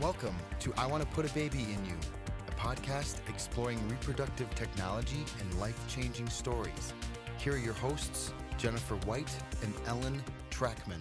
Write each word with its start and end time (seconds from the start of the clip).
Welcome 0.00 0.34
to 0.58 0.74
I 0.76 0.86
Want 0.86 1.04
to 1.04 1.08
Put 1.14 1.24
a 1.24 1.32
Baby 1.34 1.60
in 1.72 1.86
You, 1.86 1.94
a 2.48 2.50
podcast 2.60 3.18
exploring 3.28 3.78
reproductive 3.88 4.52
technology 4.56 5.24
and 5.40 5.60
life 5.60 5.78
changing 5.86 6.28
stories. 6.28 6.92
Here 7.38 7.52
are 7.52 7.58
your 7.58 7.74
hosts, 7.74 8.34
Jennifer 8.58 8.96
White 9.06 9.32
and 9.62 9.72
Ellen 9.86 10.20
Trachman. 10.50 11.00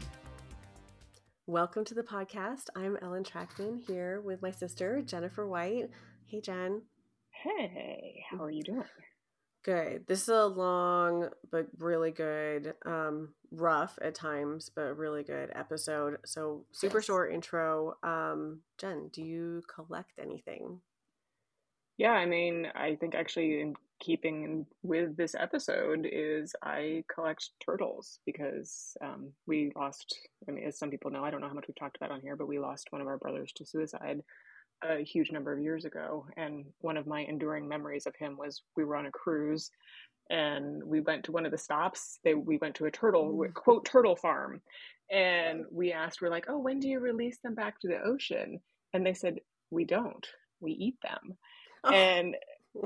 Welcome 1.47 1.85
to 1.85 1.95
the 1.95 2.03
podcast. 2.03 2.65
I'm 2.75 2.99
Ellen 3.01 3.23
Trachman 3.23 3.83
here 3.87 4.21
with 4.21 4.43
my 4.43 4.51
sister, 4.51 5.01
Jennifer 5.01 5.47
White. 5.47 5.89
Hey, 6.27 6.41
Jenn. 6.41 6.83
Hey, 7.31 8.23
how 8.29 8.43
are 8.43 8.51
you 8.51 8.61
doing? 8.61 8.83
Good. 9.63 10.07
This 10.07 10.23
is 10.23 10.29
a 10.29 10.45
long 10.45 11.29
but 11.49 11.67
really 11.77 12.11
good, 12.11 12.75
um, 12.85 13.33
rough 13.51 13.97
at 14.01 14.13
times, 14.15 14.69
but 14.75 14.97
really 14.97 15.23
good 15.23 15.51
episode. 15.55 16.17
So 16.25 16.65
super 16.71 16.99
Yes. 16.99 17.05
short 17.05 17.31
intro. 17.33 17.95
Um, 18.03 18.61
Jenn, 18.77 19.09
do 19.13 19.23
you 19.23 19.63
collect 19.73 20.19
anything? 20.19 20.81
Yeah, 21.97 22.11
I 22.11 22.25
mean, 22.25 22.67
I 22.75 22.95
think 22.95 23.15
actually 23.15 23.61
in 23.61 23.75
keeping 23.99 24.65
with 24.81 25.15
this 25.15 25.35
episode 25.35 26.07
is 26.11 26.55
I 26.63 27.05
collect 27.13 27.51
turtles 27.65 28.19
because 28.25 28.97
um, 29.01 29.31
we 29.45 29.71
lost, 29.75 30.17
I 30.47 30.51
mean, 30.51 30.65
as 30.65 30.77
some 30.77 30.89
people 30.89 31.11
know, 31.11 31.23
I 31.23 31.31
don't 31.31 31.39
know 31.41 31.47
how 31.47 31.53
much 31.53 31.65
we've 31.67 31.75
talked 31.75 31.95
about 31.97 32.11
on 32.11 32.19
here, 32.21 32.35
but 32.35 32.47
we 32.47 32.59
lost 32.59 32.91
one 32.91 33.01
of 33.01 33.07
our 33.07 33.17
brothers 33.17 33.53
to 33.53 33.65
suicide 33.65 34.21
a 34.89 35.03
huge 35.03 35.31
number 35.31 35.53
of 35.53 35.59
years 35.59 35.85
ago. 35.85 36.25
And 36.37 36.65
one 36.81 36.97
of 36.97 37.07
my 37.07 37.21
enduring 37.21 37.67
memories 37.67 38.05
of 38.05 38.15
him 38.15 38.37
was 38.37 38.61
we 38.75 38.83
were 38.83 38.95
on 38.95 39.05
a 39.05 39.11
cruise 39.11 39.71
and 40.29 40.83
we 40.83 41.01
went 41.01 41.23
to 41.25 41.31
one 41.31 41.45
of 41.45 41.51
the 41.51 41.57
stops. 41.57 42.19
They 42.23 42.33
we 42.33 42.57
went 42.57 42.75
to 42.75 42.85
a 42.85 42.91
turtle 42.91 43.33
Mm. 43.33 43.53
quote 43.53 43.85
turtle 43.85 44.15
farm, 44.15 44.61
and 45.11 45.65
we 45.71 45.91
asked, 45.91 46.21
we're 46.21 46.29
like, 46.29 46.45
oh, 46.49 46.59
when 46.59 46.79
do 46.79 46.87
you 46.87 46.99
release 46.99 47.37
them 47.43 47.55
back 47.55 47.79
to 47.81 47.87
the 47.87 48.01
ocean? 48.01 48.59
And 48.93 49.05
they 49.05 49.13
said, 49.13 49.39
we 49.69 49.85
don't. 49.85 50.25
We 50.61 50.71
eat 50.71 50.95
them. 51.03 51.37
And 51.93 52.35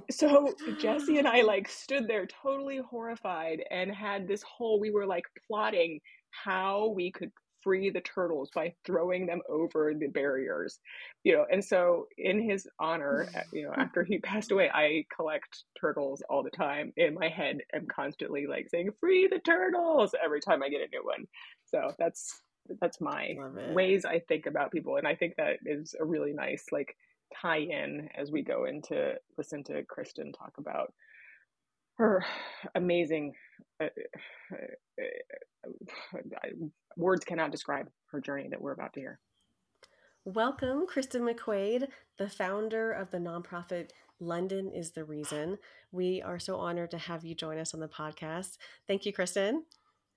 so 0.09 0.53
Jesse 0.79 1.19
and 1.19 1.27
I 1.27 1.41
like 1.41 1.69
stood 1.69 2.07
there 2.07 2.25
totally 2.25 2.77
horrified 2.77 3.63
and 3.71 3.91
had 3.93 4.27
this 4.27 4.41
whole 4.41 4.79
we 4.79 4.89
were 4.89 5.05
like 5.05 5.25
plotting 5.47 5.99
how 6.31 6.87
we 6.87 7.11
could 7.11 7.31
free 7.67 7.89
the 7.89 7.99
turtles 7.99 8.49
by 8.55 8.73
throwing 8.85 9.25
them 9.25 9.41
over 9.49 9.93
the 9.93 10.07
barriers 10.07 10.79
you 11.25 11.35
know 11.35 11.45
and 11.51 11.61
so 11.61 12.07
in 12.17 12.41
his 12.41 12.65
honor 12.79 13.27
uh, 13.35 13.41
you 13.51 13.63
know 13.63 13.73
after 13.75 14.05
he 14.05 14.17
passed 14.31 14.51
away 14.51 14.69
i 14.73 15.03
collect 15.13 15.65
turtles 15.79 16.23
all 16.29 16.43
the 16.43 16.49
time 16.49 16.93
in 16.95 17.13
my 17.13 17.27
head. 17.27 17.57
I'm 17.75 17.87
constantly 17.87 18.47
like 18.47 18.69
saying 18.69 18.91
free 19.01 19.27
the 19.27 19.39
turtles! 19.39 20.15
every 20.23 20.39
time 20.39 20.63
i 20.63 20.69
get 20.69 20.81
a 20.81 20.87
new 20.91 21.03
one. 21.03 21.25
So 21.65 21.91
that's 21.99 22.41
that's 22.81 22.99
my 22.99 23.33
ways 23.73 24.03
i 24.03 24.19
think 24.27 24.45
about 24.45 24.73
people 24.73 24.97
and 24.97 25.07
i 25.07 25.15
think 25.15 25.33
that 25.37 25.57
is 25.65 25.95
a 26.01 26.05
really 26.05 26.33
nice 26.33 26.65
like 26.73 26.97
tie 27.41 27.59
in 27.59 28.09
as 28.13 28.29
we 28.29 28.41
go 28.41 28.65
into 28.65 29.13
listen 29.37 29.63
to 29.63 29.83
kristin 29.83 30.37
talk 30.37 30.51
about 30.57 30.93
her 31.97 32.23
amazing 32.75 33.33
uh, 33.81 33.85
uh, 34.51 35.01
uh, 35.63 36.49
words 36.95 37.25
cannot 37.25 37.51
describe 37.51 37.87
her 38.11 38.21
journey 38.21 38.47
that 38.49 38.61
we're 38.61 38.73
about 38.73 38.93
to 38.93 38.99
hear 38.99 39.19
Welcome, 40.25 40.87
Kristin 40.93 41.21
McQuaid, 41.21 41.87
the 42.17 42.27
founder 42.27 42.91
of 42.91 43.11
the 43.11 43.17
nonprofit 43.17 43.91
London 44.19 44.71
is 44.75 44.91
the 44.91 45.05
Reason. 45.05 45.57
We 45.93 46.21
are 46.21 46.37
so 46.37 46.57
honored 46.57 46.91
to 46.91 46.97
have 46.97 47.23
you 47.23 47.33
join 47.33 47.57
us 47.57 47.73
on 47.73 47.79
the 47.79 47.87
podcast. 47.87 48.57
Thank 48.89 49.05
you, 49.05 49.13
Kristen. 49.13 49.63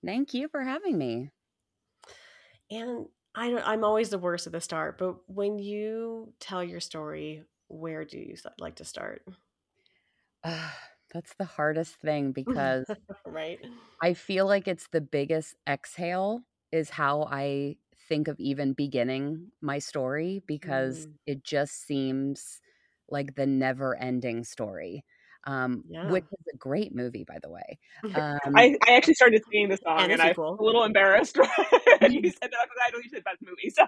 Thank 0.04 0.34
you 0.34 0.48
for 0.48 0.62
having 0.64 0.98
me. 0.98 1.30
And 2.72 3.06
I 3.36 3.50
don't, 3.50 3.64
I'm 3.64 3.84
always 3.84 4.10
the 4.10 4.18
worst 4.18 4.48
at 4.48 4.52
the 4.52 4.60
start, 4.60 4.98
but 4.98 5.16
when 5.28 5.60
you 5.60 6.32
tell 6.40 6.64
your 6.64 6.80
story, 6.80 7.44
where 7.68 8.04
do 8.04 8.18
you 8.18 8.34
like 8.58 8.76
to 8.76 8.84
start? 8.84 9.22
Ah, 10.42 10.76
that's 11.12 11.34
the 11.36 11.44
hardest 11.44 11.94
thing 11.96 12.32
because 12.32 12.86
right? 13.26 13.58
I 14.02 14.14
feel 14.14 14.46
like 14.46 14.66
it's 14.68 14.88
the 14.88 15.00
biggest 15.00 15.54
exhale, 15.68 16.42
is 16.72 16.90
how 16.90 17.24
I 17.30 17.76
think 18.08 18.28
of 18.28 18.38
even 18.40 18.72
beginning 18.72 19.48
my 19.60 19.78
story 19.78 20.42
because 20.46 21.06
Mm, 21.06 21.18
it 21.26 21.44
just 21.44 21.86
seems 21.86 22.60
like 23.08 23.34
the 23.34 23.46
never 23.46 23.96
ending 23.96 24.44
story. 24.44 25.04
Um, 25.44 25.84
yeah. 25.88 26.00
which 26.02 26.24
is 26.32 26.46
a 26.54 26.56
great 26.56 26.94
movie, 26.94 27.24
by 27.24 27.38
the 27.42 27.50
way. 27.50 27.78
Um, 28.14 28.54
I, 28.56 28.76
I 28.86 28.92
actually 28.96 29.14
started 29.14 29.42
singing 29.50 29.68
the 29.68 29.76
song 29.76 30.10
And 30.10 30.12
and, 30.12 30.20
I 30.22 30.28
sequel. 30.28 30.58
was 30.58 30.60
a 30.60 30.64
little 30.64 30.84
embarrassed 30.84 31.36
And 32.00 32.12
you 32.14 32.30
said 32.30 32.50
that 32.50 32.68
because 32.68 32.82
I 32.86 32.90
know 32.92 32.98
you 33.02 33.10
said 33.10 33.24
best 33.24 33.38
movie 33.42 33.70
so 33.70 33.84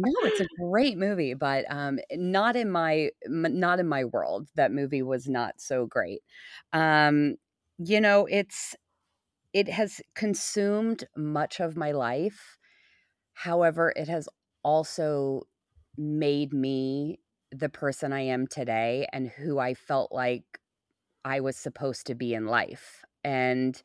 No, 0.00 0.12
it's 0.22 0.38
a 0.40 0.46
great 0.60 0.96
movie, 0.96 1.34
but 1.34 1.64
um, 1.70 1.98
not 2.12 2.54
in 2.54 2.70
my 2.70 3.10
not 3.26 3.80
in 3.80 3.88
my 3.88 4.04
world. 4.04 4.48
That 4.54 4.70
movie 4.72 5.02
was 5.02 5.28
not 5.28 5.60
so 5.60 5.86
great. 5.86 6.22
Um, 6.72 7.34
you 7.78 8.00
know, 8.00 8.26
it's 8.26 8.76
it 9.54 9.68
has 9.68 10.00
consumed 10.14 11.06
much 11.16 11.60
of 11.60 11.76
my 11.76 11.92
life. 11.92 12.58
However, 13.34 13.92
it 13.96 14.08
has 14.08 14.28
also 14.64 15.42
made 15.98 16.52
me 16.52 17.20
the 17.52 17.68
person 17.70 18.12
I 18.12 18.22
am 18.22 18.46
today 18.46 19.08
and 19.12 19.28
who 19.28 19.58
I 19.58 19.74
felt 19.74 20.12
like 20.12 20.44
I 21.24 21.40
was 21.40 21.56
supposed 21.56 22.06
to 22.06 22.14
be 22.14 22.34
in 22.34 22.46
life. 22.46 23.04
And 23.24 23.80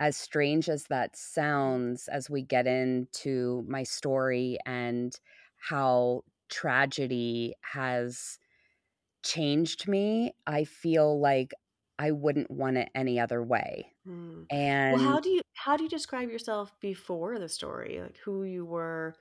as 0.00 0.16
strange 0.16 0.68
as 0.68 0.84
that 0.86 1.16
sounds, 1.16 2.08
as 2.08 2.30
we 2.30 2.42
get 2.42 2.66
into 2.66 3.64
my 3.68 3.82
story 3.84 4.58
and 4.66 5.18
how 5.68 6.24
tragedy 6.50 7.54
has 7.62 8.38
changed 9.24 9.88
me, 9.88 10.34
I 10.46 10.64
feel 10.64 11.20
like 11.20 11.52
I 11.98 12.12
wouldn't 12.12 12.50
want 12.50 12.78
it 12.78 12.90
any 12.94 13.20
other 13.20 13.42
way. 13.42 13.92
Mm. 14.06 14.48
And 14.50 14.90
Well, 14.90 15.00
how 15.00 15.20
do 15.20 15.30
you 15.30 15.42
how 15.54 15.76
do 15.76 15.84
you 15.84 15.88
describe 15.90 16.28
yourself 16.30 16.78
before 16.80 17.38
the 17.38 17.48
story? 17.48 18.00
Like 18.00 18.16
who 18.18 18.44
you 18.44 18.64
were 18.64 19.14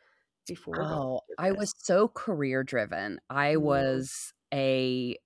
before 0.48 0.88
oh, 0.90 1.22
I 1.38 1.52
was 1.52 1.74
so 1.78 2.08
career 2.08 2.64
driven. 2.64 3.20
I 3.30 3.58
Mm, 3.58 4.02
was 4.02 4.34
a 4.54 5.18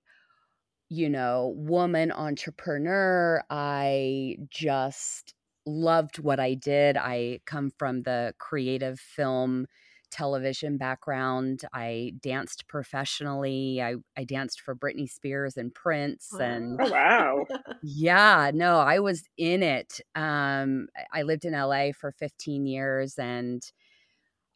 you 0.88 1.08
know, 1.08 1.54
woman 1.56 2.12
entrepreneur. 2.12 3.42
I 3.50 4.36
just 4.48 5.34
loved 5.66 6.18
what 6.20 6.38
I 6.40 6.54
did. 6.54 6.96
I 6.96 7.40
come 7.46 7.70
from 7.70 8.02
the 8.02 8.34
creative 8.38 9.00
film 9.00 9.66
television 10.10 10.76
background. 10.78 11.62
I 11.72 12.14
danced 12.20 12.68
professionally. 12.68 13.80
I, 13.82 13.96
I 14.16 14.24
danced 14.24 14.60
for 14.60 14.74
Britney 14.76 15.08
Spears 15.10 15.56
and 15.56 15.74
Prince 15.74 16.38
and 16.38 16.80
oh 16.80 16.88
wow 16.88 17.46
yeah, 17.82 18.50
no, 18.54 18.78
I 18.80 18.98
was 19.00 19.24
in 19.36 19.62
it. 19.62 20.00
Um 20.14 20.88
I 21.14 21.20
I 21.20 21.22
lived 21.22 21.44
in 21.44 21.54
LA 21.54 21.92
for 21.92 22.12
15 22.12 22.66
years 22.66 23.18
and 23.18 23.62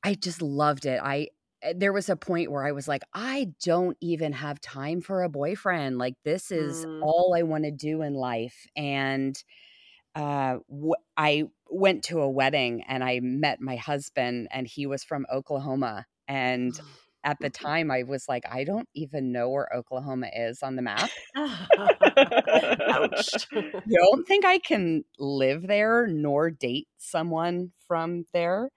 I 0.02 0.14
just 0.14 0.42
loved 0.42 0.86
it. 0.86 1.00
I 1.02 1.28
eh, 1.62 1.74
there 1.76 1.92
was 1.92 2.08
a 2.08 2.16
point 2.16 2.50
where 2.50 2.64
I 2.66 2.72
was 2.72 2.88
like, 2.88 3.02
I 3.14 3.52
don't 3.64 3.96
even 4.00 4.32
have 4.32 4.60
time 4.60 5.00
for 5.02 5.22
a 5.22 5.28
boyfriend. 5.28 5.98
Like 5.98 6.14
this 6.24 6.50
is 6.50 6.84
Mm. 6.84 7.00
all 7.00 7.34
I 7.36 7.42
want 7.42 7.64
to 7.64 7.70
do 7.70 8.02
in 8.02 8.14
life. 8.14 8.66
And 8.76 9.42
uh, 10.14 10.58
w- 10.68 10.94
I 11.16 11.44
went 11.70 12.04
to 12.04 12.20
a 12.20 12.30
wedding 12.30 12.82
and 12.88 13.04
I 13.04 13.20
met 13.20 13.60
my 13.60 13.76
husband, 13.76 14.48
and 14.50 14.66
he 14.66 14.86
was 14.86 15.04
from 15.04 15.26
Oklahoma. 15.32 16.06
And 16.28 16.78
at 17.24 17.38
the 17.40 17.50
time, 17.50 17.90
I 17.90 18.04
was 18.04 18.26
like, 18.28 18.44
I 18.50 18.64
don't 18.64 18.88
even 18.94 19.32
know 19.32 19.50
where 19.50 19.68
Oklahoma 19.74 20.28
is 20.34 20.62
on 20.62 20.76
the 20.76 20.82
map. 20.82 21.10
Ouch. 21.36 23.46
Don't 23.52 24.26
think 24.26 24.44
I 24.44 24.58
can 24.58 25.04
live 25.18 25.66
there 25.66 26.06
nor 26.06 26.50
date 26.50 26.88
someone 26.98 27.72
from 27.86 28.24
there 28.32 28.70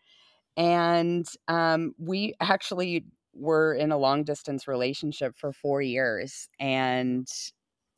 and 0.58 1.28
um, 1.48 1.94
we 1.98 2.36
actually 2.40 3.06
were 3.34 3.74
in 3.74 3.92
a 3.92 3.98
long 3.98 4.24
distance 4.24 4.68
relationship 4.68 5.36
for 5.36 5.52
four 5.52 5.82
years 5.82 6.48
and 6.60 7.28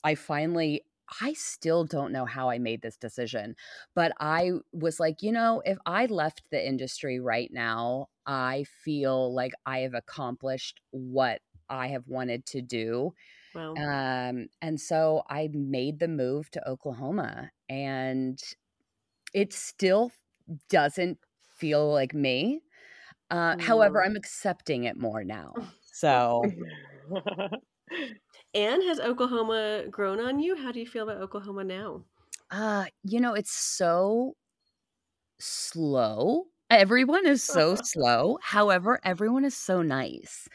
i 0.03 0.15
finally 0.15 0.81
i 1.21 1.33
still 1.33 1.83
don't 1.83 2.11
know 2.11 2.25
how 2.25 2.49
i 2.49 2.57
made 2.57 2.81
this 2.81 2.97
decision 2.97 3.55
but 3.93 4.11
i 4.19 4.51
was 4.71 4.99
like 4.99 5.21
you 5.21 5.31
know 5.31 5.61
if 5.65 5.77
i 5.85 6.05
left 6.05 6.49
the 6.51 6.67
industry 6.67 7.19
right 7.19 7.49
now 7.51 8.07
i 8.25 8.63
feel 8.83 9.33
like 9.33 9.53
i 9.65 9.79
have 9.79 9.93
accomplished 9.93 10.79
what 10.91 11.41
i 11.69 11.87
have 11.87 12.07
wanted 12.07 12.45
to 12.45 12.61
do 12.61 13.13
well, 13.53 13.77
um, 13.79 14.47
and 14.61 14.79
so 14.79 15.23
i 15.29 15.49
made 15.53 15.99
the 15.99 16.07
move 16.07 16.49
to 16.51 16.67
oklahoma 16.67 17.51
and 17.69 18.39
it 19.33 19.53
still 19.53 20.11
doesn't 20.69 21.17
feel 21.57 21.91
like 21.91 22.13
me 22.13 22.61
uh, 23.31 23.55
however, 23.59 23.99
mm. 23.99 24.05
I'm 24.05 24.15
accepting 24.15 24.83
it 24.83 24.97
more 24.97 25.23
now. 25.23 25.53
So, 25.97 26.43
and 28.55 28.81
has 28.83 28.99
Oklahoma 28.99 29.87
grown 29.89 30.19
on 30.19 30.39
you? 30.39 30.55
How 30.55 30.71
do 30.71 30.79
you 30.79 30.87
feel 30.87 31.03
about 31.09 31.21
Oklahoma 31.21 31.63
now? 31.63 32.05
uh, 32.51 32.85
you 33.03 33.19
know, 33.19 33.33
it's 33.33 33.51
so 33.51 34.35
slow 35.39 36.45
Everyone 36.71 37.27
is 37.27 37.43
so 37.43 37.75
slow. 37.75 38.39
However, 38.41 38.99
everyone 39.03 39.45
is 39.45 39.55
so 39.55 39.83
nice. 39.83 40.47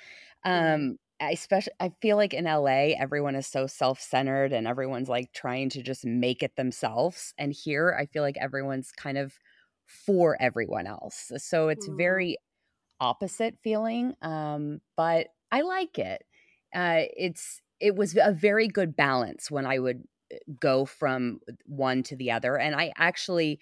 Mhm. 0.52 0.82
Um, 0.82 0.96
I 1.20 1.30
especially 1.30 1.72
I 1.78 1.90
feel 2.02 2.16
like 2.16 2.34
in 2.34 2.48
LA, 2.48 2.96
everyone 2.96 3.36
is 3.36 3.46
so 3.46 3.68
self-centered 3.68 4.52
and 4.52 4.66
everyone's 4.66 5.08
like 5.08 5.32
trying 5.32 5.68
to 5.70 5.82
just 5.84 6.04
make 6.04 6.42
it 6.42 6.56
themselves. 6.56 7.32
And 7.38 7.52
here, 7.52 7.96
I 7.96 8.06
feel 8.06 8.24
like 8.24 8.36
everyone's 8.38 8.90
kind 8.90 9.18
of 9.18 9.38
for 9.86 10.36
everyone 10.42 10.88
else. 10.88 11.30
So 11.36 11.68
it's 11.68 11.86
Mm. 11.86 11.86
very 11.86 12.36
opposite 13.00 13.58
feeling. 13.62 14.14
Um, 14.22 14.80
but 14.96 15.28
I 15.50 15.62
like 15.62 15.98
it. 15.98 16.22
Uh, 16.74 17.02
it's 17.16 17.60
it 17.80 17.96
was 17.96 18.16
a 18.16 18.32
very 18.32 18.68
good 18.68 18.96
balance 18.96 19.50
when 19.50 19.66
I 19.66 19.78
would 19.78 20.04
uh, 20.32 20.36
go 20.60 20.84
from 20.84 21.40
one 21.66 22.02
to 22.04 22.16
the 22.16 22.30
other. 22.30 22.58
And 22.58 22.74
I 22.74 22.92
actually, 22.96 23.60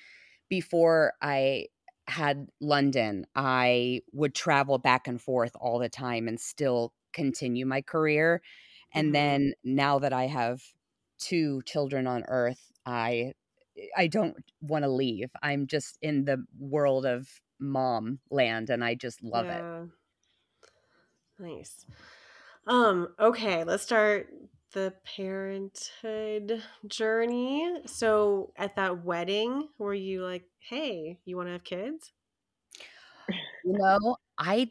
before 0.48 1.14
I 1.22 1.66
had 2.08 2.48
London, 2.60 3.26
I 3.34 4.02
would 4.12 4.34
travel 4.34 4.78
back 4.78 5.06
and 5.06 5.20
forth 5.20 5.52
all 5.60 5.78
the 5.78 5.88
time 5.90 6.26
and 6.28 6.40
still 6.40 6.94
continue 7.12 7.66
my 7.66 7.82
career. 7.82 8.42
And 8.92 9.14
Mhm. 9.14 9.14
then 9.14 9.54
now 9.64 9.98
that 9.98 10.12
I 10.12 10.26
have 10.26 10.62
two 11.18 11.62
children 11.62 12.06
on 12.06 12.24
earth, 12.28 12.72
I 12.86 13.34
I 13.96 14.08
don't 14.08 14.36
want 14.60 14.82
to 14.84 14.88
leave. 14.88 15.30
I'm 15.42 15.66
just 15.66 15.98
in 16.02 16.24
the 16.24 16.44
world 16.58 17.06
of 17.06 17.40
mom 17.60 18.20
land 18.30 18.70
and 18.70 18.84
I 18.84 18.94
just 18.94 19.22
love 19.22 19.48
it. 19.50 19.66
Nice. 21.38 21.86
Um, 22.68 23.14
okay, 23.18 23.64
let's 23.64 23.82
start 23.82 24.32
the 24.72 24.94
parenthood 25.04 26.62
journey. 26.86 27.82
So 27.86 28.52
at 28.56 28.76
that 28.76 29.04
wedding, 29.04 29.70
were 29.78 29.94
you 29.94 30.22
like, 30.24 30.48
"Hey, 30.58 31.20
you 31.24 31.36
want 31.36 31.48
to 31.48 31.52
have 31.52 31.64
kids?" 31.64 32.12
You 33.62 33.72
know, 33.78 34.16
I 34.38 34.70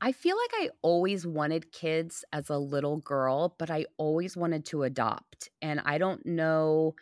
I 0.00 0.12
feel 0.12 0.36
like 0.36 0.50
I 0.54 0.70
always 0.82 1.26
wanted 1.26 1.72
kids 1.72 2.24
as 2.32 2.48
a 2.48 2.58
little 2.58 2.98
girl, 2.98 3.54
but 3.58 3.70
I 3.70 3.84
always 3.98 4.36
wanted 4.36 4.64
to 4.66 4.82
adopt. 4.84 5.50
And 5.60 5.80
I 5.80 5.98
don't 5.98 6.24
know 6.24 6.94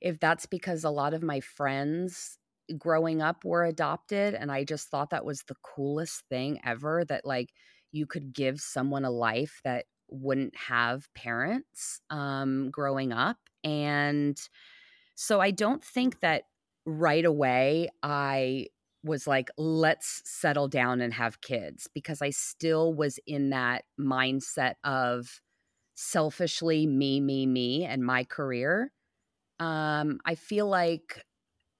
if 0.00 0.18
that's 0.20 0.46
because 0.46 0.82
a 0.84 0.90
lot 0.90 1.12
of 1.12 1.22
my 1.22 1.40
friends 1.40 2.38
growing 2.78 3.20
up 3.22 3.44
were 3.44 3.64
adopted 3.64 4.34
and 4.34 4.50
I 4.50 4.64
just 4.64 4.88
thought 4.88 5.10
that 5.10 5.24
was 5.24 5.42
the 5.44 5.54
coolest 5.62 6.22
thing 6.28 6.58
ever 6.64 7.04
that 7.04 7.24
like 7.24 7.52
you 7.92 8.06
could 8.06 8.32
give 8.32 8.60
someone 8.60 9.04
a 9.04 9.10
life 9.10 9.60
that 9.64 9.86
wouldn't 10.08 10.56
have 10.56 11.12
parents 11.14 12.00
um 12.10 12.70
growing 12.70 13.12
up 13.12 13.38
and 13.64 14.48
so 15.14 15.40
I 15.40 15.50
don't 15.50 15.82
think 15.84 16.20
that 16.20 16.44
right 16.84 17.24
away 17.24 17.88
I 18.02 18.68
was 19.02 19.26
like, 19.26 19.48
let's 19.56 20.22
settle 20.24 20.68
down 20.68 21.00
and 21.00 21.14
have 21.14 21.40
kids 21.40 21.88
because 21.94 22.20
I 22.20 22.30
still 22.30 22.92
was 22.92 23.18
in 23.26 23.50
that 23.50 23.84
mindset 24.00 24.74
of 24.84 25.40
selfishly 25.96 26.86
me, 26.86 27.20
me, 27.20 27.46
me, 27.46 27.84
and 27.84 28.04
my 28.04 28.24
career. 28.24 28.92
Um, 29.60 30.20
I 30.26 30.34
feel 30.34 30.68
like 30.68 31.24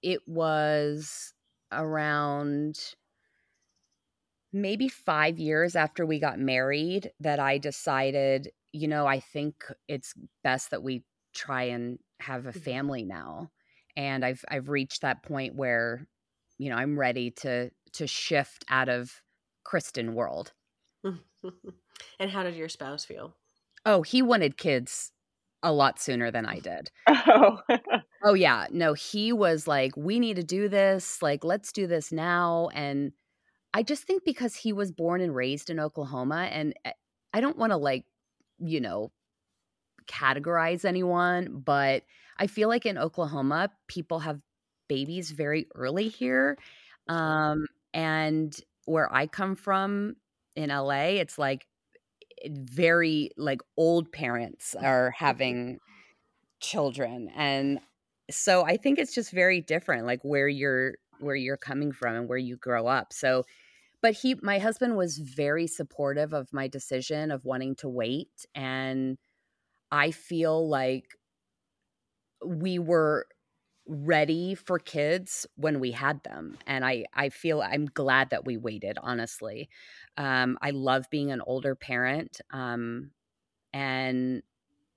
it 0.03 0.21
was 0.29 1.35
around 1.73 2.95
maybe 4.63 4.89
five 4.89 5.39
years 5.39 5.77
after 5.77 6.07
we 6.07 6.19
got 6.21 6.39
married 6.39 7.13
that 7.21 7.39
I 7.41 7.59
decided, 7.59 8.53
you 8.73 8.89
know, 8.89 9.07
I 9.07 9.21
think 9.21 9.65
it's 9.89 10.15
best 10.45 10.71
that 10.71 10.83
we 10.83 11.05
try 11.35 11.65
and 11.65 11.99
have 12.21 12.47
a 12.47 12.53
Mhm. 12.55 12.73
family 12.73 13.05
now. 13.05 13.51
And 13.97 14.25
I've 14.25 14.45
I've 14.49 14.69
reached 14.69 15.03
that 15.03 15.23
point 15.23 15.55
where, 15.57 16.07
you 16.59 16.71
know, 16.71 16.77
I'm 16.77 16.99
ready 16.99 17.31
to 17.33 17.71
to 17.95 18.07
shift 18.07 18.65
out 18.69 18.89
of 18.89 19.23
Kristin 19.67 20.15
world. 20.15 20.53
and 22.19 22.31
how 22.31 22.43
did 22.43 22.55
your 22.57 22.69
spouse 22.69 23.05
feel? 23.05 23.37
Oh, 23.85 24.03
he 24.03 24.23
wanted 24.23 24.57
kids 24.57 25.13
a 25.63 25.73
lot 25.73 25.99
sooner 26.01 26.31
than 26.31 26.47
I 26.47 26.61
did. 26.61 26.91
Oh. 27.29 27.61
Oh 28.25 28.35
yeah, 28.35 28.67
no, 28.71 28.95
he 28.95 29.33
was 29.33 29.67
like, 29.69 29.97
"We 29.97 30.19
need 30.19 30.37
to 30.37 30.43
do 30.45 30.69
this. 30.69 31.23
Like, 31.23 31.45
let's 31.45 31.71
do 31.73 31.87
this 31.87 32.13
now." 32.13 32.69
And 32.75 33.13
I 33.75 33.83
just 33.83 34.05
think 34.05 34.25
because 34.25 34.55
he 34.57 34.73
was 34.73 34.93
born 34.93 35.21
and 35.21 35.35
raised 35.35 35.71
in 35.71 35.81
Oklahoma, 35.81 36.49
and 36.51 36.75
I 36.85 36.93
I 37.33 37.41
don't 37.41 37.59
wanna, 37.59 37.77
like, 37.77 38.07
you 38.59 38.81
know, 38.81 39.13
categorize 40.09 40.85
anyone, 40.85 41.61
but 41.61 42.05
I 42.39 42.47
feel 42.49 42.69
like 42.69 42.87
in 42.87 42.99
Oklahoma, 42.99 43.71
people 43.89 44.21
have 44.21 44.41
babies 44.89 45.33
very 45.33 45.69
early 45.75 46.09
here, 46.09 46.59
um, 47.09 47.67
and 47.95 48.57
where 48.87 49.13
I 49.15 49.27
come 49.29 49.57
from 49.57 50.17
in 50.57 50.71
LA, 50.71 51.19
it's 51.21 51.39
like 51.39 51.67
eh, 52.45 52.51
very, 52.53 53.31
like, 53.39 53.61
old 53.79 54.13
parents 54.13 54.75
are 54.77 55.11
having 55.13 55.81
children, 56.61 57.31
and 57.37 57.81
so 58.31 58.65
I 58.65 58.77
think 58.77 58.99
it's 58.99 59.15
just 59.15 59.31
very 59.33 59.61
different, 59.61 60.07
like, 60.07 60.23
where 60.25 60.49
you're 60.49 60.97
where 61.21 61.37
you're 61.37 61.57
coming 61.57 61.93
from 61.93 62.15
and 62.17 62.29
where 62.29 62.39
you 62.39 62.57
grow 62.57 62.87
up, 62.87 63.13
so 63.13 63.45
but 64.03 64.15
he 64.15 64.37
my 64.43 64.59
husband 64.59 64.97
was 64.97 65.19
very 65.19 65.67
supportive 65.67 66.33
of 66.35 66.53
my 66.53 66.69
decision 66.69 67.31
of 67.31 67.45
wanting 67.45 67.77
to 67.77 67.89
wait, 67.89 68.47
and 68.55 69.19
I 69.93 70.13
feel 70.13 70.69
like 70.69 71.17
we 72.45 72.79
were 72.79 73.27
ready 73.87 74.55
for 74.55 74.79
kids 74.79 75.47
when 75.57 75.81
we 75.81 75.93
had 75.93 76.23
them, 76.25 76.59
and 76.67 76.85
I 76.85 77.07
I 77.15 77.31
feel 77.31 77.63
I'm 77.63 77.87
glad 77.87 78.31
that 78.31 78.45
we 78.47 78.57
waited, 78.57 78.99
honestly. 79.03 79.69
Um, 80.19 80.59
I 80.63 80.71
love 80.71 81.07
being 81.11 81.33
an 81.33 81.43
older 81.47 81.75
parent, 81.77 82.41
um, 82.53 83.13
and 83.73 84.43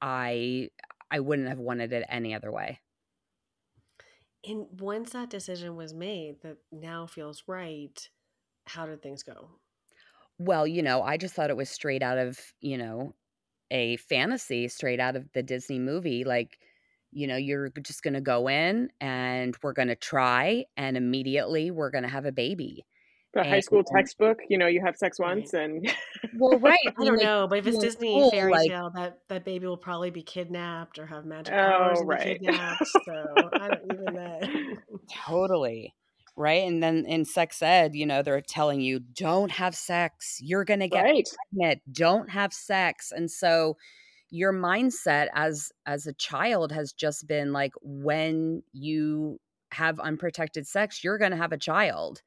I 0.02 0.70
I 1.12 1.22
wouldn't 1.22 1.50
have 1.50 1.60
wanted 1.60 1.94
it 1.94 2.06
any 2.10 2.34
other 2.36 2.52
way. 2.52 2.80
And 4.44 4.80
once 4.82 5.12
that 5.12 5.30
decision 5.30 5.76
was 5.78 5.94
made 5.94 6.42
that 6.42 6.58
now 6.72 7.06
feels 7.08 7.48
right, 7.48 8.10
how 8.68 8.86
did 8.86 9.02
things 9.02 9.24
go? 9.24 9.62
Well, 10.38 10.66
you 10.66 10.82
know, 10.82 11.02
I 11.02 11.18
just 11.18 11.34
thought 11.36 11.50
it 11.50 11.58
was 11.58 11.70
straight 11.70 12.02
out 12.02 12.18
of, 12.18 12.54
you 12.62 12.78
know, 12.78 13.14
a 13.72 13.98
fantasy 13.98 14.68
straight 14.68 15.00
out 15.00 15.16
of 15.16 15.32
the 15.34 15.44
Disney 15.44 15.80
movie, 15.80 16.24
like, 16.26 16.60
you 17.12 17.28
know, 17.28 17.38
you're 17.38 17.70
just 17.82 18.04
gonna 18.04 18.22
go 18.22 18.50
in, 18.50 18.92
and 19.02 19.58
we're 19.64 19.74
gonna 19.74 19.96
try, 19.96 20.66
and 20.78 20.98
immediately 20.98 21.72
we're 21.72 21.92
gonna 21.92 22.10
have 22.10 22.26
a 22.26 22.32
baby, 22.34 22.86
The 23.34 23.44
high 23.44 23.60
school 23.60 23.84
textbook, 23.84 24.40
you 24.50 24.58
know, 24.58 24.66
you 24.68 24.82
have 24.82 24.98
sex 24.98 25.20
Right. 25.28 25.38
once 25.38 25.54
and 25.54 25.86
Well, 26.32 26.60
right, 26.60 26.94
I 27.00 27.06
don't 27.06 27.20
like, 27.20 27.30
know, 27.30 27.48
but 27.50 27.60
if 27.60 27.68
it's 27.68 27.78
Disney 27.78 28.24
told, 28.24 28.34
fairy 28.34 28.58
like 28.58 28.74
tale, 28.74 28.92
that 28.96 29.22
that 29.30 29.46
baby 29.46 29.68
will 29.68 29.78
probably 29.78 30.12
be 30.12 30.24
kidnapped 30.24 31.00
or 31.00 31.08
have 31.08 31.26
magic 31.26 31.60
powers 31.60 32.02
Oh, 32.02 32.04
and 32.04 32.10
be 32.10 32.18
kidnapped, 32.18 32.88
so 33.06 33.52
I 33.58 33.70
don't 33.70 33.86
even 33.86 34.14
know. 34.14 34.50
Totally, 35.12 35.96
right? 36.36 36.64
And 36.68 36.84
then 36.84 37.06
in 37.06 37.26
sex 37.26 37.62
ed, 37.62 37.96
you 37.96 38.06
know, 38.06 38.22
they're 38.22 38.42
telling 38.42 38.82
you, 38.82 39.00
"Don't 39.00 39.52
have 39.52 39.76
sex, 39.76 40.40
you're 40.42 40.66
gonna 40.66 40.88
get 40.88 41.08
Right. 41.10 41.28
pregnant, 41.52 41.82
don't 41.92 42.30
have 42.30 42.54
sex," 42.54 43.12
and 43.12 43.30
so 43.32 43.78
your 44.32 44.54
mindset 44.54 45.30
as 45.36 45.72
as 45.88 46.08
a 46.08 46.14
child 46.14 46.72
has 46.74 46.94
just 46.94 47.28
been 47.28 47.54
like, 47.54 47.74
when 47.82 48.64
you 48.74 49.40
have 49.74 50.00
unprotected 50.02 50.68
sex, 50.68 51.04
you're 51.04 51.20
gonna 51.20 51.38
have 51.38 51.54
a 51.54 51.58
child, 51.60 52.22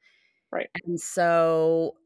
Right. 0.53 0.69
and 0.85 0.99
so, 0.99 1.97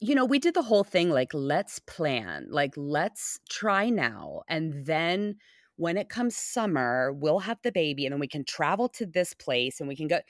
you 0.00 0.14
know, 0.14 0.24
we 0.24 0.38
did 0.38 0.54
the 0.54 0.62
whole 0.62 0.84
thing 0.84 1.10
like, 1.10 1.32
"Let's 1.34 1.78
plan, 1.80 2.46
like, 2.50 2.74
let's 2.76 3.40
try 3.50 3.90
now, 3.90 4.42
and 4.48 4.86
then 4.86 5.36
when 5.76 5.96
it 5.96 6.08
comes 6.08 6.36
summer, 6.36 7.12
we'll 7.12 7.40
have 7.40 7.58
the 7.62 7.72
baby, 7.72 8.06
and 8.06 8.12
then 8.12 8.20
we 8.20 8.28
can 8.28 8.44
travel 8.44 8.88
to 8.90 9.06
this 9.06 9.34
place, 9.34 9.80
and 9.80 9.88
we 9.88 9.96
can 9.96 10.08
go" 10.08 10.20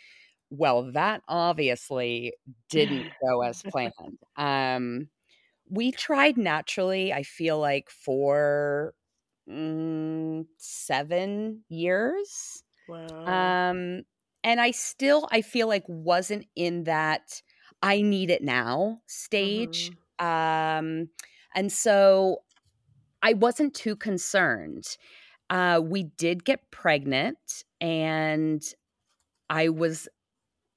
Well, 0.50 0.93
that 0.93 1.23
obviously 1.28 2.35
didn't 2.71 3.09
go 3.26 3.43
as 3.43 3.64
planned. 3.64 4.19
Um, 4.37 5.11
we 5.71 5.93
tried 5.93 6.37
naturally, 6.38 7.12
I 7.12 7.23
feel 7.25 7.59
like, 7.61 7.90
for, 7.90 8.95
mm, 9.49 10.47
7 10.59 11.64
years, 11.69 12.64
Wow. 12.87 13.57
um, 13.73 14.02
and 14.45 14.61
I 14.61 14.71
still, 14.73 15.28
I 15.33 15.43
feel 15.43 15.69
like, 15.69 15.85
wasn't 15.88 16.47
in 16.57 16.85
that 16.85 17.43
"I 17.85 18.03
need 18.03 18.31
it 18.31 18.43
now" 18.45 19.03
stage, 19.09 19.93
Mhm. 19.93 20.05
um, 20.21 21.11
and 21.57 21.73
so 21.73 22.45
I 23.23 23.35
wasn't 23.35 23.75
too 23.75 23.97
concerned. 23.97 24.97
Uh, 25.50 25.81
we 25.85 26.05
did 26.05 26.45
get 26.45 26.71
pregnant, 26.73 27.64
and 27.81 28.62
I 29.50 29.69
was 29.71 30.09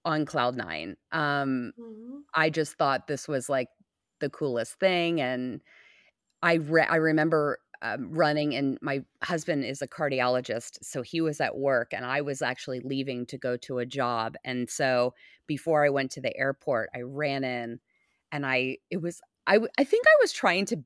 on 0.05 0.25
cloud 0.25 0.55
9. 0.57 0.97
Um, 1.13 1.73
Mhm. 1.77 2.27
I 2.35 2.49
just 2.51 2.75
thought 2.77 3.07
this 3.07 3.27
was, 3.27 3.49
like, 3.49 3.69
the 4.21 4.29
coolest 4.31 4.79
thing, 4.79 5.21
and 5.21 5.61
I 6.43 6.55
re 6.55 6.83
I 6.83 6.97
remember 6.97 7.59
um, 7.81 8.11
running, 8.11 8.55
and 8.55 8.77
my 8.81 9.03
husband 9.23 9.65
is 9.65 9.81
a 9.81 9.87
cardiologist. 9.87 10.79
So 10.81 11.01
he 11.01 11.21
was 11.21 11.39
at 11.41 11.57
work, 11.57 11.93
and 11.93 12.05
I 12.05 12.21
was 12.21 12.41
actually 12.41 12.79
leaving 12.79 13.25
to 13.27 13.37
go 13.37 13.57
to 13.57 13.79
a 13.79 13.85
job. 13.85 14.35
And 14.43 14.69
so 14.69 15.13
before 15.47 15.85
I 15.85 15.89
went 15.89 16.11
to 16.11 16.21
the 16.21 16.35
airport, 16.37 16.89
I 16.95 17.01
ran 17.01 17.43
in 17.43 17.79
and 18.31 18.45
I, 18.45 18.77
it 18.91 19.01
was, 19.01 19.21
I, 19.47 19.59
I 19.77 19.83
think 19.83 20.05
I 20.05 20.17
was 20.21 20.33
trying 20.33 20.65
to 20.65 20.83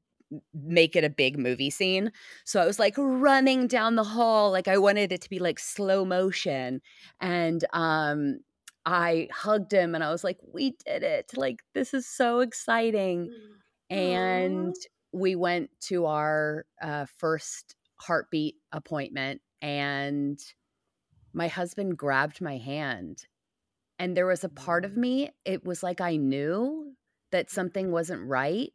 make 0.54 0.96
it 0.96 1.04
a 1.04 1.10
big 1.10 1.38
movie 1.38 1.70
scene. 1.70 2.12
So 2.46 2.62
I 2.62 2.66
was 2.66 2.80
like 2.80 2.96
running 2.98 3.68
down 3.68 3.96
the 3.96 4.04
hall 4.04 4.52
like 4.52 4.68
I 4.68 4.78
wanted 4.78 5.12
it 5.12 5.22
to 5.22 5.30
be 5.30 5.40
like 5.40 5.60
slow 5.60 6.06
motion 6.06 6.82
and 7.20 7.66
um 7.74 8.40
I 8.86 9.28
hugged 9.32 9.74
him 9.74 9.94
and 9.94 10.04
I 10.04 10.12
was 10.12 10.24
like 10.24 10.38
we 10.54 10.76
did 10.86 11.04
it. 11.04 11.32
Like 11.36 11.58
this 11.74 11.94
is 11.94 12.08
so 12.08 12.40
exciting. 12.40 13.30
Mm. 13.92 13.96
And 13.96 14.76
we 15.14 15.36
went 15.36 15.70
to 15.82 16.06
our 16.06 16.66
uh, 16.82 17.06
first 17.18 17.76
heartbeat 17.98 18.56
appointment 18.72 19.42
and 19.62 20.40
my 21.34 21.48
husband 21.48 21.98
grabbed 21.98 22.42
my 22.42 22.58
hand 22.58 23.26
and 24.00 24.18
there 24.18 24.26
was 24.26 24.44
a 24.44 24.50
part 24.50 24.86
of 24.86 24.92
mm. 24.92 24.98
me 24.98 25.30
it 25.46 25.64
was 25.66 25.84
like 25.84 26.02
I 26.02 26.16
knew 26.16 26.94
that 27.32 27.50
something 27.50 27.92
wasn't 27.92 28.28
right 28.28 28.72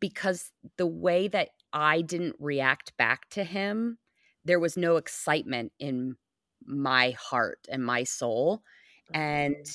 because 0.00 0.50
the 0.76 0.86
way 0.86 1.28
that 1.28 1.50
I 1.72 2.02
didn't 2.02 2.36
react 2.38 2.96
back 2.96 3.28
to 3.30 3.44
him, 3.44 3.98
there 4.44 4.60
was 4.60 4.76
no 4.76 4.96
excitement 4.96 5.72
in 5.78 6.16
my 6.64 7.10
heart 7.10 7.66
and 7.70 7.84
my 7.84 8.04
soul. 8.04 8.62
And 9.12 9.66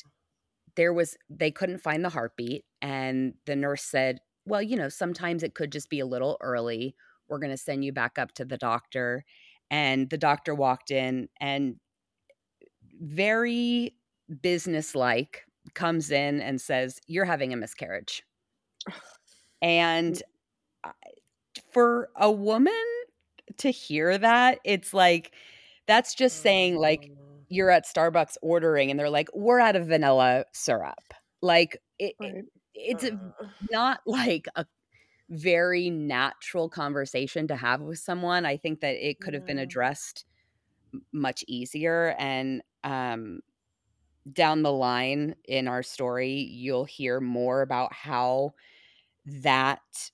there 0.75 0.93
was, 0.93 1.17
they 1.29 1.51
couldn't 1.51 1.81
find 1.81 2.03
the 2.03 2.09
heartbeat. 2.09 2.65
And 2.81 3.33
the 3.45 3.55
nurse 3.55 3.83
said, 3.83 4.19
Well, 4.45 4.61
you 4.61 4.75
know, 4.75 4.89
sometimes 4.89 5.43
it 5.43 5.55
could 5.55 5.71
just 5.71 5.89
be 5.89 5.99
a 5.99 6.05
little 6.05 6.37
early. 6.41 6.95
We're 7.27 7.39
going 7.39 7.51
to 7.51 7.57
send 7.57 7.85
you 7.85 7.93
back 7.93 8.17
up 8.17 8.33
to 8.33 8.45
the 8.45 8.57
doctor. 8.57 9.23
And 9.71 10.09
the 10.09 10.17
doctor 10.17 10.53
walked 10.53 10.91
in 10.91 11.29
and 11.39 11.77
very 13.01 13.95
businesslike 14.41 15.45
comes 15.73 16.11
in 16.11 16.41
and 16.41 16.59
says, 16.59 16.99
You're 17.07 17.25
having 17.25 17.53
a 17.53 17.57
miscarriage. 17.57 18.23
And 19.61 20.21
for 21.71 22.09
a 22.17 22.29
woman 22.29 22.73
to 23.57 23.71
hear 23.71 24.17
that, 24.17 24.59
it's 24.65 24.93
like 24.93 25.33
that's 25.87 26.15
just 26.15 26.41
saying 26.41 26.75
like 26.75 27.11
oh. 27.11 27.45
you're 27.47 27.69
at 27.69 27.85
Starbucks 27.85 28.35
ordering 28.41 28.91
and 28.91 28.99
they're 28.99 29.09
like, 29.09 29.29
"We're 29.33 29.59
out 29.59 29.75
of 29.75 29.87
vanilla 29.87 30.45
syrup." 30.53 31.13
Like 31.41 31.77
it, 31.97 32.15
it 32.19 32.45
it's 32.73 33.03
uh. 33.03 33.17
not 33.71 34.01
like 34.05 34.47
a 34.55 34.65
very 35.29 35.89
natural 35.89 36.69
conversation 36.69 37.47
to 37.47 37.55
have 37.55 37.81
with 37.81 37.99
someone. 37.99 38.45
I 38.45 38.57
think 38.57 38.81
that 38.81 38.95
it 38.95 39.19
could 39.19 39.33
have 39.33 39.45
been 39.45 39.59
addressed 39.59 40.25
much 41.11 41.43
easier 41.47 42.15
and 42.19 42.61
um 42.83 43.39
down 44.31 44.61
the 44.63 44.71
line 44.71 45.35
in 45.45 45.67
our 45.67 45.83
story 45.83 46.31
you'll 46.31 46.85
hear 46.85 47.19
more 47.19 47.61
about 47.61 47.91
how 47.91 48.53
that 49.25 50.11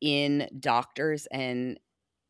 in 0.00 0.48
doctors 0.60 1.26
and 1.32 1.78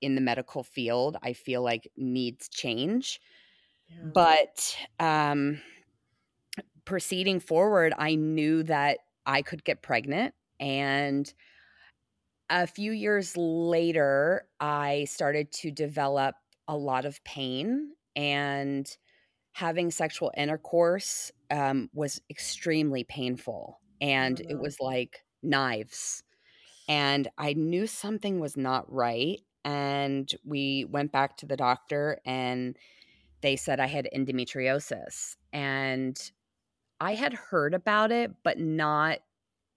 in 0.01 0.15
the 0.15 0.21
medical 0.21 0.63
field 0.63 1.17
i 1.23 1.33
feel 1.33 1.63
like 1.63 1.91
needs 1.97 2.49
change 2.49 3.21
yeah. 3.89 4.11
but 4.15 4.77
um 4.99 5.61
proceeding 6.85 7.41
forward 7.41 7.93
i 7.99 8.15
knew 8.15 8.63
that 8.63 8.99
i 9.27 9.43
could 9.43 9.65
get 9.65 9.83
pregnant 9.83 10.35
and 10.59 11.33
a 12.49 12.67
few 12.67 12.93
years 12.93 13.37
later 13.37 14.47
i 14.61 15.05
started 15.05 15.51
to 15.53 15.71
develop 15.71 16.35
a 16.69 16.77
lot 16.77 17.05
of 17.05 17.23
pain 17.25 17.93
and 18.17 18.97
having 19.53 19.91
sexual 19.91 20.33
intercourse 20.37 21.33
um, 21.51 21.91
was 21.93 22.21
extremely 22.31 23.05
painful 23.05 23.81
and 24.01 24.41
it 24.41 24.59
was 24.59 24.77
like 24.81 25.25
knives 25.43 26.23
and 26.91 27.29
I 27.39 27.53
knew 27.53 27.87
something 27.87 28.41
was 28.41 28.57
not 28.57 28.93
right. 28.93 29.41
And 29.65 30.29
we 30.45 30.87
went 30.91 31.13
back 31.13 31.37
to 31.37 31.47
the 31.47 31.57
doctor 31.57 32.19
and 32.27 32.77
they 33.43 33.55
said 33.55 33.79
I 33.79 33.87
had 33.87 34.09
endometriosis. 34.13 35.37
And 35.53 36.21
I 37.01 37.15
had 37.15 37.33
heard 37.33 37.75
about 37.75 38.13
it, 38.13 38.33
but 38.43 38.59
not 38.59 39.19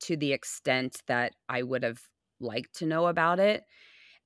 to 0.01 0.17
the 0.17 0.33
extent 0.33 1.01
that 1.07 1.33
I 1.47 1.63
would 1.63 1.83
have 1.83 2.01
liked 2.39 2.75
to 2.77 2.85
know 2.85 3.07
about 3.07 3.39
it. 3.39 3.63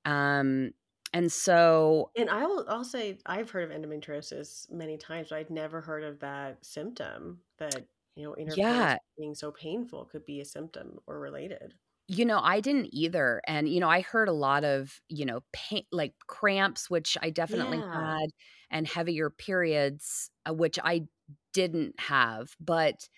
Um, 0.04 0.72
and 1.12 1.32
so 1.32 2.10
and 2.16 2.28
i 2.28 2.44
will 2.44 2.64
i'll 2.68 2.84
say 2.84 3.18
i've 3.26 3.50
heard 3.50 3.70
of 3.70 3.76
endometriosis 3.76 4.70
many 4.70 4.98
times 4.98 5.28
but 5.30 5.36
i'd 5.36 5.50
never 5.50 5.80
heard 5.80 6.04
of 6.04 6.20
that 6.20 6.62
symptom 6.62 7.40
that 7.58 7.86
you 8.14 8.24
know 8.24 8.34
yeah. 8.56 8.96
being 9.16 9.34
so 9.34 9.50
painful 9.50 10.04
could 10.04 10.24
be 10.26 10.40
a 10.40 10.44
symptom 10.44 10.98
or 11.06 11.18
related 11.18 11.74
you 12.10 12.24
know, 12.24 12.40
I 12.42 12.60
didn't 12.60 12.88
either. 12.92 13.42
And, 13.46 13.68
you 13.68 13.80
know, 13.80 13.88
I 13.90 14.00
heard 14.00 14.28
a 14.28 14.32
lot 14.32 14.64
of, 14.64 14.98
you 15.10 15.26
know, 15.26 15.40
pain, 15.52 15.82
like 15.92 16.14
cramps, 16.26 16.88
which 16.88 17.18
I 17.20 17.28
definitely 17.28 17.78
yeah. 17.78 18.16
had, 18.18 18.30
and 18.70 18.88
heavier 18.88 19.28
periods, 19.28 20.30
uh, 20.48 20.54
which 20.54 20.78
I 20.82 21.06
didn't 21.52 21.98
have. 22.00 22.54
But 22.60 23.08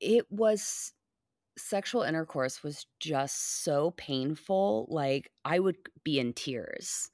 it 0.00 0.26
was 0.30 0.92
sexual 1.56 2.02
intercourse 2.02 2.62
was 2.62 2.86
just 3.00 3.62
so 3.62 3.92
painful. 3.92 4.86
Like 4.90 5.30
I 5.44 5.58
would 5.58 5.76
be 6.04 6.18
in 6.18 6.32
tears. 6.32 7.10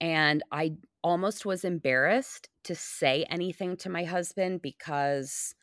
And 0.00 0.42
I 0.52 0.74
almost 1.02 1.44
was 1.46 1.64
embarrassed 1.64 2.48
to 2.64 2.74
say 2.74 3.24
anything 3.30 3.76
to 3.78 3.88
my 3.88 4.04
husband 4.04 4.62
because 4.62 5.54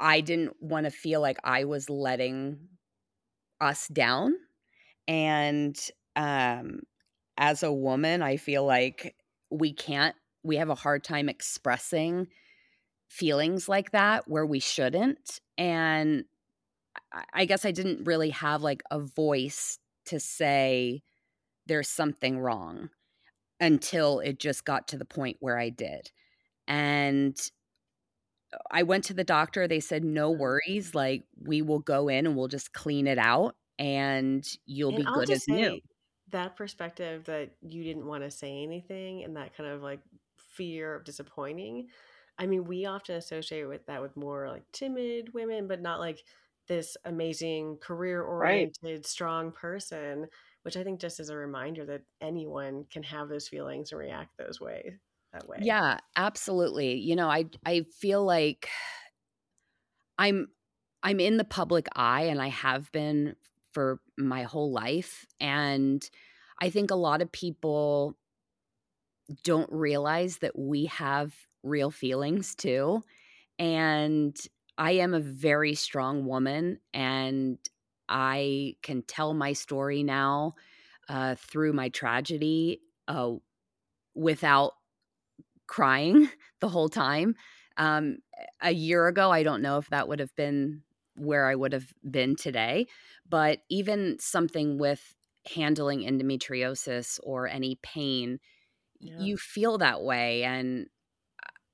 I 0.00 0.20
didn't 0.20 0.60
want 0.60 0.84
to 0.84 0.90
feel 0.90 1.20
like 1.20 1.38
I 1.44 1.64
was 1.64 1.88
letting 1.88 2.58
us 3.60 3.86
down. 3.88 4.34
And 5.06 5.78
um, 6.16 6.80
as 7.36 7.62
a 7.62 7.72
woman, 7.72 8.22
I 8.22 8.36
feel 8.36 8.64
like 8.64 9.14
we 9.50 9.72
can't, 9.72 10.16
we 10.42 10.56
have 10.56 10.70
a 10.70 10.74
hard 10.74 11.04
time 11.04 11.28
expressing 11.28 12.26
feelings 13.12 13.68
like 13.68 13.90
that 13.90 14.26
where 14.26 14.46
we 14.46 14.58
shouldn't. 14.58 15.38
And 15.58 16.24
I 17.34 17.44
guess 17.44 17.66
I 17.66 17.70
didn't 17.70 18.04
really 18.04 18.30
have 18.30 18.62
like 18.62 18.82
a 18.90 18.98
voice 18.98 19.78
to 20.06 20.18
say 20.18 21.02
there's 21.66 21.90
something 21.90 22.38
wrong 22.38 22.88
until 23.60 24.20
it 24.20 24.40
just 24.40 24.64
got 24.64 24.88
to 24.88 24.96
the 24.96 25.04
point 25.04 25.36
where 25.40 25.58
I 25.58 25.68
did. 25.68 26.10
And 26.66 27.38
uh, 28.54 28.58
I 28.70 28.82
went 28.82 29.04
to 29.04 29.14
the 29.14 29.24
doctor. 29.24 29.68
They 29.68 29.80
said, 29.80 30.04
no 30.04 30.30
worries. 30.30 30.94
Like, 30.94 31.24
we 31.38 31.60
will 31.60 31.80
go 31.80 32.08
in 32.08 32.24
and 32.24 32.34
we'll 32.34 32.48
just 32.48 32.72
clean 32.72 33.06
it 33.06 33.18
out 33.18 33.56
and 33.78 34.42
you'll 34.64 34.94
and 34.94 35.04
be 35.04 35.06
I'll 35.06 35.16
good 35.16 35.30
as 35.30 35.46
new. 35.46 35.80
That 36.30 36.56
perspective 36.56 37.24
that 37.24 37.50
you 37.60 37.84
didn't 37.84 38.06
want 38.06 38.24
to 38.24 38.30
say 38.30 38.62
anything 38.62 39.22
and 39.22 39.36
that 39.36 39.54
kind 39.54 39.68
of 39.68 39.82
like 39.82 40.00
fear 40.56 40.94
of 40.94 41.04
disappointing. 41.04 41.88
I 42.42 42.46
mean, 42.46 42.64
we 42.64 42.86
often 42.86 43.14
associate 43.14 43.68
with 43.68 43.86
that 43.86 44.02
with 44.02 44.16
more 44.16 44.48
like 44.48 44.64
timid 44.72 45.32
women, 45.32 45.68
but 45.68 45.80
not 45.80 46.00
like 46.00 46.24
this 46.66 46.96
amazing 47.04 47.76
career 47.80 48.20
oriented, 48.20 48.74
right. 48.82 49.06
strong 49.06 49.52
person, 49.52 50.26
which 50.62 50.76
I 50.76 50.82
think 50.82 51.00
just 51.00 51.20
as 51.20 51.28
a 51.30 51.36
reminder 51.36 51.86
that 51.86 52.02
anyone 52.20 52.86
can 52.90 53.04
have 53.04 53.28
those 53.28 53.46
feelings 53.46 53.92
and 53.92 54.00
react 54.00 54.36
those 54.38 54.60
ways 54.60 54.94
that 55.32 55.46
way. 55.46 55.58
Yeah, 55.60 55.98
absolutely. 56.16 56.96
You 56.96 57.14
know, 57.14 57.30
I 57.30 57.44
I 57.64 57.82
feel 58.00 58.24
like 58.24 58.68
I'm 60.18 60.48
I'm 61.04 61.20
in 61.20 61.36
the 61.36 61.44
public 61.44 61.86
eye 61.94 62.22
and 62.22 62.42
I 62.42 62.48
have 62.48 62.90
been 62.90 63.36
for 63.72 64.00
my 64.18 64.42
whole 64.42 64.72
life 64.72 65.26
and 65.38 66.08
I 66.60 66.70
think 66.70 66.90
a 66.90 66.96
lot 66.96 67.22
of 67.22 67.30
people 67.30 68.16
don't 69.44 69.70
realize 69.72 70.38
that 70.38 70.58
we 70.58 70.86
have 70.86 71.32
real 71.62 71.90
feelings 71.90 72.54
too 72.54 73.02
and 73.58 74.36
I 74.78 74.92
am 74.92 75.14
a 75.14 75.20
very 75.20 75.74
strong 75.74 76.26
woman 76.26 76.80
and 76.94 77.58
I 78.08 78.76
can 78.82 79.02
tell 79.02 79.34
my 79.34 79.52
story 79.52 80.02
now 80.02 80.54
uh, 81.08 81.34
through 81.36 81.72
my 81.72 81.88
tragedy 81.90 82.80
uh, 83.08 83.34
without 84.14 84.72
crying 85.66 86.28
the 86.60 86.68
whole 86.68 86.88
time. 86.88 87.34
Um, 87.76 88.18
a 88.60 88.72
year 88.72 89.06
ago, 89.06 89.30
I 89.30 89.42
don't 89.42 89.62
know 89.62 89.78
if 89.78 89.88
that 89.90 90.08
would 90.08 90.20
have 90.20 90.34
been 90.36 90.82
where 91.14 91.46
I 91.46 91.54
would 91.54 91.72
have 91.72 91.92
been 92.10 92.36
today, 92.36 92.86
but 93.28 93.60
even 93.70 94.18
something 94.18 94.78
with 94.78 95.14
handling 95.54 96.00
endometriosis 96.00 97.18
or 97.22 97.48
any 97.48 97.78
pain, 97.82 98.40
yeah. 99.00 99.20
you 99.20 99.36
feel 99.36 99.78
that 99.78 100.02
way. 100.02 100.44
And 100.44 100.88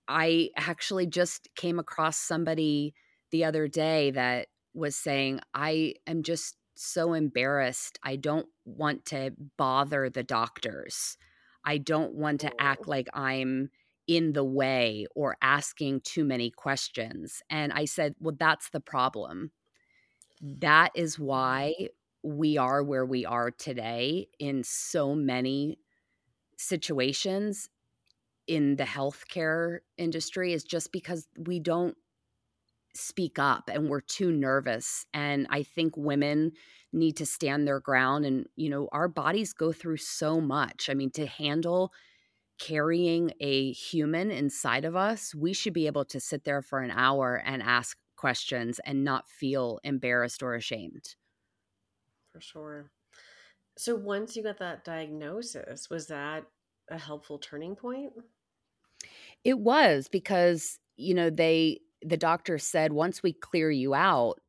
I 0.09 0.51
actually 0.57 1.07
just 1.07 1.49
came 1.55 1.79
across 1.79 2.19
somebody 2.19 2.95
the 3.31 3.45
other 3.45 3.69
day 3.69 4.11
that 4.13 4.49
was 4.75 4.97
saying, 4.97 5.41
I 5.55 5.95
am 6.07 6.23
just 6.23 6.57
so 6.75 7.13
embarrassed. 7.13 7.99
I 8.03 8.17
don't 8.17 8.47
want 8.65 9.05
to 9.07 9.33
bother 9.57 10.09
the 10.09 10.23
doctors. 10.23 11.17
I 11.65 11.79
don't 11.79 12.15
want 12.15 12.41
to 12.41 12.61
act 12.61 12.83
Oh. 12.87 12.91
like 12.91 13.09
I'm 13.13 13.71
in 14.07 14.33
the 14.33 14.45
way 14.45 15.07
or 15.15 15.37
asking 15.43 16.01
too 16.01 16.25
many 16.25 16.51
questions. 16.51 17.43
And 17.51 17.73
I 17.73 17.85
said, 17.85 18.15
Well, 18.21 18.37
that's 18.39 18.71
the 18.71 18.81
problem. 18.81 19.51
That 20.41 20.93
is 20.95 21.17
mm. 21.17 21.25
why 21.25 21.75
we 22.23 22.57
are 22.57 22.83
where 22.83 23.07
we 23.07 23.25
are 23.27 23.51
today 23.51 24.29
in 24.39 24.65
so 24.65 25.15
many 25.15 25.79
situations 26.57 27.69
in 28.49 28.77
the 28.77 28.85
healthcare 28.85 29.81
industry 29.99 30.53
is 30.55 30.65
just 30.65 30.93
because 30.93 31.29
we 31.39 31.61
don't 31.61 31.97
speak 32.95 33.39
up 33.39 33.69
and 33.73 33.89
we're 33.89 34.01
too 34.01 34.33
nervous 34.33 35.07
and 35.13 35.47
i 35.51 35.63
think 35.63 35.97
women 35.97 36.51
need 36.93 37.17
to 37.17 37.27
stand 37.27 37.67
their 37.67 37.79
ground 37.81 38.25
and 38.25 38.47
you 38.57 38.69
know 38.69 38.89
our 38.93 39.07
bodies 39.09 39.53
go 39.53 39.73
through 39.73 39.97
so 39.97 40.41
much 40.41 40.89
i 40.91 40.95
mean 40.95 41.11
to 41.11 41.27
handle 41.27 41.93
carrying 42.59 43.33
a 43.41 43.73
human 43.73 44.31
inside 44.31 44.85
of 44.85 44.97
us 44.97 45.35
we 45.35 45.53
should 45.53 45.75
be 45.75 45.87
able 45.87 46.05
to 46.05 46.21
sit 46.21 46.45
there 46.45 46.63
for 46.63 46.81
an 46.81 46.91
hour 46.93 47.37
and 47.45 47.63
ask 47.63 47.99
questions 48.17 48.81
and 48.81 49.05
not 49.05 49.29
feel 49.29 49.81
embarrassed 49.85 50.43
or 50.43 50.55
ashamed 50.55 51.17
For 52.33 52.41
sure. 52.41 52.91
So 53.79 53.97
once 53.97 54.37
you 54.37 54.43
got 54.43 54.59
that 54.59 54.85
diagnosis, 54.85 55.91
was 55.91 56.09
that 56.09 56.51
a 56.89 56.99
helpful 56.99 57.39
turning 57.39 57.77
point? 57.77 58.15
It 59.45 59.59
was 59.59 60.09
because, 60.09 60.79
you 60.97 61.15
know, 61.15 61.31
they 61.31 61.81
the 62.03 62.17
doctor 62.17 62.59
said 62.59 62.93
once 62.93 63.23
we 63.23 63.33
clear 63.33 63.71
you 63.71 63.95
out, 63.95 64.41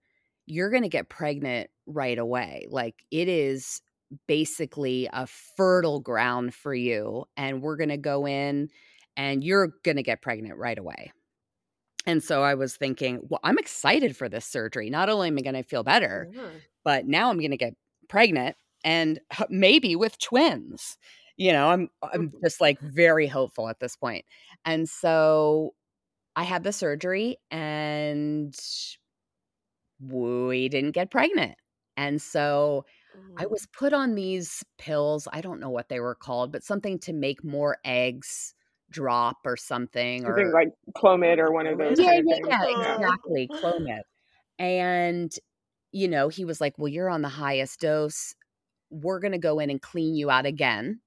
you're 0.46 0.70
going 0.70 0.84
to 0.84 0.90
get 0.90 1.10
pregnant 1.10 1.70
right 1.88 2.18
away. 2.18 2.68
Like 2.70 3.04
it 3.12 3.28
is 3.28 3.82
basically 4.28 5.10
a 5.14 5.28
fertile 5.28 6.00
ground 6.00 6.54
for 6.54 6.74
you 6.74 7.26
and 7.38 7.62
we're 7.62 7.78
going 7.78 7.90
to 7.90 7.98
go 7.98 8.28
in 8.28 8.70
and 9.18 9.44
you're 9.44 9.74
going 9.84 9.98
to 9.98 10.04
get 10.04 10.22
pregnant 10.22 10.58
right 10.58 10.78
away. 10.78 11.12
And 12.06 12.24
so 12.24 12.42
I 12.42 12.56
was 12.56 12.76
thinking, 12.76 13.20
well, 13.30 13.40
I'm 13.44 13.58
excited 13.60 14.16
for 14.16 14.30
this 14.30 14.46
surgery. 14.46 14.90
Not 14.90 15.10
only 15.10 15.28
am 15.28 15.38
I 15.38 15.42
going 15.42 15.56
to 15.56 15.64
feel 15.64 15.84
better, 15.84 16.30
Yeah. 16.32 16.50
but 16.84 17.06
now 17.08 17.30
I'm 17.30 17.38
going 17.40 17.52
to 17.52 17.58
get 17.58 17.76
pregnant 18.08 18.56
and 18.84 19.20
maybe 19.50 19.96
with 19.96 20.18
twins. 20.20 20.98
You 21.38 21.54
know, 21.54 21.70
I'm 21.70 21.90
I'm 22.04 22.34
oh. 22.36 22.40
just 22.44 22.60
like 22.60 22.80
very 22.82 23.28
hopeful 23.28 23.70
at 23.70 23.80
this 23.80 23.96
point. 23.96 24.26
And 24.66 24.88
so 24.90 25.76
I 26.36 26.44
had 26.44 26.64
the 26.64 26.74
surgery 26.74 27.38
and 27.52 28.56
we 30.00 30.70
didn't 30.70 30.92
get 30.92 31.12
pregnant. 31.12 31.56
And 31.98 32.22
so 32.22 32.86
I 33.38 33.46
Mm. 33.46 33.52
was 33.52 33.68
put 33.68 33.94
on 33.94 34.16
these 34.16 34.64
pills. 34.78 35.28
I 35.34 35.42
don't 35.42 35.60
know 35.60 35.70
what 35.70 35.90
they 35.90 36.00
were 36.00 36.16
called, 36.16 36.52
but 36.52 36.64
something 36.64 37.00
to 37.00 37.14
make 37.14 37.44
more 37.44 37.78
eggs 37.86 38.54
drop 38.92 39.38
or 39.46 39.58
something 39.58 40.26
think 40.26 40.28
or 40.28 40.54
like 40.54 40.70
Clomid 40.96 41.38
or 41.40 41.52
one 41.52 41.68
of 41.68 41.78
those 41.78 42.00
yeah, 42.00 42.14
yeah, 42.26 42.36
yeah, 42.50 42.66
exactly. 42.70 43.52
Clomid. 43.62 44.02
And, 44.60 45.32
you 45.92 46.08
know, 46.08 46.30
he 46.30 46.46
was 46.46 46.62
like, 46.62 46.78
Well, 46.78 46.90
you're 46.90 47.10
on 47.10 47.22
the 47.24 47.30
highest 47.30 47.82
dose. 47.82 48.36
We're 48.92 49.20
going 49.20 49.34
to 49.34 49.40
go 49.40 49.60
in 49.60 49.70
and 49.72 49.82
clean 49.82 50.16
you 50.16 50.32
out 50.32 50.46
again. 50.46 51.02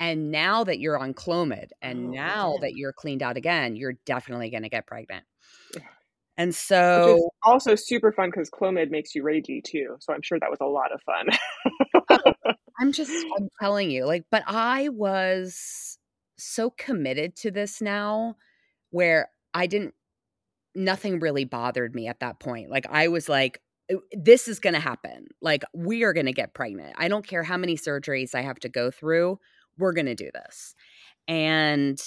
And 0.00 0.30
now 0.32 0.64
that 0.64 0.80
you're 0.80 0.98
on 0.98 1.14
Clomid 1.14 1.68
and 1.80 2.08
Oh, 2.08 2.10
now 2.10 2.52
okay. 2.54 2.60
that 2.62 2.76
you're 2.76 2.92
cleaned 2.92 3.22
out 3.22 3.36
again, 3.36 3.76
you're 3.76 3.94
definitely 4.04 4.50
going 4.50 4.64
to 4.64 4.68
get 4.68 4.86
pregnant. 4.86 5.24
And 6.38 6.54
so, 6.54 7.30
also 7.42 7.74
super 7.74 8.10
fun 8.10 8.30
because 8.30 8.50
Clomid 8.50 8.90
makes 8.90 9.14
you 9.14 9.22
ragey 9.22 9.62
too. 9.62 9.96
So 10.00 10.14
I'm 10.14 10.22
sure 10.22 10.40
that 10.40 10.50
was 10.50 10.60
a 10.60 10.66
lot 10.66 10.90
of 10.92 11.00
fun. 11.02 11.28
oh, 12.10 12.52
I'm 12.80 12.90
just, 12.90 13.12
I'm 13.36 13.48
telling 13.60 13.90
you, 13.90 14.06
like, 14.06 14.24
but 14.30 14.42
I 14.46 14.88
was 14.88 15.98
so 16.38 16.70
committed 16.70 17.36
to 17.36 17.50
this 17.50 17.82
now 17.82 18.36
where 18.90 19.28
I 19.52 19.66
didn't, 19.66 19.94
nothing 20.74 21.20
really 21.20 21.44
bothered 21.44 21.94
me 21.94 22.08
at 22.08 22.20
that 22.20 22.40
point. 22.40 22.70
Like, 22.70 22.86
I 22.88 23.08
was 23.08 23.28
like, 23.28 23.60
"Uh, 23.92 23.96
this 24.12 24.48
is 24.48 24.58
going 24.58 24.74
to 24.74 24.80
happen. 24.80 25.26
Like, 25.42 25.64
we 25.74 26.02
are 26.02 26.14
going 26.14 26.26
to 26.26 26.32
get 26.32 26.54
pregnant. 26.54 26.94
I 26.96 27.08
don't 27.08 27.26
care 27.26 27.42
how 27.42 27.58
many 27.58 27.76
surgeries 27.76 28.34
I 28.34 28.40
have 28.40 28.58
to 28.60 28.70
go 28.70 28.90
through. 28.90 29.38
We're 29.78 29.92
going 29.92 30.06
to 30.06 30.14
do 30.14 30.30
this. 30.34 30.74
And 31.28 32.00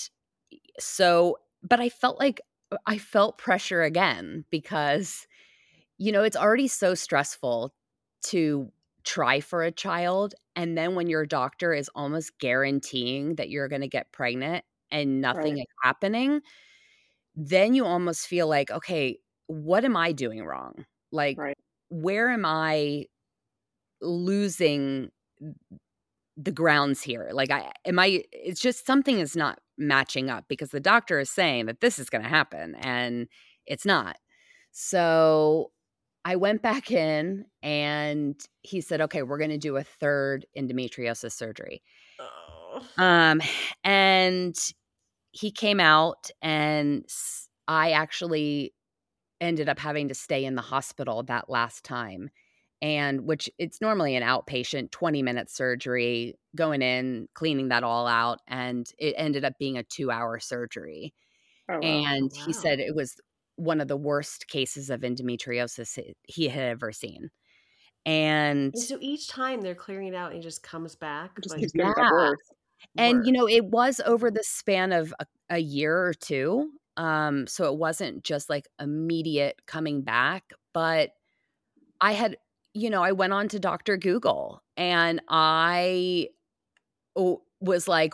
so, 0.80 1.38
but 1.64 1.80
I 1.80 1.90
felt 1.90 2.20
like 2.20 2.42
uh, 2.72 2.78
I 2.86 2.98
felt 2.98 3.38
pressure 3.38 3.84
again 3.84 4.46
because, 4.52 5.28
you 5.98 6.12
know, 6.12 6.24
it's 6.24 6.38
already 6.38 6.68
so 6.68 6.96
stressful 6.96 7.74
to 8.24 8.72
try 9.04 9.40
for 9.42 9.64
a 9.64 9.72
child. 9.72 10.36
And 10.56 10.78
then 10.78 10.96
when 10.96 11.08
your 11.10 11.26
doctor 11.26 11.74
is 11.74 11.90
almost 11.96 12.38
guaranteeing 12.40 13.36
that 13.36 13.50
you're 13.50 13.70
going 13.70 13.82
to 13.82 13.88
get 13.90 14.12
pregnant 14.14 14.66
and 14.92 15.22
nothing 15.22 15.58
Right. 15.58 15.60
is 15.60 15.66
happening, 15.84 16.42
then 17.36 17.74
you 17.74 17.86
almost 17.86 18.28
feel 18.28 18.48
like, 18.48 18.72
okay, 18.72 19.20
what 19.48 19.86
am 19.86 19.98
I 19.98 20.12
doing 20.12 20.44
wrong? 20.46 20.86
Like, 21.12 21.38
Right. 21.38 21.56
where 21.90 22.30
am 22.30 22.46
I 22.46 23.06
losing 24.02 25.12
the 26.38 26.52
grounds 26.52 27.02
here? 27.02 27.30
Like, 27.32 27.52
I 27.52 27.72
am 27.86 28.00
I, 28.00 28.24
it's 28.32 28.62
just 28.62 28.86
something 28.86 29.20
is 29.20 29.36
not 29.36 29.60
matching 29.78 30.30
up 30.30 30.46
because 30.48 30.70
the 30.70 30.80
doctor 30.80 31.20
is 31.20 31.30
saying 31.30 31.66
that 31.68 31.82
this 31.82 32.00
is 32.00 32.10
going 32.10 32.24
to 32.24 32.30
happen 32.30 32.76
and 32.76 33.28
it's 33.66 33.86
not. 33.86 34.18
So 34.72 35.72
I 36.24 36.36
went 36.36 36.62
back 36.62 36.92
in 36.92 37.46
and 37.62 38.40
he 38.62 38.82
said, 38.82 39.02
okay, 39.02 39.22
we're 39.22 39.38
going 39.38 39.52
to 39.52 39.58
do 39.58 39.78
a 39.78 39.84
third 39.84 40.46
endometriosis 40.58 41.34
surgery. 41.34 41.84
Oh. 42.20 42.82
Um, 42.98 43.42
and 43.84 44.56
he 45.32 45.52
came 45.52 45.80
out 45.80 46.30
and 46.42 47.06
I 47.68 47.92
actually 47.92 48.74
ended 49.40 49.70
up 49.70 49.80
having 49.80 50.08
to 50.08 50.16
stay 50.16 50.46
in 50.46 50.56
the 50.56 50.62
hospital 50.62 51.24
that 51.24 51.50
last 51.50 51.84
time. 51.84 52.30
And 52.82 53.26
which 53.26 53.50
it's 53.58 53.82
normally 53.82 54.16
an 54.16 54.24
outpatient 54.24 54.92
20 54.92 55.24
minute 55.24 55.50
surgery, 55.50 56.36
going 56.56 56.82
in, 56.82 57.28
cleaning 57.34 57.70
that 57.70 57.84
all 57.84 58.06
out. 58.08 58.40
And 58.48 58.88
it 58.98 59.16
ended 59.18 59.46
up 59.46 59.54
being 59.60 59.78
a 59.78 59.84
two 59.84 60.12
hour 60.12 60.40
surgery. 60.40 61.14
Oh 61.70 61.76
wow. 61.76 61.80
And 61.82 62.32
he 62.46 62.54
said 62.54 62.80
it 62.80 62.96
was 62.96 63.16
one 63.56 63.82
of 63.82 63.88
the 63.88 63.98
worst 63.98 64.48
cases 64.48 64.90
of 64.90 65.02
endometriosis 65.02 65.98
he- 66.24 66.48
had 66.50 66.64
ever 66.64 66.92
seen. 66.92 67.30
And 68.06 68.74
And 68.74 68.84
so 68.84 68.98
each 69.02 69.28
time 69.30 69.62
they're 69.62 69.74
clearing 69.76 70.08
it 70.08 70.16
out 70.16 70.32
and 70.32 70.40
it 70.40 70.44
just 70.44 70.62
comes 70.62 70.96
back. 70.96 71.42
Just 71.42 71.58
like, 71.58 71.70
yeah. 71.74 71.94
worse. 72.12 72.38
And 72.98 73.26
you 73.26 73.32
know, 73.32 73.48
it 73.48 73.66
was 73.66 74.00
over 74.06 74.30
the 74.30 74.44
span 74.44 74.92
of 74.92 75.14
a, 75.20 75.26
a 75.50 75.58
year 75.60 76.06
or 76.06 76.14
two. 76.14 76.72
Um, 76.98 77.48
so 77.48 77.72
it 77.72 77.78
wasn't 77.78 78.24
just 78.24 78.50
like 78.50 78.68
immediate 78.80 79.62
coming 79.66 80.02
back, 80.02 80.52
but 80.74 81.12
I 82.00 82.14
had, 82.14 82.38
you 82.76 82.92
know, 82.92 83.04
I 83.04 83.14
went 83.14 83.34
on 83.34 83.50
to 83.50 83.60
Dr. 83.60 83.98
Google 83.98 84.62
and 84.78 85.22
I 85.30 86.30
was 87.62 87.88
like, 87.88 88.14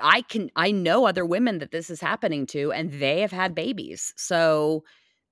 I 0.00 0.22
can, 0.22 0.50
I 0.56 0.70
know 0.70 1.06
other 1.06 1.24
women 1.26 1.58
that 1.58 1.70
this 1.70 1.90
is 1.90 2.00
happening 2.00 2.46
to, 2.48 2.72
and 2.72 2.92
they 2.92 3.20
have 3.20 3.32
had 3.32 3.54
babies. 3.54 4.14
So 4.16 4.84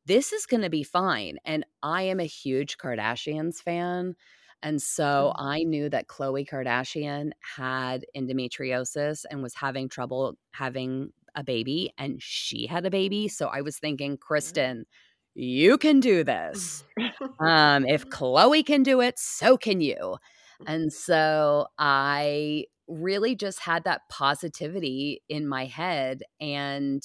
this 0.07 0.33
is 0.33 0.47
going 0.47 0.63
to 0.63 0.71
be 0.71 0.83
fine. 0.83 1.39
And 1.45 1.65
I 1.83 2.03
am 2.03 2.21
a 2.21 2.25
huge 2.25 2.79
Kardashians 2.79 3.57
fan. 3.57 4.17
And 4.63 4.83
so 4.83 5.33
Mhm. 5.33 5.37
I 5.37 5.65
knew 5.65 5.89
that 5.91 6.09
Khloe 6.09 6.49
Kardashian 6.49 7.33
had 7.57 8.07
endometriosis 8.17 9.25
and 9.31 9.43
was 9.43 9.55
having 9.55 9.89
trouble 9.89 10.37
having 10.53 11.13
a 11.35 11.45
baby, 11.45 11.93
and 11.99 12.23
she 12.23 12.67
had 12.67 12.85
a 12.87 12.91
baby. 12.91 13.29
So 13.29 13.49
I 13.49 13.61
was 13.61 13.79
thinking, 13.79 14.19
Kristin, 14.19 14.85
you 15.39 15.79
can 15.79 16.01
do 16.01 16.25
this. 16.25 16.85
Um, 17.41 17.87
if 17.87 18.09
Khloe 18.09 18.67
can 18.67 18.83
do 18.83 19.01
it, 19.01 19.17
so 19.17 19.57
can 19.57 19.81
you. 19.81 20.17
And 20.67 20.93
so 20.93 21.69
I 21.79 22.65
really 22.89 23.37
just 23.37 23.61
had 23.61 23.85
that 23.85 24.01
positivity 24.11 25.23
in 25.29 25.47
my 25.47 25.67
head. 25.67 26.25
And, 26.41 27.01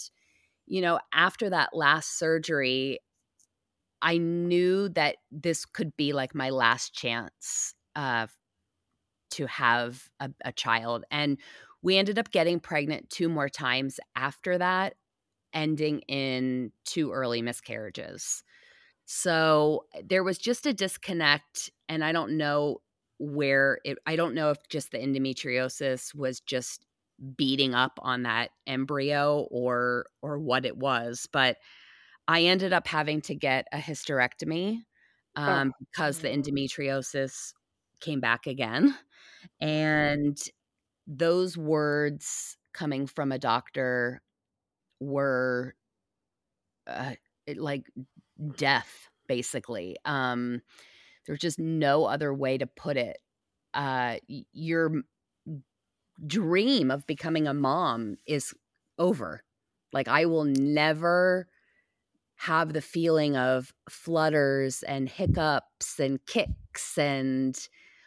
you 0.65 0.81
know, 0.81 0.99
after 1.13 1.51
that 1.51 1.69
last 1.73 2.17
surgery, 2.17 2.99
I 4.01 4.17
knew 4.17 4.89
that 4.89 5.17
this 5.31 5.65
could 5.65 5.95
be 5.95 6.13
like 6.13 6.33
my 6.33 6.49
last 6.49 6.95
chance 6.95 7.75
uh, 7.95 8.25
to 9.31 9.45
have 9.45 10.09
a, 10.19 10.31
a 10.43 10.51
child. 10.51 11.05
And 11.11 11.37
we 11.83 11.97
ended 11.97 12.17
up 12.17 12.31
getting 12.31 12.59
pregnant 12.59 13.11
two 13.11 13.29
more 13.29 13.49
times 13.49 13.99
after 14.15 14.57
that, 14.57 14.95
ending 15.53 15.99
in 16.01 16.71
two 16.85 17.11
early 17.11 17.41
miscarriages. 17.41 18.43
So 19.05 19.85
there 20.03 20.23
was 20.23 20.37
just 20.37 20.65
a 20.65 20.73
disconnect. 20.73 21.69
And 21.89 22.03
I 22.03 22.11
don't 22.11 22.37
know 22.37 22.81
where 23.19 23.79
it, 23.83 23.97
I 24.05 24.15
don't 24.15 24.35
know 24.35 24.49
if 24.49 24.57
just 24.69 24.91
the 24.91 24.97
endometriosis 24.97 26.15
was 26.15 26.39
just 26.39 26.85
beating 27.37 27.73
up 27.73 27.99
on 28.01 28.23
that 28.23 28.49
embryo 28.65 29.47
or 29.51 30.07
or 30.21 30.39
what 30.39 30.65
it 30.65 30.75
was 30.75 31.27
but 31.31 31.57
I 32.27 32.43
ended 32.43 32.73
up 32.73 32.87
having 32.87 33.21
to 33.21 33.35
get 33.35 33.67
a 33.71 33.77
hysterectomy 33.77 34.79
um, 35.35 35.73
oh. 35.73 35.85
because 35.91 36.19
the 36.19 36.29
endometriosis 36.29 37.53
came 37.99 38.19
back 38.19 38.47
again. 38.47 38.95
And 39.59 40.37
those 41.05 41.57
words 41.57 42.57
coming 42.73 43.07
from 43.07 43.31
a 43.31 43.39
doctor 43.39 44.21
were 45.03 45.75
uh, 46.87 47.13
like 47.55 47.89
death, 48.55 49.09
basically. 49.27 49.97
Um, 50.05 50.61
there's 51.25 51.39
just 51.39 51.59
no 51.59 52.05
other 52.05 52.33
way 52.33 52.57
to 52.57 52.67
put 52.67 52.97
it. 52.97 53.17
Uh, 53.73 54.17
your 54.27 55.03
dream 56.25 56.91
of 56.91 57.07
becoming 57.07 57.47
a 57.47 57.53
mom 57.53 58.17
is 58.27 58.53
over. 58.99 59.43
Like, 59.91 60.07
I 60.07 60.25
will 60.25 60.45
never 60.45 61.47
have 62.35 62.73
the 62.73 62.81
feeling 62.81 63.37
of 63.37 63.73
flutters 63.89 64.83
and 64.83 65.07
hiccups 65.07 65.99
and 65.99 66.23
kicks 66.25 66.97
and 66.97 67.57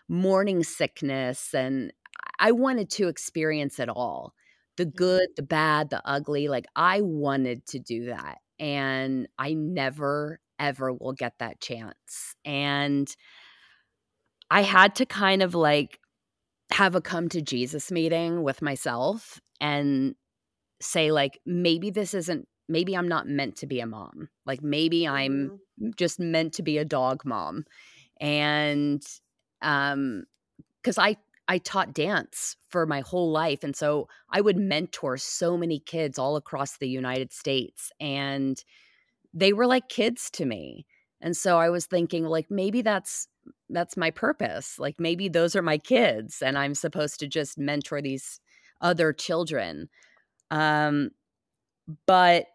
morning 0.09 0.63
sickness. 0.63 1.55
And 1.55 1.93
I 2.39 2.53
wanted 2.53 2.91
to 2.91 3.09
experience 3.09 3.79
it 3.79 3.89
all 3.89 4.35
the 4.77 4.85
mm-hmm. 4.85 4.97
good, 4.97 5.29
the 5.37 5.43
bad, 5.43 5.91
the 5.91 6.03
ugly. 6.05 6.49
Like, 6.49 6.67
I 6.75 7.01
wanted 7.01 7.67
to 7.69 7.79
do 7.79 8.07
that. 8.07 8.39
And 8.59 9.29
I 9.39 9.53
never, 9.53 10.41
ever 10.59 10.93
will 10.93 11.13
get 11.13 11.35
that 11.39 11.61
chance. 11.61 12.35
And 12.45 13.15
I 14.51 14.63
had 14.63 14.95
to 14.97 15.07
kind 15.07 15.43
of 15.43 15.55
like 15.55 15.99
have 16.73 16.95
a 16.95 17.01
come 17.01 17.29
to 17.31 17.43
Jesus 17.43 17.91
meeting 17.91 18.43
with 18.43 18.63
myself 18.63 19.41
and 19.61 20.15
say, 20.81 21.13
like, 21.13 21.41
maybe 21.45 21.91
this 21.91 22.15
isn't 22.15 22.47
maybe 22.69 22.97
I'm 22.97 23.09
not 23.09 23.29
meant 23.29 23.57
to 23.57 23.67
be 23.67 23.81
a 23.81 23.87
mom. 23.87 24.29
Like 24.45 24.63
maybe 24.63 25.07
I'm 25.07 25.61
mm-hmm. 25.81 25.91
just 25.97 26.19
meant 26.19 26.55
to 26.55 26.63
be 26.63 26.79
a 26.79 26.85
dog 26.85 27.25
mom. 27.25 27.65
And 28.21 29.03
um 29.63 30.25
cuz 30.83 30.99
I 30.99 31.17
I 31.49 31.59
taught 31.59 31.95
dance 31.95 32.57
for 32.69 32.87
my 32.87 33.01
whole 33.01 33.31
life 33.31 33.63
and 33.65 33.77
so 33.77 34.09
I 34.31 34.41
would 34.41 34.57
mentor 34.57 35.17
so 35.17 35.57
many 35.57 35.79
kids 35.81 36.19
all 36.19 36.37
across 36.37 36.79
the 36.79 36.89
United 36.89 37.33
States 37.33 37.91
and 38.01 38.63
they 39.35 39.53
were 39.53 39.67
like 39.67 39.89
kids 39.89 40.31
to 40.33 40.47
me. 40.47 40.87
And 41.21 41.37
so 41.37 41.59
I 41.59 41.71
was 41.71 41.87
thinking 41.87 42.25
like 42.25 42.51
maybe 42.51 42.83
that's 42.83 43.29
that's 43.71 43.97
my 43.97 44.11
purpose. 44.11 44.79
Like 44.79 45.01
maybe 45.01 45.29
those 45.29 45.57
are 45.57 45.63
my 45.63 45.79
kids 45.79 46.43
and 46.43 46.59
I'm 46.59 46.75
supposed 46.75 47.21
to 47.21 47.29
just 47.29 47.59
mentor 47.59 48.03
these 48.03 48.41
other 48.81 49.13
children. 49.13 49.89
Um 50.51 51.11
but 52.07 52.47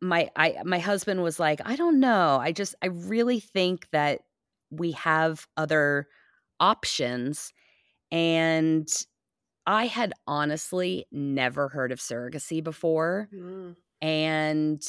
my 0.00 0.30
I 0.36 0.56
my 0.64 0.78
husband 0.78 1.22
was 1.22 1.38
like, 1.38 1.60
"I 1.64 1.76
don't 1.76 2.00
know. 2.00 2.38
I 2.40 2.52
just 2.52 2.74
I 2.82 2.86
really 2.86 3.40
think 3.40 3.88
that 3.92 4.22
we 4.70 4.92
have 4.92 5.46
other 5.56 6.08
options." 6.60 7.52
And 8.12 8.88
I 9.66 9.86
had 9.86 10.12
honestly 10.26 11.06
never 11.10 11.68
heard 11.68 11.90
of 11.90 11.98
surrogacy 11.98 12.62
before. 12.62 13.28
Mm. 13.34 13.76
And 14.00 14.82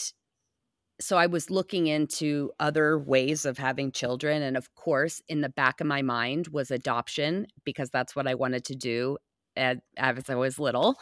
so 1.00 1.18
I 1.18 1.28
was 1.28 1.50
looking 1.50 1.88
into 1.88 2.52
other 2.60 3.00
ways 3.00 3.46
of 3.46 3.58
having 3.58 3.92
children. 3.92 4.42
And 4.42 4.58
of 4.58 4.76
course, 4.76 5.22
in 5.28 5.42
the 5.42 5.50
back 5.50 5.82
of 5.82 5.88
my 5.88 6.02
mind 6.02 6.50
was 6.50 6.70
adoption 6.70 7.48
because 7.64 7.90
that's 7.90 8.16
what 8.16 8.28
I 8.28 8.36
wanted 8.36 8.66
to 8.66 8.76
do 8.76 9.18
as, 9.56 9.78
as 9.98 10.30
I 10.30 10.36
was 10.36 10.60
little. 10.60 10.98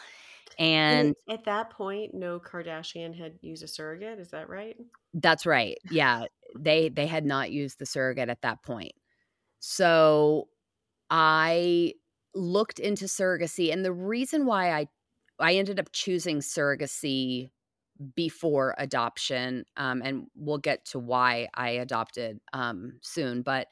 And, 0.59 1.15
and 1.27 1.39
at 1.39 1.45
that 1.45 1.69
point, 1.71 2.13
no 2.13 2.39
Kardashian 2.39 3.17
had 3.17 3.33
used 3.41 3.63
a 3.63 3.67
surrogate. 3.67 4.19
Is 4.19 4.29
that 4.31 4.49
right? 4.49 4.75
That's 5.13 5.45
right. 5.45 5.77
Yeah, 5.89 6.25
they 6.57 6.89
they 6.89 7.07
had 7.07 7.25
not 7.25 7.51
used 7.51 7.79
the 7.79 7.85
surrogate 7.85 8.29
at 8.29 8.41
that 8.41 8.61
point. 8.61 8.91
So 9.59 10.49
I 11.09 11.93
looked 12.35 12.79
into 12.79 13.05
surrogacy, 13.05 13.71
and 13.71 13.85
the 13.85 13.93
reason 13.93 14.45
why 14.45 14.71
I 14.73 14.87
I 15.39 15.55
ended 15.55 15.79
up 15.79 15.91
choosing 15.91 16.39
surrogacy 16.39 17.51
before 18.15 18.75
adoption, 18.77 19.65
um, 19.77 20.01
and 20.03 20.27
we'll 20.35 20.57
get 20.59 20.85
to 20.85 20.99
why 20.99 21.49
I 21.55 21.71
adopted 21.71 22.41
um, 22.53 22.99
soon, 23.03 23.43
but 23.43 23.67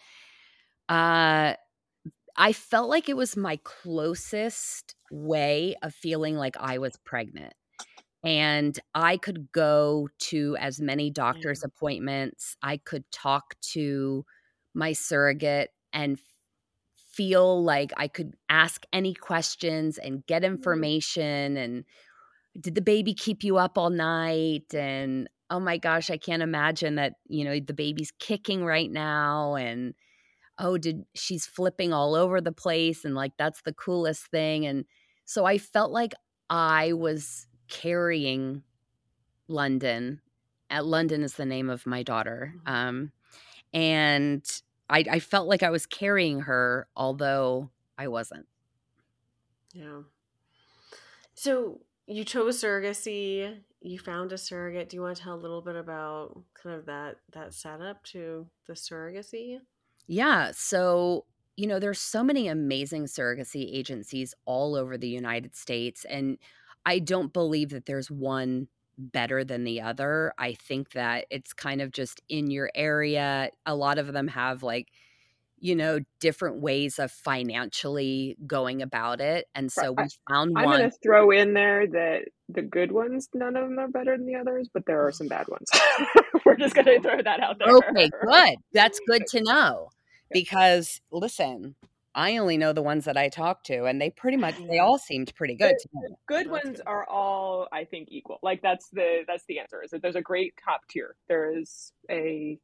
uh, 0.88 1.54
I 2.38 2.54
felt 2.54 2.90
like 2.90 3.10
it 3.10 3.18
was 3.18 3.36
my 3.38 3.58
closest 3.64 4.96
way 5.12 5.76
of 5.84 5.94
feeling 5.94 6.36
like 6.36 6.56
I 6.58 6.78
was 6.78 6.98
pregnant. 6.98 7.54
And 8.24 8.80
I 8.96 9.18
could 9.18 9.52
go 9.52 10.10
to 10.20 10.58
as 10.60 10.82
many 10.82 11.12
doctor's 11.12 11.64
appointments. 11.64 12.58
I 12.64 12.78
could 12.78 13.10
talk 13.12 13.56
to 13.74 14.26
my 14.74 14.94
surrogate 14.94 15.72
and 15.94 16.20
feel 17.20 17.62
like 17.62 17.92
I 17.98 18.08
could 18.08 18.34
ask 18.48 18.86
any 18.94 19.14
questions 19.14 19.98
and 19.98 20.26
get 20.26 20.44
mm-hmm. 20.44 20.54
information. 20.54 21.58
And 21.58 21.84
did 22.58 22.76
the 22.76 22.82
baby 22.82 23.14
keep 23.14 23.44
you 23.44 23.58
up 23.58 23.78
all 23.78 23.90
night? 23.90 24.74
And 24.74 25.30
oh 25.50 25.60
my 25.60 25.78
gosh, 25.78 26.10
I 26.10 26.16
can't 26.16 26.42
imagine 26.42 26.96
that, 26.96 27.16
you 27.28 27.44
know, 27.44 27.60
the 27.60 27.74
baby's 27.74 28.14
kicking 28.20 28.64
right 28.64 28.90
now. 28.90 29.56
And 29.56 29.96
oh, 30.60 30.78
did 30.78 31.04
she's 31.14 31.46
flipping 31.46 31.92
all 31.92 32.16
over 32.16 32.40
the 32.40 32.54
place 32.54 33.04
and 33.04 33.16
like 33.16 33.34
that's 33.38 33.64
the 33.64 33.74
coolest 33.74 34.28
thing. 34.28 34.66
And 34.66 34.86
so 35.26 35.44
I 35.44 35.58
felt 35.58 35.92
like 35.92 36.14
I 36.50 36.94
was 36.94 37.48
carrying 37.68 38.64
London. 39.50 40.22
At 40.70 40.86
London 40.86 41.24
is 41.24 41.34
the 41.34 41.46
name 41.46 41.70
of 41.70 41.86
my 41.86 42.02
daughter. 42.02 42.54
Mm-hmm. 42.66 42.74
Um, 42.74 43.12
and 43.74 44.62
I, 44.90 45.06
I 45.10 45.20
felt 45.20 45.48
like 45.48 45.64
I 45.64 45.70
was 45.70 45.86
carrying 45.86 46.42
her, 46.42 46.88
although 46.96 47.70
I 47.98 48.08
wasn't. 48.08 48.48
Yeah. 49.74 50.02
So 51.36 51.82
you 52.08 52.24
chose 52.24 52.62
surrogacy. 52.62 53.60
You 53.82 54.00
found 54.00 54.32
a 54.32 54.38
surrogate. 54.38 54.90
Do 54.90 54.98
you 54.98 55.02
want 55.02 55.18
to 55.18 55.24
tell 55.24 55.36
a 55.36 55.38
little 55.38 55.62
bit 55.62 55.76
about 55.76 56.44
kind 56.54 56.76
of 56.76 56.86
that 56.88 57.18
that 57.34 57.54
setup 57.54 58.04
to 58.06 58.48
the 58.68 58.74
surrogacy? 58.74 59.60
Yeah. 60.08 60.52
So, 60.54 61.26
you 61.56 61.68
know, 61.68 61.80
there's 61.80 62.00
so 62.00 62.24
many 62.24 62.48
amazing 62.48 63.06
surrogacy 63.06 63.74
agencies 63.74 64.34
all 64.46 64.76
over 64.76 64.98
the 64.98 65.08
United 65.08 65.56
States. 65.56 66.04
And 66.06 66.40
I 66.86 67.00
don't 67.00 67.32
believe 67.32 67.70
that 67.70 67.86
there's 67.86 68.10
one 68.10 68.68
better 69.00 69.44
than 69.44 69.64
the 69.64 69.82
other. 69.82 70.34
I 70.38 70.54
think 70.54 70.92
that 70.92 71.26
it's 71.30 71.54
kind 71.54 71.82
of 71.82 71.92
just 71.92 72.22
in 72.30 72.52
your 72.52 72.70
area. 72.76 73.50
A 73.66 73.76
lot 73.76 73.98
of 73.98 74.14
them 74.14 74.28
have 74.28 74.62
like, 74.62 74.90
you 75.62 75.76
know, 75.76 76.00
different 76.20 76.62
ways 76.62 77.00
of 77.00 77.12
financially 77.12 78.38
going 78.46 78.82
about 78.82 79.20
it. 79.22 79.48
And 79.56 79.72
so 79.72 79.92
we 79.92 80.04
found 80.30 80.54
I'm 80.58 80.66
one. 80.66 80.80
going 80.80 80.90
to 80.90 80.98
throw 81.02 81.32
in 81.32 81.54
there 81.54 81.88
that 81.88 82.26
the 82.48 82.62
good 82.62 82.92
ones, 82.92 83.30
none 83.34 83.56
of 83.56 83.70
them 83.70 83.80
are 83.80 83.88
better 83.88 84.18
than 84.18 84.26
the 84.26 84.36
others, 84.36 84.70
but 84.74 84.86
there 84.86 85.06
are 85.06 85.12
some 85.12 85.28
bad 85.28 85.48
ones. 85.48 85.70
We're 86.46 86.56
just 86.56 86.76
going 86.76 86.86
to 86.86 87.02
throw 87.02 87.22
that 87.22 87.40
out 87.40 87.60
there. 87.60 87.76
Okay, 87.76 88.10
good. 88.22 88.56
That's 88.74 89.00
good 89.06 89.26
to 89.32 89.42
know 89.42 89.90
because 90.32 91.02
listen, 91.12 91.76
I 92.20 92.36
only 92.36 92.58
know 92.58 92.74
the 92.74 92.82
ones 92.82 93.06
that 93.06 93.16
I 93.16 93.30
talked 93.30 93.68
to, 93.68 93.86
and 93.86 94.02
they 94.02 94.10
pretty 94.10 94.36
much 94.36 94.56
they 94.68 94.80
all 94.80 94.98
seemed 94.98 95.34
pretty 95.36 95.56
good. 95.56 95.76
The, 95.94 96.16
good 96.28 96.52
ones 96.52 96.82
are 96.86 97.08
all, 97.08 97.70
I 97.72 97.86
think, 97.86 98.10
equal. 98.12 98.40
Like 98.44 98.62
that's 98.62 98.90
the 98.90 99.24
that's 99.26 99.46
the 99.48 99.60
answer. 99.60 99.82
Is 99.82 99.92
that 99.92 100.02
there's 100.02 100.18
a 100.18 100.22
great 100.22 100.54
top 100.64 100.82
tier. 100.90 101.16
There 101.30 101.58
is 101.58 101.94
a 102.12 102.60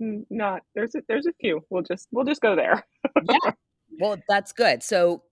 not 0.00 0.62
there's 0.74 0.96
a, 0.96 1.02
there's 1.06 1.26
a 1.26 1.32
few. 1.40 1.64
We'll 1.70 1.84
just 1.84 2.08
we'll 2.10 2.24
just 2.24 2.40
go 2.40 2.56
there. 2.56 2.84
yeah. 3.28 3.52
Well, 3.98 4.16
that's 4.30 4.52
good. 4.52 4.82
So 4.82 5.24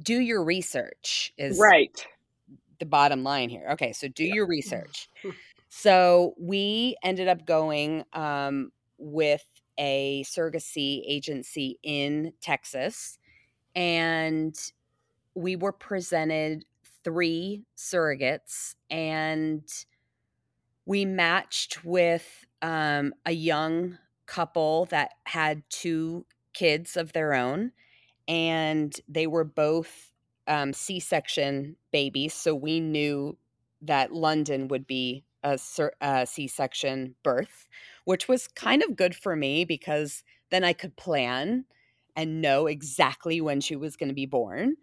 do 0.00 0.20
your 0.20 0.44
research 0.44 1.32
is 1.38 1.58
right. 1.58 2.06
The 2.78 2.86
bottom 2.86 3.24
line 3.24 3.48
here. 3.48 3.66
Okay, 3.72 3.92
so 3.92 4.06
do 4.06 4.22
your 4.22 4.46
research. 4.48 5.08
so 5.70 6.34
we 6.38 6.96
ended 7.02 7.26
up 7.26 7.44
going 7.46 8.04
um, 8.12 8.70
with 8.98 9.44
a 9.78 10.24
surrogacy 10.24 11.02
agency 11.06 11.78
in 11.82 12.32
Texas, 12.40 13.18
and 13.74 14.56
we 15.34 15.56
were 15.56 15.72
presented 15.72 16.64
three 17.04 17.64
surrogates, 17.76 18.74
and 18.90 19.62
we 20.86 21.04
matched 21.04 21.84
with 21.84 22.46
um, 22.62 23.12
a 23.24 23.32
young 23.32 23.98
couple 24.26 24.86
that 24.86 25.12
had 25.24 25.62
two 25.68 26.24
kids 26.52 26.96
of 26.96 27.12
their 27.12 27.34
own, 27.34 27.72
and 28.26 28.98
they 29.08 29.26
were 29.26 29.44
both 29.44 30.12
um, 30.48 30.72
C 30.72 31.00
section 31.00 31.76
babies. 31.92 32.34
So 32.34 32.54
we 32.54 32.80
knew 32.80 33.36
that 33.82 34.12
London 34.12 34.68
would 34.68 34.86
be 34.86 35.24
a 35.42 35.58
a 36.00 36.26
section 36.26 37.14
birth 37.22 37.68
which 38.06 38.28
was 38.28 38.48
kind 38.48 38.82
of 38.84 38.96
good 38.96 39.16
for 39.16 39.36
me 39.36 39.66
because 39.66 40.24
then 40.50 40.64
I 40.64 40.74
could 40.74 40.96
plan 40.96 41.66
and 42.16 42.42
know 42.42 42.66
exactly 42.68 43.42
when 43.42 43.60
she 43.62 43.76
was 43.76 43.96
going 43.96 44.10
to 44.10 44.16
be 44.16 44.26
born. 44.26 44.76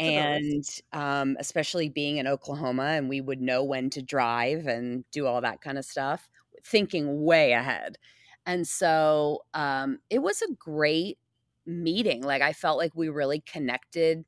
And 0.00 0.64
um, 0.92 1.36
especially 1.40 1.90
being 1.90 2.18
in 2.18 2.28
Oklahoma, 2.28 2.84
and 2.84 3.08
we 3.08 3.20
would 3.20 3.42
know 3.42 3.64
when 3.64 3.90
to 3.90 4.02
drive 4.02 4.66
and 4.68 5.04
do 5.10 5.26
all 5.26 5.42
that 5.42 5.60
kind 5.60 5.78
of 5.78 5.84
stuff, 5.84 6.30
thinking 6.64 7.24
way 7.24 7.52
ahead. 7.52 7.98
And 8.46 8.66
so 8.66 9.44
um, 9.54 9.98
it 10.08 10.20
was 10.20 10.42
a 10.42 10.52
great 10.54 11.18
meeting. 11.66 12.22
Like 12.22 12.42
I 12.42 12.52
felt 12.52 12.78
like 12.78 12.92
we 12.94 13.08
really 13.08 13.40
connected 13.40 14.24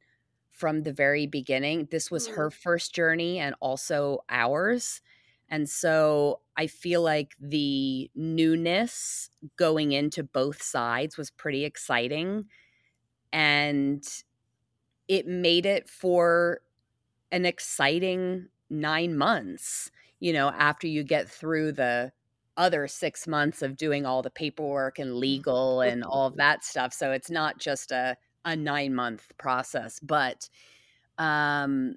from 0.50 0.82
the 0.82 0.92
very 0.92 1.26
beginning. 1.26 1.88
This 1.90 2.10
was 2.10 2.26
her 2.28 2.50
first 2.50 2.94
journey 2.94 3.38
and 3.38 3.54
also 3.60 4.20
ours. 4.28 5.00
And 5.48 5.68
so 5.68 6.40
I 6.60 6.66
feel 6.66 7.00
like 7.00 7.36
the 7.40 8.10
newness 8.14 9.30
going 9.56 9.92
into 9.92 10.22
both 10.22 10.62
sides 10.62 11.16
was 11.16 11.30
pretty 11.30 11.64
exciting. 11.64 12.44
And 13.32 14.04
it 15.08 15.26
made 15.26 15.64
it 15.64 15.88
for 15.88 16.60
an 17.32 17.46
exciting 17.46 18.48
nine 18.68 19.16
months, 19.16 19.90
you 20.18 20.34
know, 20.34 20.50
after 20.50 20.86
you 20.86 21.02
get 21.02 21.30
through 21.30 21.72
the 21.72 22.12
other 22.58 22.86
six 22.86 23.26
months 23.26 23.62
of 23.62 23.78
doing 23.78 24.04
all 24.04 24.20
the 24.20 24.28
paperwork 24.28 24.98
and 24.98 25.16
legal 25.16 25.80
and 25.80 26.04
all 26.04 26.26
of 26.26 26.36
that 26.36 26.62
stuff. 26.62 26.92
So 26.92 27.10
it's 27.10 27.30
not 27.30 27.58
just 27.58 27.90
a, 27.90 28.18
a 28.44 28.54
nine 28.54 28.94
month 28.94 29.32
process, 29.38 29.98
but, 29.98 30.50
um, 31.16 31.94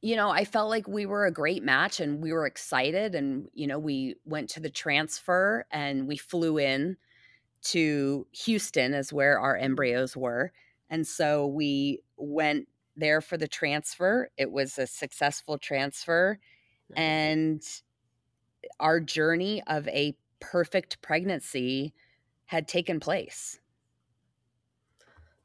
you 0.00 0.14
know, 0.14 0.30
I 0.30 0.44
felt 0.44 0.70
like 0.70 0.86
we 0.86 1.06
were 1.06 1.26
a 1.26 1.32
great 1.32 1.62
match 1.62 1.98
and 2.00 2.22
we 2.22 2.32
were 2.32 2.46
excited. 2.46 3.14
And, 3.14 3.48
you 3.52 3.66
know, 3.66 3.78
we 3.78 4.14
went 4.24 4.48
to 4.50 4.60
the 4.60 4.70
transfer 4.70 5.66
and 5.70 6.06
we 6.06 6.16
flew 6.16 6.58
in 6.58 6.96
to 7.60 8.26
Houston, 8.44 8.94
is 8.94 9.12
where 9.12 9.40
our 9.40 9.56
embryos 9.56 10.16
were. 10.16 10.52
And 10.88 11.06
so 11.06 11.46
we 11.46 12.00
went 12.16 12.68
there 12.96 13.20
for 13.20 13.36
the 13.36 13.48
transfer. 13.48 14.30
It 14.36 14.52
was 14.52 14.78
a 14.78 14.86
successful 14.86 15.58
transfer. 15.58 16.38
And 16.94 17.60
eh, 18.64 18.68
our 18.78 19.00
journey 19.00 19.62
of 19.66 19.88
a 19.88 20.16
perfect 20.40 21.02
pregnancy 21.02 21.92
had 22.46 22.68
taken 22.68 23.00
place. 23.00 23.58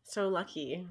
So 0.03 0.27
lucky 0.29 0.85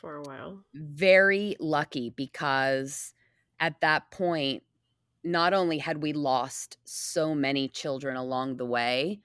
for 0.00 0.16
a 0.16 0.22
while. 0.22 0.64
Very 0.74 1.56
lucky 1.60 2.10
because 2.10 3.14
at 3.60 3.80
that 3.80 4.10
point, 4.10 4.62
not 5.24 5.52
only 5.52 5.78
had 5.78 6.02
we 6.02 6.12
lost 6.12 6.78
so 6.84 7.34
many 7.34 7.68
children 7.68 8.16
along 8.16 8.56
the 8.56 8.66
way, 8.66 9.20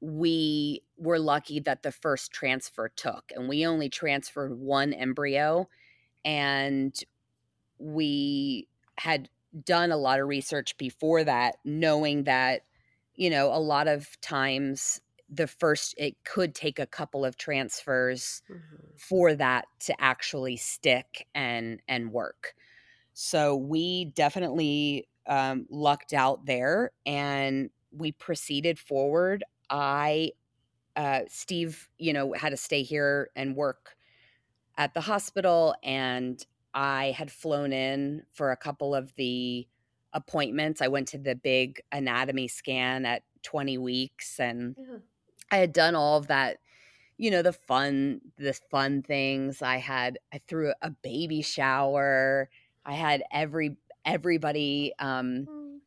we 0.00 0.82
were 0.96 1.18
lucky 1.18 1.60
that 1.60 1.82
the 1.82 1.92
first 1.92 2.32
transfer 2.32 2.88
took, 2.88 3.32
and 3.34 3.48
we 3.48 3.64
only 3.64 3.88
transferred 3.88 4.58
one 4.58 4.92
embryo. 4.92 5.68
And 6.24 6.94
we 7.78 8.68
had 8.98 9.28
done 9.64 9.92
a 9.92 9.96
lot 9.96 10.20
of 10.20 10.28
research 10.28 10.76
before 10.78 11.24
that, 11.24 11.56
knowing 11.64 12.24
that, 12.24 12.64
you 13.14 13.30
know, 13.30 13.52
a 13.52 13.60
lot 13.60 13.86
of 13.86 14.20
times 14.20 15.00
the 15.32 15.46
first, 15.46 15.94
it 15.96 16.22
could 16.24 16.54
take 16.54 16.78
a 16.78 16.86
couple 16.86 17.24
of 17.24 17.36
transfers 17.36 18.42
mm-hmm. 18.50 18.76
for 18.98 19.34
that 19.34 19.66
to 19.80 20.00
actually 20.00 20.56
stick 20.56 21.26
and 21.34 21.80
and 21.88 22.12
work. 22.12 22.54
So 23.14 23.56
we 23.56 24.06
definitely 24.06 25.08
um, 25.26 25.66
lucked 25.70 26.12
out 26.12 26.44
there, 26.44 26.92
and 27.06 27.70
we 27.90 28.12
proceeded 28.12 28.78
forward. 28.78 29.42
I, 29.70 30.32
uh, 30.96 31.20
Steve, 31.28 31.88
you 31.98 32.12
know, 32.12 32.34
had 32.34 32.50
to 32.50 32.56
stay 32.56 32.82
here 32.82 33.30
and 33.34 33.56
work 33.56 33.96
at 34.76 34.92
the 34.92 35.00
hospital, 35.00 35.74
and 35.82 36.44
I 36.74 37.14
had 37.16 37.30
flown 37.30 37.72
in 37.72 38.22
for 38.32 38.50
a 38.50 38.56
couple 38.56 38.94
of 38.94 39.14
the 39.16 39.66
appointments. 40.12 40.82
I 40.82 40.88
went 40.88 41.08
to 41.08 41.18
the 41.18 41.34
big 41.34 41.80
anatomy 41.90 42.48
scan 42.48 43.06
at 43.06 43.22
20 43.42 43.78
weeks 43.78 44.38
and 44.38 44.76
yeah. 44.78 44.98
I 45.52 45.58
had 45.58 45.72
done 45.72 45.94
all 45.94 46.16
of 46.16 46.28
that, 46.28 46.58
you 47.18 47.30
know, 47.30 47.42
the 47.42 47.52
fun 47.52 48.22
the 48.38 48.54
fun 48.54 49.02
things. 49.02 49.62
I 49.62 49.76
had 49.76 50.18
I 50.32 50.40
threw 50.48 50.72
a 50.82 50.90
baby 50.90 51.42
shower. 51.42 52.48
I 52.84 52.94
had 52.94 53.22
every 53.30 53.76
everybody 54.04 54.92
um 54.98 55.46
mm. 55.48 55.78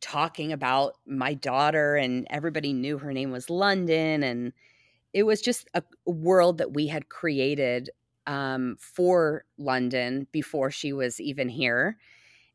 talking 0.00 0.52
about 0.52 0.94
my 1.06 1.34
daughter 1.34 1.96
and 1.96 2.26
everybody 2.30 2.72
knew 2.72 2.98
her 2.98 3.12
name 3.12 3.30
was 3.30 3.48
London 3.48 4.22
and 4.22 4.52
it 5.12 5.22
was 5.24 5.40
just 5.40 5.68
a 5.74 5.82
world 6.04 6.58
that 6.58 6.72
we 6.72 6.86
had 6.86 7.08
created 7.08 7.90
um, 8.26 8.76
for 8.78 9.44
London 9.58 10.26
before 10.30 10.70
she 10.70 10.92
was 10.92 11.20
even 11.20 11.48
here. 11.48 11.96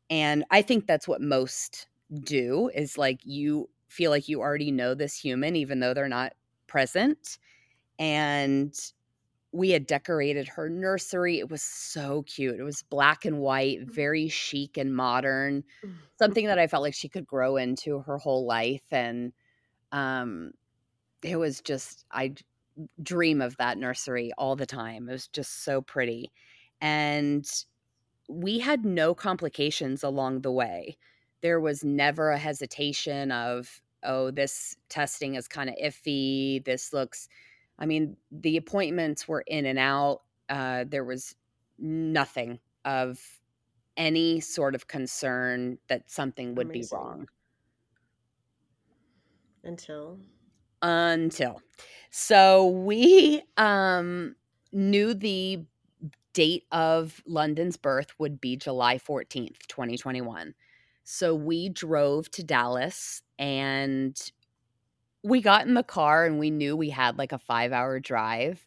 And 0.08 0.44
I 0.50 0.62
think 0.62 0.86
that's 0.86 1.08
what 1.08 1.20
most 1.20 1.86
do 2.20 2.70
is 2.74 2.96
like 2.96 3.20
you 3.24 3.68
feel 3.88 4.10
like 4.10 4.28
you 4.28 4.40
already 4.40 4.70
know 4.70 4.94
this 4.94 5.16
human, 5.18 5.56
even 5.56 5.80
though 5.80 5.94
they're 5.94 6.08
not 6.08 6.34
present. 6.66 7.38
And 7.98 8.74
we 9.52 9.70
had 9.70 9.86
decorated 9.86 10.48
her 10.48 10.68
nursery. 10.68 11.38
It 11.38 11.50
was 11.50 11.62
so 11.62 12.22
cute. 12.22 12.58
It 12.58 12.62
was 12.62 12.82
black 12.82 13.24
and 13.24 13.38
white, 13.38 13.80
mm. 13.80 13.90
very 13.90 14.28
chic 14.28 14.76
and 14.76 14.94
modern, 14.94 15.64
mm. 15.84 15.94
something 16.18 16.46
that 16.46 16.58
I 16.58 16.66
felt 16.66 16.82
like 16.82 16.94
she 16.94 17.08
could 17.08 17.26
grow 17.26 17.56
into 17.56 18.00
her 18.00 18.18
whole 18.18 18.44
life. 18.44 18.84
And 18.90 19.32
um, 19.92 20.52
it 21.22 21.36
was 21.36 21.60
just, 21.60 22.04
I 22.10 22.34
dream 23.02 23.40
of 23.40 23.56
that 23.56 23.78
nursery 23.78 24.32
all 24.36 24.56
the 24.56 24.66
time. 24.66 25.08
It 25.08 25.12
was 25.12 25.28
just 25.28 25.64
so 25.64 25.80
pretty. 25.80 26.30
And 26.80 27.48
we 28.28 28.58
had 28.58 28.84
no 28.84 29.14
complications 29.14 30.02
along 30.02 30.42
the 30.42 30.52
way. 30.52 30.98
There 31.46 31.60
was 31.60 31.84
never 31.84 32.32
a 32.32 32.38
hesitation 32.38 33.30
of, 33.30 33.80
oh, 34.02 34.32
this 34.32 34.76
testing 34.88 35.36
is 35.36 35.46
kind 35.46 35.70
of 35.70 35.76
iffy. 35.76 36.64
This 36.64 36.92
looks, 36.92 37.28
I 37.78 37.86
mean, 37.86 38.16
the 38.32 38.56
appointments 38.56 39.28
were 39.28 39.44
in 39.46 39.64
and 39.64 39.78
out. 39.78 40.22
Uh, 40.48 40.86
there 40.88 41.04
was 41.04 41.36
nothing 41.78 42.58
of 42.84 43.20
any 43.96 44.40
sort 44.40 44.74
of 44.74 44.88
concern 44.88 45.78
that 45.86 46.10
something 46.10 46.56
would 46.56 46.66
Amazing. 46.66 46.98
be 46.98 47.00
wrong. 47.00 47.28
Until? 49.62 50.18
Until. 50.82 51.62
So 52.10 52.66
we 52.66 53.40
um, 53.56 54.34
knew 54.72 55.14
the 55.14 55.64
date 56.32 56.64
of 56.72 57.22
London's 57.24 57.76
birth 57.76 58.08
would 58.18 58.40
be 58.40 58.56
July 58.56 58.98
14th, 58.98 59.68
2021. 59.68 60.52
So 61.08 61.36
we 61.36 61.68
drove 61.68 62.28
to 62.32 62.42
Dallas 62.42 63.22
and 63.38 64.20
we 65.22 65.40
got 65.40 65.64
in 65.64 65.74
the 65.74 65.84
car 65.84 66.26
and 66.26 66.40
we 66.40 66.50
knew 66.50 66.76
we 66.76 66.90
had 66.90 67.16
like 67.16 67.30
a 67.30 67.38
five 67.38 67.70
hour 67.70 68.00
drive. 68.00 68.66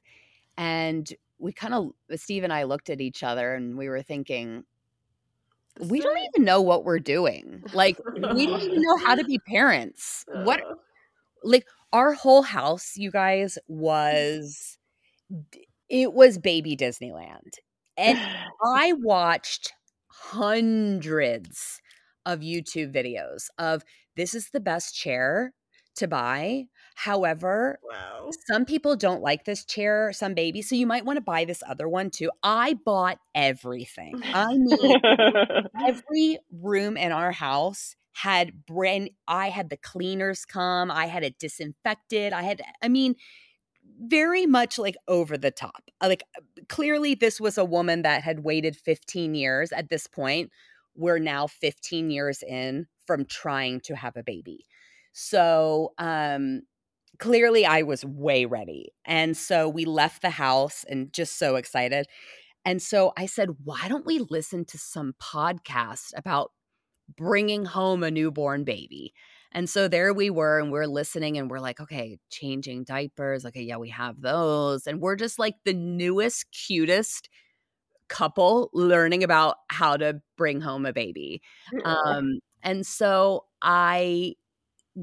And 0.58 1.12
we 1.38 1.52
kind 1.52 1.74
of, 1.74 1.92
Steve 2.18 2.46
and 2.46 2.54
I 2.54 2.64
looked 2.64 2.90
at 2.90 3.02
each 3.02 3.24
other 3.24 3.54
and 3.54 3.78
we 3.78 3.90
were 3.90 4.02
thinking, 4.02 4.64
we 5.82 6.00
don't 6.00 6.18
even 6.18 6.46
know 6.46 6.62
what 6.62 6.86
we're 6.86 7.00
doing. 7.00 7.62
Like, 7.74 7.98
we 8.34 8.46
don't 8.48 8.62
even 8.62 8.82
know 8.82 8.98
how 8.98 9.16
to 9.16 9.26
be 9.26 9.40
parents. 9.40 10.26
What, 10.34 10.62
like, 11.44 11.66
our 11.92 12.14
whole 12.14 12.42
house, 12.42 12.96
you 12.96 13.12
guys, 13.12 13.58
was 13.68 14.78
it 15.90 16.14
was 16.14 16.38
baby 16.38 16.78
Disneyland. 16.78 17.56
And 17.98 18.18
I 18.64 18.94
watched 18.94 19.74
hundreds 20.08 21.82
of 22.26 22.40
YouTube 22.40 22.94
videos 22.94 23.48
of 23.58 23.84
this 24.16 24.34
is 24.34 24.50
the 24.50 24.60
best 24.60 24.96
chair 24.96 25.54
to 25.96 26.08
buy. 26.08 26.66
However, 26.96 27.80
wow. 27.84 28.32
some 28.48 28.66
people 28.66 28.96
don't 28.96 29.22
like 29.22 29.46
this 29.46 29.66
chair, 29.66 30.12
some 30.14 30.34
babies, 30.34 30.70
so 30.70 30.76
you 30.76 30.88
might 30.88 31.06
want 31.06 31.18
to 31.18 31.22
buy 31.22 31.46
this 31.46 31.64
other 31.68 31.88
one 31.88 32.10
too. 32.10 32.32
I 32.44 32.76
bought 32.86 33.20
everything. 33.36 34.22
I 34.34 34.58
mean, 34.58 35.02
every 35.88 36.40
room 36.52 36.98
in 36.98 37.12
our 37.12 37.32
house 37.32 37.96
had 38.14 38.66
brand 38.66 39.12
I 39.28 39.50
had 39.50 39.70
the 39.70 39.78
cleaners 39.78 40.46
come, 40.46 40.92
I 40.92 41.06
had 41.06 41.24
it 41.24 41.40
disinfected. 41.40 42.34
I 42.34 42.44
had 42.44 42.62
I 42.82 42.90
mean 42.90 43.16
very 44.02 44.46
much 44.46 44.78
like 44.78 44.96
over 45.08 45.38
the 45.38 45.52
top. 45.52 45.84
Like 46.02 46.24
clearly 46.68 47.16
this 47.16 47.40
was 47.40 47.58
a 47.58 47.66
woman 47.66 48.02
that 48.02 48.24
had 48.24 48.44
waited 48.44 48.76
15 48.76 49.36
years 49.36 49.72
at 49.72 49.90
this 49.90 50.08
point. 50.08 50.52
We're 50.96 51.20
now 51.20 51.48
15 51.48 52.10
years 52.12 52.44
in 52.44 52.88
from 53.06 53.26
trying 53.26 53.82
to 53.82 53.96
have 53.96 54.18
a 54.18 54.24
baby. 54.24 54.66
So, 55.14 55.94
um 55.98 56.62
clearly 57.20 57.66
I 57.66 57.84
was 57.84 58.06
way 58.06 58.46
ready. 58.46 58.94
And 59.06 59.36
so 59.38 59.70
we 59.70 59.86
left 59.86 60.22
the 60.22 60.30
house 60.30 60.86
and 60.90 61.12
just 61.14 61.38
so 61.38 61.56
excited. 61.58 62.08
And 62.66 62.82
so 62.82 63.14
I 63.18 63.26
said, 63.28 63.50
why 63.64 63.88
don't 63.90 64.06
we 64.06 64.20
listen 64.30 64.66
to 64.66 64.78
some 64.78 65.16
podcast 65.22 66.14
about 66.18 66.52
bringing 67.18 67.66
home 67.66 68.04
a 68.04 68.12
newborn 68.12 68.64
baby. 68.64 69.14
And 69.52 69.70
so 69.70 69.88
there 69.88 70.14
we 70.14 70.30
were, 70.30 70.60
and 70.60 70.72
we're 70.72 70.86
listening, 70.86 71.38
and 71.38 71.50
we're 71.50 71.60
like, 71.60 71.80
okay, 71.80 72.20
changing 72.30 72.84
diapers. 72.84 73.46
Okay, 73.46 73.64
yeah, 73.64 73.78
we 73.78 73.90
have 73.90 74.22
those. 74.22 74.86
And 74.86 75.02
we're 75.02 75.16
just 75.16 75.40
like 75.40 75.56
the 75.66 75.74
newest, 75.74 76.46
cutest 76.52 77.30
couple 78.10 78.70
learning 78.74 79.24
about 79.24 79.58
how 79.70 79.96
to 79.98 80.22
bring 80.38 80.62
home 80.62 80.86
a 80.86 80.94
baby. 80.94 81.42
Um, 81.86 82.40
and 82.64 82.86
so 82.86 83.46
I 83.62 84.36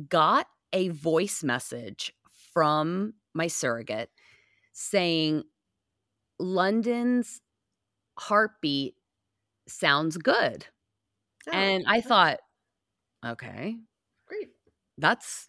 got 0.09 0.47
a 0.73 0.89
voice 0.89 1.43
message 1.43 2.13
from 2.53 3.15
my 3.35 3.47
surrogate 3.47 4.11
saying, 4.73 5.45
London's 6.39 7.41
heartbeat 8.19 8.95
sounds 9.69 10.17
good. 10.17 10.67
Oh, 11.49 11.53
and 11.53 11.85
I 11.87 12.01
thought, 12.01 12.41
okay, 13.25 13.77
great. 14.27 14.49
that's 14.99 15.49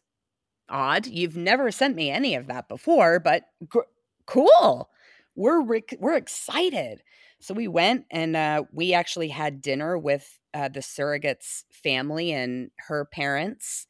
odd. 0.70 1.08
You've 1.08 1.38
never 1.38 1.72
sent 1.72 1.96
me 1.96 2.10
any 2.10 2.36
of 2.36 2.48
that 2.48 2.68
before, 2.70 3.20
but 3.20 3.44
gr- 3.68 3.82
cool. 4.26 4.90
We're 5.36 5.62
rec- 5.62 5.98
we're 6.00 6.16
excited. 6.18 7.04
So 7.40 7.54
we 7.54 7.68
went 7.68 8.06
and 8.12 8.36
uh, 8.36 8.64
we 8.72 8.94
actually 8.94 9.30
had 9.30 9.62
dinner 9.62 9.98
with 9.98 10.40
uh, 10.54 10.70
the 10.70 10.82
surrogate's 10.82 11.66
family 11.72 12.32
and 12.32 12.72
her 12.88 13.06
parents, 13.06 13.86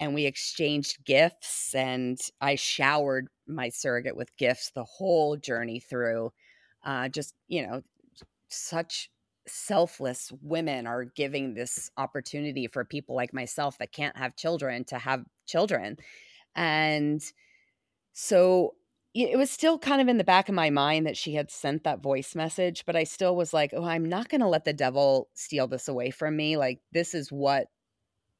and 0.00 0.14
we 0.14 0.24
exchanged 0.26 1.04
gifts. 1.04 1.74
And 1.74 2.18
I 2.40 2.54
showered 2.54 3.28
my 3.46 3.68
surrogate 3.68 4.16
with 4.16 4.36
gifts 4.36 4.70
the 4.74 4.84
whole 4.84 5.36
journey 5.36 5.80
through. 5.80 6.32
Uh, 6.84 7.08
just 7.08 7.34
you 7.48 7.66
know, 7.66 7.82
such 8.48 9.10
selfless 9.46 10.32
women 10.42 10.86
are 10.86 11.04
giving 11.04 11.54
this 11.54 11.90
opportunity 11.96 12.66
for 12.66 12.84
people 12.84 13.14
like 13.14 13.32
myself 13.32 13.78
that 13.78 13.92
can't 13.92 14.16
have 14.16 14.36
children 14.36 14.84
to 14.84 14.98
have 14.98 15.24
children. 15.46 15.96
And 16.56 17.22
so 18.12 18.74
it 19.24 19.38
was 19.38 19.50
still 19.50 19.78
kind 19.78 20.02
of 20.02 20.08
in 20.08 20.18
the 20.18 20.24
back 20.24 20.48
of 20.48 20.54
my 20.54 20.70
mind 20.70 21.06
that 21.06 21.16
she 21.16 21.34
had 21.34 21.50
sent 21.50 21.84
that 21.84 22.02
voice 22.02 22.34
message, 22.34 22.84
but 22.84 22.96
I 22.96 23.04
still 23.04 23.34
was 23.34 23.54
like, 23.54 23.72
oh, 23.74 23.84
I'm 23.84 24.04
not 24.04 24.28
going 24.28 24.42
to 24.42 24.48
let 24.48 24.64
the 24.64 24.72
devil 24.72 25.28
steal 25.34 25.66
this 25.66 25.88
away 25.88 26.10
from 26.10 26.36
me. 26.36 26.56
Like, 26.56 26.80
this 26.92 27.14
is 27.14 27.32
what 27.32 27.68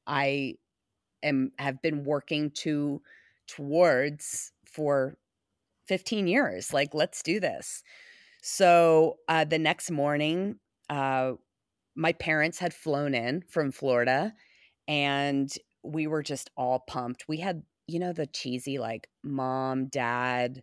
I 0.05 0.55
am 1.23 1.51
have 1.57 1.81
been 1.81 2.03
working 2.03 2.51
to 2.51 3.01
towards 3.47 4.51
for 4.65 5.17
15 5.87 6.27
years. 6.27 6.71
Like, 6.71 6.93
let's 6.93 7.23
do 7.23 7.39
this. 7.39 7.83
So 8.41 9.17
uh, 9.27 9.45
the 9.45 9.57
next 9.57 9.89
morning, 9.89 10.57
uh, 10.89 11.33
my 11.95 12.13
parents 12.13 12.59
had 12.59 12.73
flown 12.73 13.15
in 13.15 13.43
from 13.49 13.71
Florida 13.71 14.33
and 14.87 15.51
we 15.83 16.07
were 16.07 16.23
just 16.23 16.51
all 16.55 16.83
pumped. 16.87 17.27
We 17.27 17.39
had, 17.39 17.63
you 17.87 17.99
know, 17.99 18.13
the 18.13 18.27
cheesy 18.27 18.77
like 18.77 19.09
mom, 19.23 19.87
dad, 19.87 20.61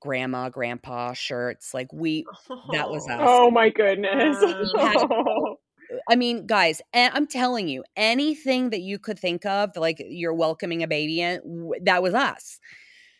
grandma, 0.00 0.48
grandpa 0.48 1.12
shirts. 1.12 1.74
Like 1.74 1.92
we, 1.92 2.24
that 2.72 2.90
was 2.90 3.06
us. 3.08 3.20
Oh 3.20 3.50
my 3.50 3.68
goodness. 3.68 4.42
Um, 4.42 4.70
wow. 4.74 5.56
Uh, 5.88 5.98
I 6.10 6.16
mean, 6.16 6.48
guys, 6.48 6.82
and 6.92 7.14
I'm 7.14 7.28
telling 7.28 7.68
you, 7.68 7.84
anything 7.94 8.70
that 8.70 8.80
you 8.80 8.98
could 8.98 9.20
think 9.20 9.46
of, 9.46 9.70
like 9.76 10.02
you're 10.04 10.34
welcoming 10.34 10.82
a 10.82 10.88
baby 10.88 11.20
in, 11.20 11.70
that 11.82 12.02
was 12.02 12.12
us. 12.12 12.58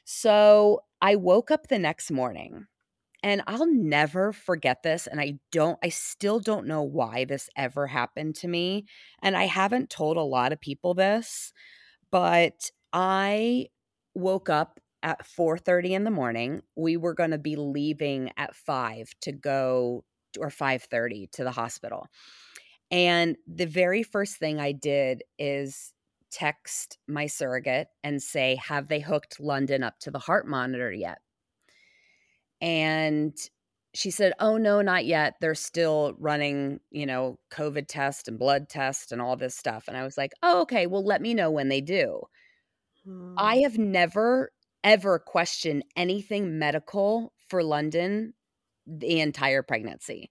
So 0.05 0.83
I 1.01 1.15
woke 1.15 1.53
up 1.53 1.69
the 1.69 1.79
next 1.79 2.11
morning 2.11 2.67
and 3.23 3.43
I'll 3.47 3.73
never 3.73 4.33
forget 4.33 4.83
this. 4.83 5.07
And 5.07 5.21
I 5.21 5.39
don't, 5.53 5.79
I 5.83 5.91
still 5.91 6.41
don't 6.41 6.67
know 6.67 6.83
why 6.83 7.25
this 7.25 7.49
ever 7.57 7.87
happened 7.87 8.35
to 8.37 8.49
me. 8.49 8.87
And 9.23 9.37
I 9.37 9.45
haven't 9.45 9.89
told 9.89 10.17
a 10.17 10.23
lot 10.23 10.53
of 10.53 10.61
people 10.61 10.95
this, 10.95 11.53
but 12.11 12.71
I 12.97 13.69
woke 14.15 14.49
up 14.49 14.81
at 15.05 15.27
4:30 15.27 15.95
in 15.95 16.05
the 16.05 16.11
morning. 16.11 16.63
We 16.77 16.97
were 16.97 17.15
going 17.15 17.33
to 17.33 17.39
be 17.39 17.57
leaving 17.57 18.33
at 18.39 18.57
5 18.57 19.11
to 19.23 19.33
go 19.33 20.05
or 20.41 20.51
5:30 20.51 21.29
to 21.33 21.45
the 21.45 21.53
hospital. 21.53 22.09
And 22.91 23.37
the 23.47 23.67
very 23.67 24.03
first 24.05 24.39
thing 24.39 24.61
I 24.61 24.73
did 24.73 25.25
is 25.39 25.93
text 26.31 26.99
my 27.09 27.27
surrogate 27.29 27.89
and 28.05 28.23
say, 28.23 28.57
"Have 28.57 28.89
they 28.89 29.01
hooked 29.01 29.41
London 29.41 29.83
up 29.85 29.99
to 30.01 30.11
the 30.13 30.21
heart 30.21 30.49
monitor 30.49 30.93
yet?" 30.93 31.21
And 32.61 33.37
she 33.95 34.11
said, 34.11 34.33
"Oh 34.41 34.57
no, 34.57 34.83
not 34.83 35.07
yet. 35.07 35.35
They're 35.41 35.55
still 35.55 36.15
running, 36.19 36.81
you 36.91 37.07
know, 37.07 37.39
COVID 37.51 37.87
test 37.89 38.29
and 38.29 38.39
blood 38.39 38.69
test 38.69 39.13
and 39.13 39.21
all 39.23 39.37
this 39.37 39.57
stuff." 39.57 39.89
And 39.89 39.97
I 39.97 40.05
was 40.05 40.19
like, 40.19 40.33
"Oh, 40.43 40.63
okay. 40.63 40.87
Well, 40.87 41.05
let 41.05 41.23
me 41.23 41.35
know 41.35 41.51
when 41.51 41.69
they 41.69 41.81
do." 41.81 42.23
I 43.37 43.57
Hmm. 43.57 43.61
have 43.61 43.79
never 43.79 44.53
ever 44.85 45.19
questioned 45.19 45.85
anything 45.97 46.59
medical 46.59 47.33
for 47.49 47.63
London 47.65 48.35
the 48.87 49.21
entire 49.21 49.63
pregnancy. 49.63 50.31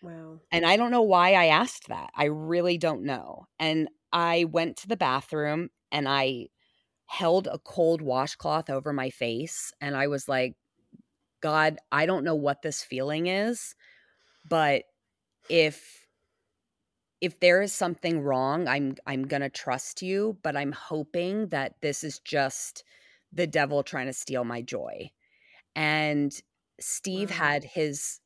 Wow. 0.00 0.40
And 0.52 0.64
I 0.64 0.76
don't 0.76 0.90
know 0.90 1.02
why 1.02 1.32
I 1.34 1.46
asked 1.46 1.88
that. 1.88 2.10
I 2.14 2.24
really 2.26 2.78
don't 2.78 3.02
know. 3.02 3.46
And 3.58 3.88
I 4.12 4.44
went 4.44 4.76
to 4.78 4.88
the 4.88 4.96
bathroom 4.96 5.70
and 5.90 6.08
I 6.08 6.48
held 7.06 7.48
a 7.48 7.58
cold 7.60 8.02
washcloth 8.02 8.70
over 8.70 8.92
my 8.92 9.10
face 9.10 9.72
and 9.80 9.96
I 9.96 10.08
was 10.08 10.28
like, 10.28 10.56
God, 11.40 11.78
I 11.92 12.06
don't 12.06 12.24
know 12.24 12.36
what 12.36 12.62
this 12.62 12.82
feeling 12.84 13.26
is, 13.28 13.74
but 14.44 14.84
if 15.50 16.05
if 17.20 17.40
there 17.40 17.62
is 17.62 17.72
something 17.72 18.20
wrong, 18.20 18.68
I'm 18.68 18.96
I'm 19.06 19.24
going 19.24 19.42
to 19.42 19.50
trust 19.50 20.02
you, 20.02 20.38
but 20.42 20.56
I'm 20.56 20.72
hoping 20.72 21.48
that 21.48 21.80
this 21.80 22.04
is 22.04 22.18
just 22.20 22.84
the 23.32 23.46
devil 23.46 23.82
trying 23.82 24.06
to 24.06 24.12
steal 24.12 24.44
my 24.44 24.62
joy. 24.62 25.10
And 25.76 26.32
Steve 26.80 27.30
Wow. 27.30 27.30
had 27.30 27.64
his 27.64 28.20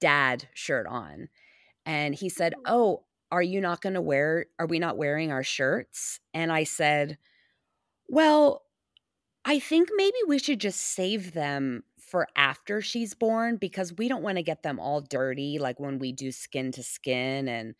dad 0.00 0.48
shirt 0.54 0.86
on 0.86 1.28
and 1.86 2.14
he 2.14 2.28
said, 2.28 2.54
Oh. 2.54 2.66
"Oh, 2.66 3.06
are 3.32 3.42
you 3.42 3.60
not 3.60 3.80
going 3.82 3.94
to 3.94 4.02
wear 4.02 4.46
are 4.58 4.66
we 4.66 4.78
not 4.80 4.98
wearing 4.98 5.32
our 5.32 5.44
shirts?" 5.44 6.20
And 6.34 6.52
I 6.52 6.64
said, 6.64 7.18
"Well, 8.08 8.64
I 9.44 9.58
think 9.58 9.90
maybe 9.96 10.16
we 10.28 10.38
should 10.38 10.60
just 10.60 10.80
save 10.80 11.32
them 11.32 11.84
for 11.98 12.28
after 12.36 12.80
she's 12.82 13.14
born 13.14 13.56
because 13.58 13.94
we 13.94 14.08
don't 14.08 14.22
want 14.22 14.38
to 14.38 14.42
get 14.44 14.62
them 14.62 14.80
all 14.80 15.00
dirty 15.00 15.58
like 15.58 15.80
when 15.80 15.98
we 15.98 16.12
do 16.12 16.32
skin 16.32 16.72
to 16.72 16.82
skin 16.82 17.48
and 17.48 17.74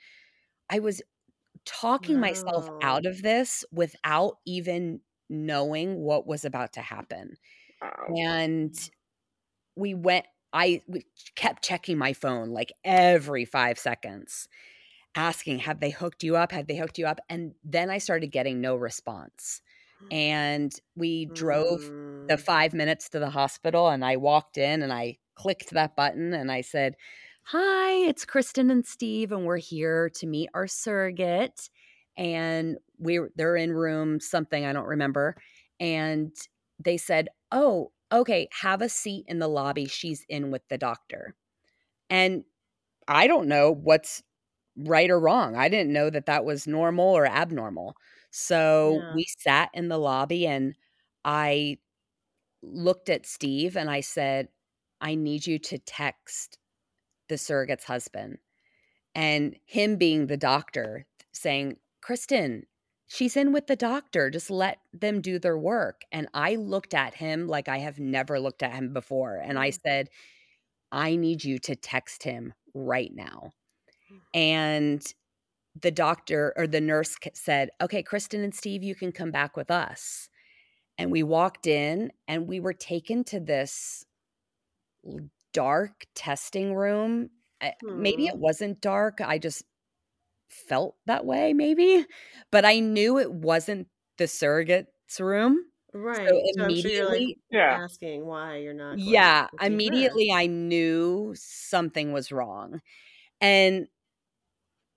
I 0.72 0.80
was 0.80 1.02
talking 1.66 2.20
myself 2.20 2.68
out 2.82 3.06
of 3.06 3.22
this 3.22 3.64
without 3.72 4.38
even 4.46 5.02
knowing 5.30 6.00
what 6.00 6.26
was 6.26 6.44
about 6.44 6.74
to 6.74 6.82
happen. 6.82 7.36
Wow. 7.80 8.16
And 8.16 8.74
we 9.76 9.94
went 9.94 10.26
I 10.52 10.82
we 10.86 11.06
kept 11.34 11.64
checking 11.64 11.96
my 11.98 12.12
phone 12.12 12.50
like 12.50 12.72
every 12.84 13.44
5 13.44 13.78
seconds 13.78 14.48
asking 15.16 15.60
have 15.60 15.80
they 15.80 15.90
hooked 15.90 16.24
you 16.24 16.36
up 16.36 16.52
have 16.52 16.66
they 16.68 16.76
hooked 16.76 16.98
you 16.98 17.06
up 17.06 17.20
and 17.28 17.54
then 17.64 17.90
I 17.90 17.98
started 17.98 18.28
getting 18.28 18.60
no 18.60 18.76
response. 18.76 19.62
And 20.10 20.72
we 20.96 21.26
drove 21.26 21.92
the 22.28 22.36
Mm. 22.36 22.44
5 22.44 22.74
minutes 22.74 23.08
to 23.10 23.18
the 23.18 23.30
hospital 23.30 23.88
and 23.88 24.04
I 24.04 24.16
walked 24.16 24.58
in 24.58 24.82
and 24.82 24.92
I 24.92 25.18
clicked 25.36 25.70
that 25.70 25.96
button 25.96 26.34
and 26.34 26.52
I 26.52 26.60
said, 26.62 26.96
"Hi, 27.44 27.92
it's 28.08 28.24
Kristin 28.24 28.70
and 28.70 28.86
Steve 28.86 29.32
and 29.32 29.44
we're 29.44 29.56
here 29.58 30.08
to 30.10 30.26
meet 30.26 30.48
our 30.54 30.66
surrogate." 30.66 31.70
And 32.16 32.78
we 32.98 33.20
they're 33.36 33.56
in 33.56 33.72
room 33.72 34.20
something 34.20 34.64
I 34.64 34.72
don't 34.72 34.86
remember 34.86 35.36
and 35.80 36.34
they 36.78 36.96
said, 36.96 37.28
"Oh, 37.50 37.92
okay, 38.12 38.48
have 38.60 38.82
a 38.82 38.88
seat 38.88 39.24
in 39.28 39.38
the 39.38 39.48
lobby. 39.48 39.86
She's 39.86 40.24
in 40.28 40.50
with 40.50 40.66
the 40.68 40.78
doctor." 40.78 41.34
And 42.10 42.44
I 43.08 43.26
don't 43.28 43.48
know 43.48 43.72
what's 43.72 44.22
right 44.76 45.10
or 45.10 45.20
wrong. 45.20 45.56
I 45.56 45.68
didn't 45.70 45.92
know 45.94 46.10
that 46.10 46.26
that 46.26 46.44
was 46.46 46.66
normal 46.68 47.06
or 47.16 47.26
abnormal. 47.26 47.96
So 48.32 49.04
Yeah. 49.04 49.14
we 49.14 49.26
sat 49.38 49.70
in 49.74 49.88
the 49.88 49.98
lobby 49.98 50.46
and 50.46 50.76
I 51.24 51.78
looked 52.62 53.08
at 53.10 53.26
Steve 53.26 53.76
and 53.76 53.90
I 53.90 54.00
said, 54.00 54.48
I 55.00 55.14
need 55.16 55.46
you 55.46 55.58
to 55.60 55.78
text 55.78 56.58
the 57.28 57.36
surrogate's 57.38 57.84
husband. 57.84 58.38
And 59.14 59.56
him 59.66 59.96
being 59.96 60.26
the 60.26 60.36
doctor 60.36 61.06
saying, 61.32 61.78
Kristin, 62.02 62.64
she's 63.06 63.36
in 63.36 63.52
with 63.52 63.66
the 63.66 63.76
doctor. 63.76 64.30
Just 64.30 64.50
let 64.50 64.78
them 64.92 65.20
do 65.20 65.38
their 65.38 65.58
work. 65.58 66.02
And 66.12 66.28
I 66.34 66.56
looked 66.56 66.94
at 66.94 67.14
him 67.14 67.46
like 67.46 67.68
I 67.68 67.78
have 67.78 67.98
never 68.00 68.40
looked 68.40 68.62
at 68.62 68.72
him 68.74 68.92
before. 68.92 69.36
And 69.36 69.58
I 69.58 69.70
Mm. 69.70 69.80
said, 69.86 70.08
I 70.92 71.16
need 71.16 71.44
you 71.44 71.58
to 71.60 71.76
text 71.76 72.22
him 72.24 72.54
right 72.74 73.12
now. 73.14 73.52
And 74.34 75.02
the 75.80 75.90
doctor 75.90 76.52
or 76.56 76.66
the 76.66 76.80
nurse 76.80 77.16
said, 77.34 77.70
Okay, 77.80 78.02
Kristin 78.02 78.44
and 78.44 78.54
Steve, 78.54 78.82
you 78.82 78.94
can 78.94 79.12
come 79.12 79.30
back 79.30 79.56
with 79.56 79.70
us. 79.70 80.28
And 80.98 81.10
we 81.12 81.22
walked 81.22 81.66
in 81.66 82.12
and 82.28 82.48
we 82.48 82.60
were 82.60 82.74
taken 82.74 83.24
to 83.24 83.40
this 83.40 84.04
dark 85.52 86.06
testing 86.14 86.74
room. 86.74 87.30
Uh, 87.60 87.72
Maybe 87.94 88.22
Hmm. 88.22 88.32
it 88.32 88.38
wasn't 88.38 88.80
dark. 88.80 89.20
I 89.20 89.38
just 89.38 89.64
felt 90.50 90.96
that 91.06 91.26
way, 91.26 91.54
maybe. 91.54 92.06
But 92.52 92.64
I 92.66 92.80
knew 92.80 93.18
it 93.18 93.32
wasn't 93.32 93.88
the 94.18 94.26
surrogate's 94.28 95.20
room. 95.20 95.66
So 96.12 96.22
Right. 96.24 96.42
So 96.50 96.64
I'm 96.64 96.74
sure 96.74 96.90
you're 96.96 97.06
like 97.06 97.24
immediately, 97.24 97.38
Yeah. 97.50 97.80
asking 97.80 98.26
why 98.26 98.56
you're 98.56 98.74
not 98.74 99.02
going 99.04 99.34
yeah, 99.34 99.48
to 99.52 99.58
her. 99.68 99.70
immediately 99.70 100.30
I 100.32 100.46
knew 100.46 101.32
something 101.36 102.12
was 102.12 102.30
wrong. 102.32 102.80
And 103.40 103.88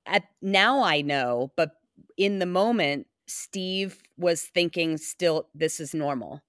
at 0.06 0.24
now 0.42 0.82
I 0.84 1.02
know, 1.02 1.52
but 1.56 1.72
in 2.18 2.40
the 2.40 2.46
moment 2.46 3.08
Steve 3.28 4.02
was 4.18 4.44
thinking, 4.44 4.98
still, 4.98 5.50
this 5.54 5.80
is 5.80 5.94
normal. 5.94 6.42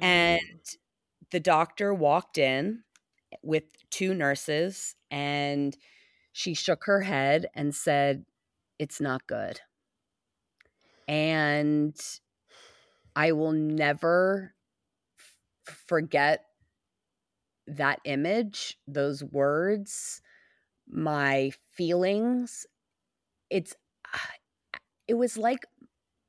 And 0.00 0.40
Mm. 0.40 0.60
the 1.32 1.40
doctor 1.40 1.94
walked 1.94 2.38
in 2.38 2.84
with 3.42 3.64
two 3.90 4.14
nurses 4.14 4.94
and 5.10 5.76
she 6.32 6.54
shook 6.54 6.84
her 6.84 7.00
head 7.02 7.46
and 7.54 7.74
said, 7.74 8.24
It's 8.78 9.00
not 9.00 9.26
good. 9.26 9.60
And 11.08 11.98
I 13.16 13.32
will 13.32 13.52
never 13.52 14.54
f- 15.18 15.84
forget 15.86 16.46
that 17.66 18.00
image, 18.04 18.78
those 18.86 19.24
words, 19.24 20.22
my 20.88 21.52
feelings. 21.72 22.66
It's, 23.50 23.74
it 25.08 25.14
was 25.14 25.36
like 25.36 25.66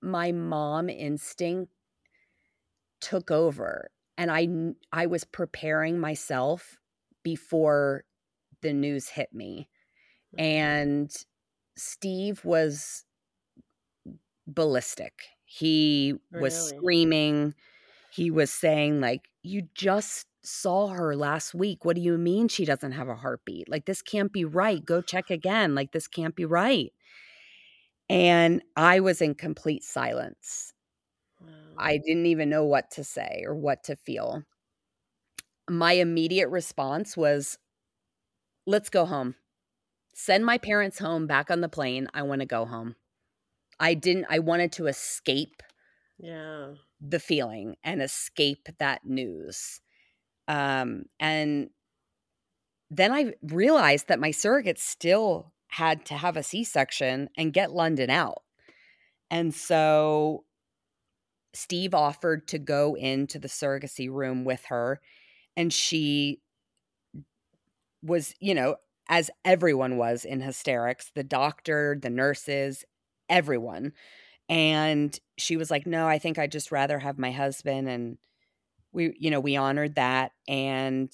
my 0.01 0.31
mom 0.31 0.89
instinct 0.89 1.71
took 3.01 3.31
over 3.31 3.91
and 4.17 4.31
I 4.31 4.47
I 4.93 5.07
was 5.07 5.23
preparing 5.23 5.99
myself 5.99 6.79
before 7.23 8.05
the 8.61 8.73
news 8.73 9.09
hit 9.09 9.33
me. 9.33 9.69
Mhm. 10.33 10.71
And 10.77 11.13
Steve 11.77 12.45
was 12.45 13.05
ballistic. 14.47 15.23
He 15.45 16.15
was 16.31 16.55
Really? 16.55 16.55
screaming. 16.55 17.53
He 18.09 18.31
was 18.31 18.51
saying 18.51 19.01
like 19.01 19.29
you 19.43 19.63
just 19.75 20.27
saw 20.43 20.89
her 20.89 21.15
last 21.15 21.53
week. 21.55 21.85
What 21.85 21.95
do 21.95 22.03
you 22.03 22.17
mean 22.17 22.47
she 22.47 22.65
doesn't 22.65 22.93
have 22.93 23.09
a 23.09 23.15
heartbeat? 23.15 23.69
Like 23.69 23.85
this 23.85 24.01
can't 24.01 24.33
be 24.33 24.45
right. 24.45 24.83
Go 24.85 25.01
check 25.01 25.29
again. 25.29 25.75
Like 25.75 25.91
this 25.91 26.07
can't 26.07 26.35
be 26.35 26.45
right. 26.45 26.93
And 28.09 28.61
I 28.75 28.99
was 28.99 29.21
in 29.21 29.35
complete 29.35 29.83
silence. 29.83 30.73
Wow. 31.39 31.77
I 31.77 31.97
didn't 31.97 32.25
even 32.27 32.49
know 32.49 32.65
what 32.65 32.91
to 32.91 33.03
say 33.03 33.43
or 33.45 33.55
what 33.55 33.83
to 33.85 33.95
feel. 33.95 34.43
My 35.69 35.93
immediate 35.93 36.49
response 36.49 37.15
was, 37.15 37.57
let's 38.65 38.89
go 38.89 39.05
home. 39.05 39.35
Send 40.13 40.45
my 40.45 40.57
parents 40.57 40.99
home 40.99 41.27
back 41.27 41.49
on 41.49 41.61
the 41.61 41.69
plane. 41.69 42.07
I 42.13 42.23
want 42.23 42.41
to 42.41 42.45
go 42.45 42.65
home. 42.65 42.95
I 43.79 43.93
didn't, 43.93 44.25
I 44.29 44.39
wanted 44.39 44.71
to 44.73 44.87
escape 44.87 45.63
yeah. 46.19 46.73
the 46.99 47.19
feeling 47.19 47.75
and 47.83 48.01
escape 48.01 48.67
that 48.79 49.05
news. 49.05 49.81
Um, 50.47 51.05
and 51.19 51.69
then 52.89 53.11
I 53.11 53.33
realized 53.41 54.09
that 54.09 54.19
my 54.19 54.31
surrogate 54.31 54.79
still 54.79 55.53
had 55.69 56.05
to 56.07 56.15
have 56.15 56.35
a 56.35 56.43
C 56.43 56.63
section 56.65 57.29
and 57.37 57.53
get 57.53 57.71
London 57.71 58.09
out. 58.09 58.41
And 59.29 59.55
so 59.55 60.43
Steve 61.53 61.93
offered 61.93 62.49
to 62.49 62.59
go 62.59 62.95
into 62.95 63.39
the 63.39 63.47
surrogacy 63.47 64.09
room 64.09 64.43
with 64.43 64.65
her, 64.65 64.99
and 65.55 65.71
she 65.71 66.41
was, 68.03 68.33
you 68.39 68.53
know, 68.53 68.75
as 69.09 69.29
everyone 69.43 69.97
was 69.97 70.25
in 70.25 70.41
hysterics 70.41 71.11
the 71.15 71.23
doctor, 71.23 71.97
the 72.01 72.09
nurses, 72.09 72.85
everyone. 73.29 73.93
And 74.49 75.17
she 75.37 75.57
was 75.57 75.71
like, 75.71 75.87
No, 75.87 76.07
I 76.07 76.19
think 76.19 76.37
I'd 76.37 76.51
just 76.51 76.71
rather 76.71 76.99
have 76.99 77.17
my 77.17 77.31
husband. 77.31 77.89
And 77.89 78.17
we, 78.91 79.15
you 79.19 79.31
know, 79.31 79.39
we 79.39 79.55
honored 79.55 79.95
that. 79.95 80.31
And 80.47 81.11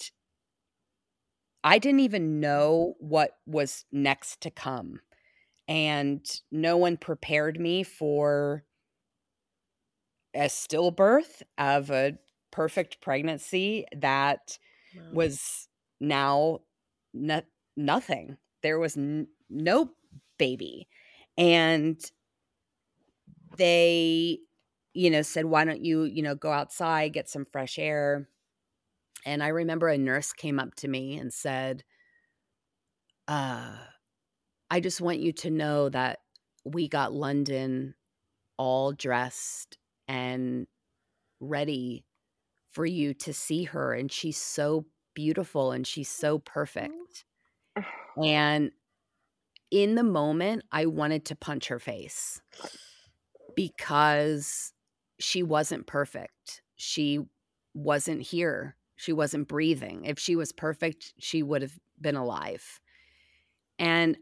I 1.64 1.80
didn't 1.80 2.02
even 2.02 2.40
know 2.40 2.96
what 3.00 3.32
was 3.46 3.86
next 3.92 4.42
to 4.42 4.52
come. 4.52 5.00
And 5.68 6.26
no 6.52 6.78
one 6.78 6.98
prepared 6.98 7.60
me 7.60 7.84
for 7.84 8.64
a 10.34 10.46
stillbirth 10.46 11.42
of 11.58 11.90
a 11.90 12.18
perfect 12.58 13.02
pregnancy 13.02 13.86
that 13.96 14.58
Wow. 14.94 15.30
was 15.30 15.70
now 16.00 16.60
no- 17.14 17.44
nothing. 17.78 18.38
There 18.64 18.80
was 18.80 18.98
n- 18.98 19.28
no 19.50 19.92
baby. 20.40 20.90
And 21.38 22.00
they, 23.58 24.40
you 24.94 25.10
know, 25.10 25.22
said, 25.22 25.46
why 25.46 25.66
don't 25.66 25.84
you, 25.84 26.04
you 26.04 26.22
know, 26.22 26.36
go 26.36 26.52
outside, 26.52 27.14
get 27.14 27.30
some 27.30 27.46
fresh 27.46 27.78
air? 27.80 28.30
And 29.26 29.44
I 29.44 29.50
remember 29.50 29.90
a 29.90 29.98
nurse 29.98 30.34
came 30.34 30.60
up 30.60 30.76
to 30.78 30.88
me 30.88 31.18
and 31.18 31.34
said, 31.34 31.84
uh, 33.28 33.78
I 34.72 34.82
just 34.82 35.02
want 35.02 35.20
you 35.20 35.34
to 35.34 35.52
know 35.52 35.90
that 35.90 36.20
we 36.66 36.90
got 36.90 37.14
London 37.14 37.96
all 38.58 38.94
dressed 38.94 39.80
and 40.10 40.68
ready 41.42 42.07
for 42.78 42.86
you 42.86 43.12
to 43.12 43.34
see 43.34 43.64
her. 43.64 43.92
And 43.96 44.12
she's 44.12 44.38
so 44.38 44.86
beautiful 45.16 45.72
and 45.72 45.86
she's 45.86 46.10
so 46.10 46.38
mm-hmm. 46.38 46.54
perfect. 46.54 47.26
And 48.24 48.72
in 49.70 49.94
the 49.94 50.04
moment, 50.04 50.64
I 50.72 50.88
wanted 50.88 51.26
to 51.26 51.36
punch 51.36 51.68
her 51.68 51.78
face 51.78 52.42
because 53.56 54.74
she 55.20 55.44
wasn't 55.44 55.86
perfect. 55.86 56.64
She 56.78 57.20
wasn't 57.76 58.24
here. 58.24 58.76
She 58.96 59.14
wasn't 59.14 59.48
breathing. 59.48 60.06
If 60.06 60.18
she 60.18 60.36
was 60.36 60.52
perfect, 60.52 61.14
she 61.20 61.44
would 61.44 61.62
have 61.62 61.78
been 62.02 62.16
alive. 62.16 62.80
And 63.78 64.18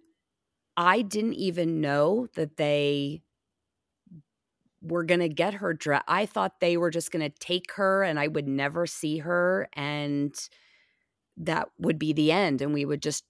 I 0.75 1.01
didn't 1.01 1.35
even 1.35 1.79
know 1.79 2.27
that 2.35 2.57
they 2.57 3.21
were 4.87 5.03
going 5.03 5.19
to 5.19 5.29
get 5.29 5.55
her 5.55 5.73
dressed. 5.73 6.05
I 6.07 6.25
thought 6.25 6.59
they 6.59 6.77
were 6.77 6.91
just 6.91 7.11
going 7.11 7.29
to 7.29 7.37
take 7.39 7.73
her 7.73 8.03
and 8.03 8.19
I 8.19 8.27
would 8.27 8.47
never 8.47 8.85
see 8.85 9.19
her. 9.19 9.67
And 9.73 10.35
that 11.37 11.69
would 11.79 11.99
be 11.99 12.13
the 12.13 12.31
end. 12.31 12.61
And 12.61 12.73
we 12.73 12.85
would 12.85 13.01
just 13.01 13.25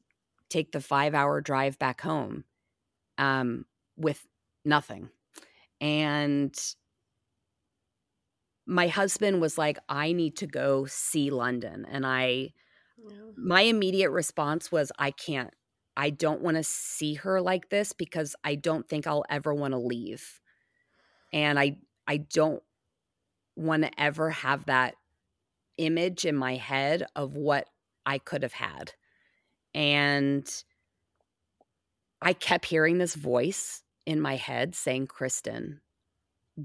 take 0.49 0.71
the 0.71 0.81
five 0.81 1.15
hour 1.15 1.41
drive 1.41 1.79
back 1.79 2.01
home 2.01 2.43
um, 3.17 3.65
with 3.97 4.25
nothing. 4.63 5.09
And 5.81 6.55
my 8.65 8.87
husband 8.87 9.41
was 9.41 9.57
like, 9.57 9.77
I 9.87 10.11
need 10.11 10.37
to 10.37 10.47
go 10.47 10.85
see 10.85 11.29
London. 11.29 11.85
And 11.89 12.05
I, 12.05 12.53
my 13.37 13.61
immediate 13.61 14.09
response 14.09 14.71
was, 14.71 14.91
I 14.97 15.11
can't. 15.11 15.53
I 15.97 16.09
don't 16.09 16.41
want 16.41 16.57
to 16.57 16.63
see 16.63 17.13
her 17.15 17.41
like 17.41 17.69
this 17.69 17.93
because 17.93 18.35
I 18.43 18.55
don't 18.55 18.87
think 18.87 19.07
I'll 19.07 19.25
ever 19.29 19.53
want 19.53 19.73
to 19.73 19.77
leave. 19.77 20.41
And 21.35 21.59
I 21.59 21.77
I 22.07 22.17
don't 22.17 22.63
want 23.55 23.83
to 23.83 24.01
ever 24.01 24.31
have 24.31 24.65
that 24.65 24.95
image 25.77 26.25
in 26.25 26.35
my 26.35 26.55
head 26.55 27.05
of 27.15 27.35
what 27.35 27.69
I 28.05 28.17
could 28.17 28.43
have 28.43 28.53
had. 28.53 28.93
And 29.73 30.49
I 32.21 32.33
kept 32.33 32.65
hearing 32.65 32.97
this 32.97 33.15
voice 33.15 33.83
in 34.05 34.21
my 34.21 34.35
head 34.35 34.75
saying, 34.75 35.07
Kristin, 35.07 35.79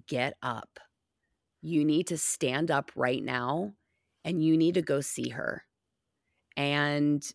get 0.06 0.34
up. 0.42 0.78
You 1.62 1.84
need 1.84 2.06
to 2.08 2.18
stand 2.18 2.70
up 2.70 2.92
right 2.94 3.22
now 3.22 3.72
and 4.24 4.42
you 4.42 4.56
need 4.56 4.74
to 4.74 4.82
go 4.82 5.00
see 5.00 5.30
her. 5.30 5.64
And 6.56 7.28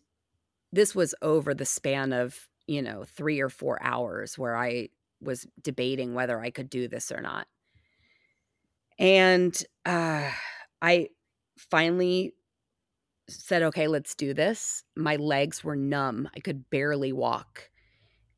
this 0.72 0.94
was 0.94 1.14
over 1.22 1.54
the 1.54 1.64
span 1.66 2.12
of, 2.12 2.48
you 2.66 2.82
know, 2.82 3.04
three 3.04 3.40
or 3.40 3.48
four 3.48 3.82
hours 3.82 4.38
where 4.38 4.56
I 4.56 4.88
was 5.20 5.46
debating 5.62 6.14
whether 6.14 6.40
I 6.40 6.50
could 6.50 6.70
do 6.70 6.88
this 6.88 7.10
or 7.10 7.20
not. 7.20 7.46
And 8.98 9.56
uh, 9.84 10.30
I 10.80 11.08
finally 11.56 12.34
said, 13.28 13.62
okay, 13.62 13.88
let's 13.88 14.14
do 14.14 14.34
this. 14.34 14.84
My 14.94 15.16
legs 15.16 15.64
were 15.64 15.76
numb. 15.76 16.28
I 16.34 16.40
could 16.40 16.70
barely 16.70 17.12
walk. 17.12 17.70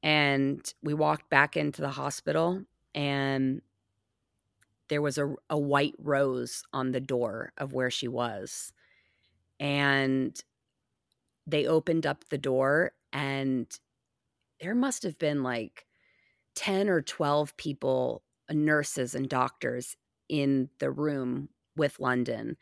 And 0.03 0.61
we 0.83 0.95
walked 0.95 1.29
back 1.29 1.57
into 1.57 1.83
the 1.83 1.91
hospital, 1.91 2.63
and 2.95 3.61
there 4.89 5.03
was 5.03 5.19
a, 5.19 5.35
a 5.51 5.59
white 5.59 5.95
rose 5.99 6.63
on 6.73 6.93
the 6.93 7.01
door 7.01 7.53
of 7.59 7.73
where 7.73 7.91
she 7.91 8.07
was. 8.07 8.73
And 9.59 10.41
they 11.47 11.67
opened 11.67 12.07
up 12.07 12.29
the 12.29 12.39
door, 12.39 12.93
and 13.13 13.67
there 14.61 14.75
must 14.75 15.03
have 15.03 15.19
been 15.19 15.43
like 15.43 15.85
10 16.59 16.89
or 16.89 17.01
12 17.01 17.57
people, 17.57 18.25
uh, 18.51 18.53
nurses 18.53 19.15
and 19.15 19.29
doctors 19.29 19.97
in 20.29 20.69
the 20.81 20.91
room 20.91 21.49
with 21.77 22.01
London. 22.01 22.57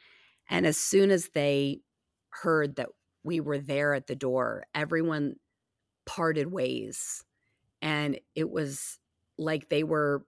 And 0.50 0.66
as 0.66 0.76
soon 0.76 1.10
as 1.10 1.30
they 1.30 1.80
heard 2.28 2.76
that 2.76 2.90
we 3.24 3.40
were 3.40 3.56
there 3.58 3.94
at 3.94 4.06
the 4.06 4.14
door, 4.14 4.66
everyone 4.74 5.36
parted 6.04 6.52
ways. 6.52 7.24
And 7.80 8.20
it 8.34 8.50
was 8.50 8.98
like 9.38 9.70
they 9.70 9.82
were 9.82 10.26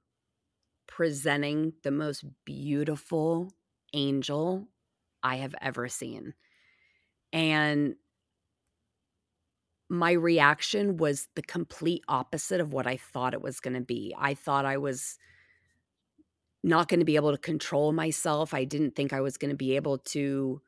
presenting 0.86 1.74
the 1.82 1.90
most 1.90 2.24
beautiful 2.46 3.52
angel 3.92 4.66
I 5.22 5.36
have 5.36 5.54
ever 5.60 5.88
seen. 5.88 6.32
And 7.34 7.96
my 9.89 10.12
reaction 10.12 10.97
was 10.97 11.28
the 11.34 11.43
complete 11.43 12.05
opposite 12.09 12.61
of 12.61 12.72
what 12.72 12.86
I 12.86 12.97
thought 12.97 13.34
it 13.34 13.43
was 13.43 13.61
going 13.61 13.74
to 13.74 13.80
be. 13.80 14.14
I 14.18 14.34
thought 14.34 14.66
I 14.66 14.76
was 14.76 15.18
not 16.62 16.89
going 16.89 17.01
to 17.01 17.07
be 17.07 17.16
able 17.16 17.32
to 17.32 17.39
control 17.39 17.93
myself. 17.93 18.53
I 18.53 18.64
didn't 18.64 18.97
think 18.97 19.12
I 19.12 19.20
was 19.20 19.36
going 19.36 19.51
to 19.51 19.57
be 19.57 19.76
able 19.76 19.99
to 19.99 20.61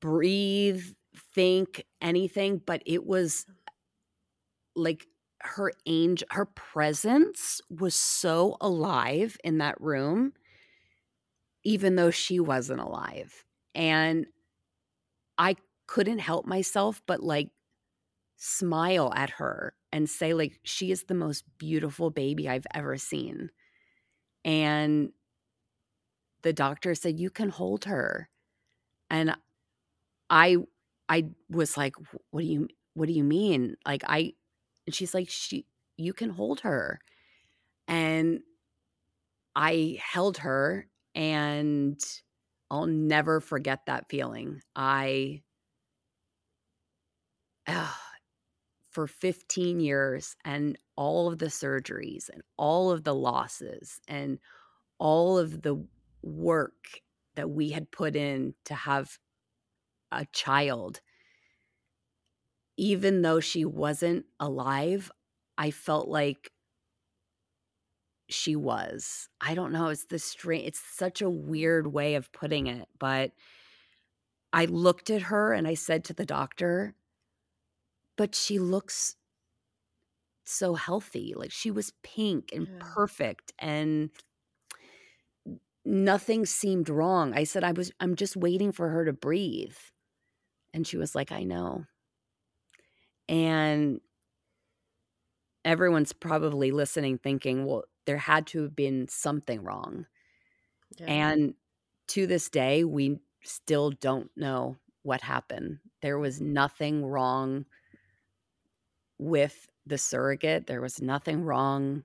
breathe, 0.00 0.84
think 1.34 1.84
anything, 2.00 2.60
but 2.64 2.82
it 2.86 3.04
was 3.06 3.46
like 4.76 5.06
her 5.40 5.72
angel 5.86 6.26
her 6.30 6.46
presence 6.46 7.60
was 7.70 7.94
so 7.94 8.56
alive 8.60 9.36
in 9.44 9.58
that 9.58 9.80
room 9.80 10.32
even 11.64 11.96
though 11.96 12.10
she 12.10 12.40
wasn't 12.40 12.80
alive. 12.80 13.44
And 13.74 14.26
I 15.36 15.56
couldn't 15.88 16.20
help 16.20 16.46
myself 16.46 17.02
but 17.06 17.22
like 17.24 17.50
smile 18.36 19.12
at 19.16 19.30
her 19.30 19.74
and 19.92 20.08
say 20.08 20.34
like 20.34 20.60
she 20.62 20.92
is 20.92 21.04
the 21.04 21.14
most 21.14 21.44
beautiful 21.58 22.10
baby 22.10 22.48
I've 22.48 22.66
ever 22.74 22.96
seen. 22.96 23.50
And 24.44 25.12
the 26.42 26.52
doctor 26.52 26.94
said 26.94 27.18
you 27.18 27.30
can 27.30 27.48
hold 27.48 27.84
her. 27.86 28.28
And 29.10 29.36
I 30.30 30.58
I 31.08 31.26
was 31.50 31.76
like 31.76 31.94
what 32.30 32.42
do 32.42 32.46
you 32.46 32.68
what 32.94 33.06
do 33.08 33.12
you 33.14 33.24
mean? 33.24 33.76
Like 33.86 34.04
I 34.06 34.34
and 34.86 34.94
she's 34.94 35.14
like 35.14 35.28
she 35.30 35.66
you 35.96 36.12
can 36.12 36.30
hold 36.30 36.60
her. 36.60 37.00
And 37.88 38.40
I 39.56 39.98
held 40.00 40.38
her 40.38 40.86
and 41.14 42.00
I'll 42.70 42.86
never 42.86 43.40
forget 43.40 43.86
that 43.86 44.08
feeling. 44.08 44.60
I 44.76 45.42
uh, 47.68 47.92
for 48.90 49.06
15 49.06 49.80
years 49.80 50.36
and 50.44 50.78
all 50.96 51.28
of 51.28 51.38
the 51.38 51.46
surgeries 51.46 52.28
and 52.30 52.42
all 52.56 52.90
of 52.90 53.04
the 53.04 53.14
losses 53.14 54.00
and 54.08 54.38
all 54.98 55.38
of 55.38 55.62
the 55.62 55.84
work 56.22 57.02
that 57.36 57.50
we 57.50 57.70
had 57.70 57.90
put 57.90 58.16
in 58.16 58.54
to 58.64 58.74
have 58.74 59.18
a 60.10 60.26
child. 60.32 61.00
Even 62.76 63.22
though 63.22 63.40
she 63.40 63.64
wasn't 63.64 64.24
alive 64.40 65.10
i 65.58 65.70
felt 65.72 66.08
like 66.08 66.52
she 68.30 68.54
was. 68.54 69.28
I 69.40 69.54
don't 69.54 69.72
know 69.72 69.88
it's 69.88 70.06
the 70.06 70.18
strange 70.18 70.66
it's 70.68 70.80
such 70.80 71.20
a 71.20 71.30
weird 71.30 71.88
way 71.88 72.14
of 72.14 72.32
putting 72.32 72.66
it 72.66 72.88
but 72.98 73.32
i 74.52 74.64
looked 74.66 75.10
at 75.10 75.22
her 75.22 75.52
and 75.52 75.66
i 75.66 75.74
said 75.74 76.04
to 76.04 76.14
the 76.14 76.26
doctor 76.26 76.94
but 78.18 78.34
she 78.34 78.58
looks 78.58 79.16
so 80.44 80.74
healthy 80.74 81.34
like 81.36 81.50
she 81.52 81.70
was 81.70 81.92
pink 82.02 82.50
and 82.52 82.68
Yeah. 82.68 82.78
perfect 82.80 83.52
and 83.58 84.10
nothing 85.84 86.44
seemed 86.46 86.88
wrong. 86.88 87.32
I 87.34 87.44
said 87.44 87.64
i 87.64 87.72
was 87.72 87.92
i'm 88.00 88.16
just 88.16 88.36
waiting 88.36 88.72
for 88.72 88.88
her 88.90 89.04
to 89.04 89.12
breathe. 89.12 89.76
And 90.74 90.86
she 90.86 90.96
was 90.96 91.14
like 91.14 91.32
i 91.32 91.44
know. 91.44 91.86
And 93.28 94.00
everyone's 95.64 96.12
probably 96.12 96.70
listening 96.70 97.18
thinking 97.18 97.64
well 97.66 97.84
there 98.06 98.16
had 98.18 98.46
to 98.46 98.62
have 98.62 98.74
been 98.74 99.06
something 99.08 99.62
wrong. 99.62 100.06
Yeah. 100.98 101.06
and 101.06 101.54
to 102.08 102.26
this 102.26 102.48
day 102.48 102.84
we 102.84 103.18
still 103.44 103.90
don't 103.90 104.30
know 104.36 104.76
what 105.02 105.20
happened. 105.22 105.78
There 106.02 106.18
was 106.18 106.40
nothing 106.40 107.04
wrong 107.04 107.66
with 109.18 109.68
the 109.86 109.98
surrogate 109.98 110.66
there 110.66 110.80
was 110.80 111.00
nothing 111.00 111.42
wrong 111.44 112.04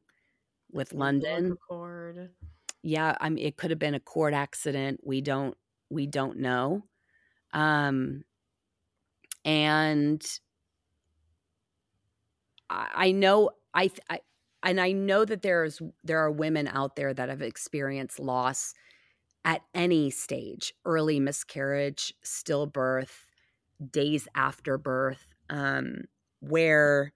with 0.72 0.90
The 0.90 0.98
london 0.98 1.58
cord. 1.68 2.34
yeah 2.82 3.16
i 3.20 3.30
mean 3.30 3.44
it 3.46 3.58
could 3.58 3.70
have 3.72 3.80
been 3.80 3.94
a 3.96 4.00
court 4.00 4.34
accident 4.34 5.00
we 5.04 5.22
don't 5.22 5.56
we 5.90 6.08
don't 6.08 6.38
know 6.38 6.84
um 7.54 8.24
and 9.46 10.40
i, 12.70 12.90
I 12.96 13.12
know 13.12 13.52
I, 13.74 13.92
I 14.10 14.20
and 14.64 14.80
i 14.80 14.92
know 14.92 15.26
that 15.26 15.42
there's 15.42 15.82
there 16.04 16.20
are 16.20 16.32
women 16.32 16.68
out 16.68 16.96
there 16.96 17.14
that 17.14 17.30
have 17.30 17.42
experienced 17.42 18.20
loss 18.20 18.74
at 19.46 19.62
any 19.74 20.10
stage 20.10 20.74
early 20.86 21.20
miscarriage 21.20 22.14
stillbirth 22.24 23.26
days 23.92 24.28
after 24.36 24.78
birth 24.78 25.28
um 25.50 26.04
where 26.48 27.14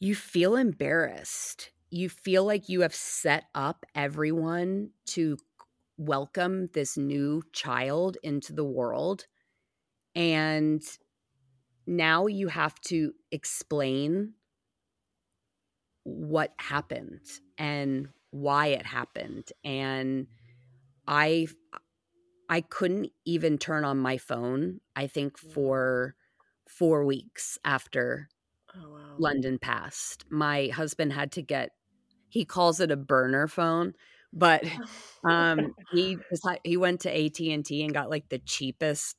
you 0.00 0.14
feel 0.14 0.56
embarrassed. 0.56 1.70
You 1.90 2.08
feel 2.08 2.44
like 2.44 2.68
you 2.68 2.82
have 2.82 2.94
set 2.94 3.44
up 3.54 3.86
everyone 3.94 4.90
to 5.06 5.38
welcome 5.98 6.68
this 6.74 6.96
new 6.96 7.42
child 7.52 8.18
into 8.22 8.52
the 8.52 8.64
world 8.64 9.26
and 10.14 10.82
now 11.86 12.26
you 12.26 12.48
have 12.48 12.78
to 12.80 13.14
explain 13.32 14.34
what 16.04 16.52
happened 16.58 17.20
and 17.56 18.08
why 18.30 18.68
it 18.68 18.84
happened 18.84 19.50
and 19.64 20.26
i 21.08 21.46
i 22.50 22.60
couldn't 22.60 23.10
even 23.24 23.56
turn 23.56 23.84
on 23.84 23.96
my 23.96 24.18
phone 24.18 24.80
i 24.94 25.06
think 25.06 25.38
mm. 25.40 25.52
for 25.52 26.14
4 26.68 27.04
weeks 27.04 27.58
after 27.64 28.28
Oh 28.74 28.90
wow. 28.92 29.18
london 29.18 29.58
passed 29.58 30.24
my 30.30 30.68
husband 30.68 31.12
had 31.12 31.32
to 31.32 31.42
get 31.42 31.70
he 32.30 32.44
calls 32.44 32.80
it 32.80 32.90
a 32.90 32.96
burner 32.96 33.48
phone 33.48 33.94
but 34.32 34.62
um 35.28 35.74
he 35.90 36.18
he 36.64 36.76
went 36.76 37.00
to 37.02 37.10
AT&T 37.10 37.82
and 37.84 37.94
got 37.94 38.10
like 38.10 38.28
the 38.28 38.38
cheapest 38.40 39.16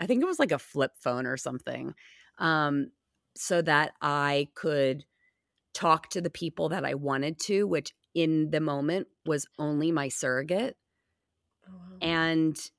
I 0.00 0.06
think 0.06 0.22
it 0.22 0.26
was 0.26 0.38
like 0.40 0.52
a 0.52 0.58
flip 0.58 0.92
phone 1.00 1.26
or 1.26 1.36
something 1.38 1.94
um 2.38 2.92
so 3.36 3.62
that 3.62 3.94
I 4.02 4.48
could 4.54 5.04
talk 5.74 6.08
to 6.10 6.20
the 6.20 6.30
people 6.30 6.68
that 6.70 6.84
I 6.84 6.94
wanted 6.94 7.38
to 7.42 7.66
which 7.66 7.94
in 8.14 8.50
the 8.50 8.60
moment 8.60 9.08
was 9.26 9.46
only 9.58 9.92
my 9.92 10.08
surrogate 10.08 10.76
Oh, 11.68 11.72
wow. 11.72 12.00
and 12.00 12.70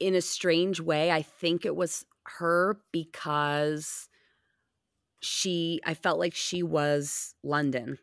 in 0.00 0.14
a 0.14 0.22
strange 0.22 0.80
way 0.80 1.10
I 1.12 1.22
think 1.22 1.64
it 1.64 1.76
was 1.76 2.04
her 2.26 2.80
because 2.92 4.08
she 5.22 5.80
I 5.84 5.94
felt 5.94 6.18
like 6.18 6.34
she 6.34 6.62
was 6.62 7.34
London 7.42 7.98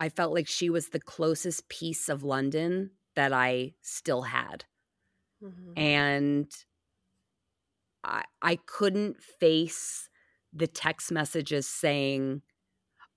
I 0.00 0.08
felt 0.10 0.34
like 0.34 0.48
she 0.48 0.70
was 0.70 0.90
the 0.90 1.00
closest 1.00 1.68
piece 1.70 2.08
of 2.08 2.24
London 2.24 2.92
that 3.16 3.32
I 3.32 3.74
still 3.82 4.22
had. 4.22 4.64
Mhm. 5.40 5.78
And 5.78 6.52
I 8.04 8.24
I 8.42 8.56
couldn't 8.56 9.22
face 9.22 10.08
the 10.52 10.66
text 10.66 11.12
messages 11.12 11.66
saying, 11.68 12.42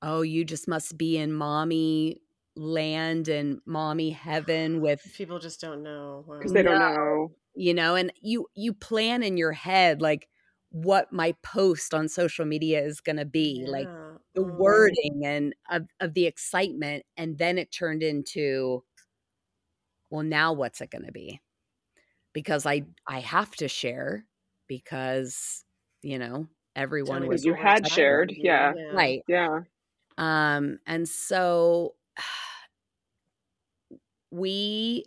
"Oh, 0.02 0.22
you 0.24 0.46
just 0.46 0.68
must 0.68 0.98
be 0.98 1.18
in 1.18 1.34
mommy 1.34 2.22
land 2.56 3.28
and 3.30 3.62
mommy 3.66 4.12
heaven 4.12 4.82
with 4.82 5.02
People 5.14 5.40
just 5.40 5.62
don't 5.62 5.84
know. 5.84 6.24
Wow. 6.28 6.40
because 6.40 6.54
they 6.54 6.64
don't 6.64 6.80
know. 6.80 7.36
You 7.56 7.74
know 7.74 7.96
and 7.96 8.12
you 8.22 8.48
you 8.56 8.74
plan 8.74 9.24
in 9.24 9.38
your 9.38 9.52
head 9.52 10.02
like 10.02 10.30
what 10.72 11.12
my 11.12 11.34
post 11.44 11.94
on 11.94 12.08
social 12.08 12.46
media 12.46 12.82
is 12.84 13.02
going 13.02 13.18
to 13.18 13.26
be 13.26 13.66
like 13.68 13.92
the 14.36 14.44
Oh. 14.44 14.48
wording 14.58 15.24
and 15.26 15.54
of, 15.70 15.88
of 16.00 16.14
the 16.14 16.26
excitement 16.26 17.06
and 17.18 17.38
then 17.38 17.58
it 17.58 17.72
turned 17.72 18.04
into 18.04 18.84
well 20.10 20.24
now 20.24 20.54
what's 20.54 20.82
it 20.82 20.92
going 20.92 21.06
to 21.06 21.12
be 21.12 21.40
because 22.34 22.66
i 22.66 22.84
i 23.08 23.20
have 23.20 23.52
to 23.56 23.68
share 23.68 24.26
because 24.68 25.66
you 26.02 26.20
know 26.20 26.48
everyone 26.76 27.28
was 27.28 27.46
you 27.46 27.54
had 27.54 27.88
shared, 27.88 28.32
yeah. 28.32 28.74
right 28.92 29.24
Yeah. 29.28 29.62
um 30.18 30.80
and 30.88 31.08
so 31.10 31.96
we 34.32 35.06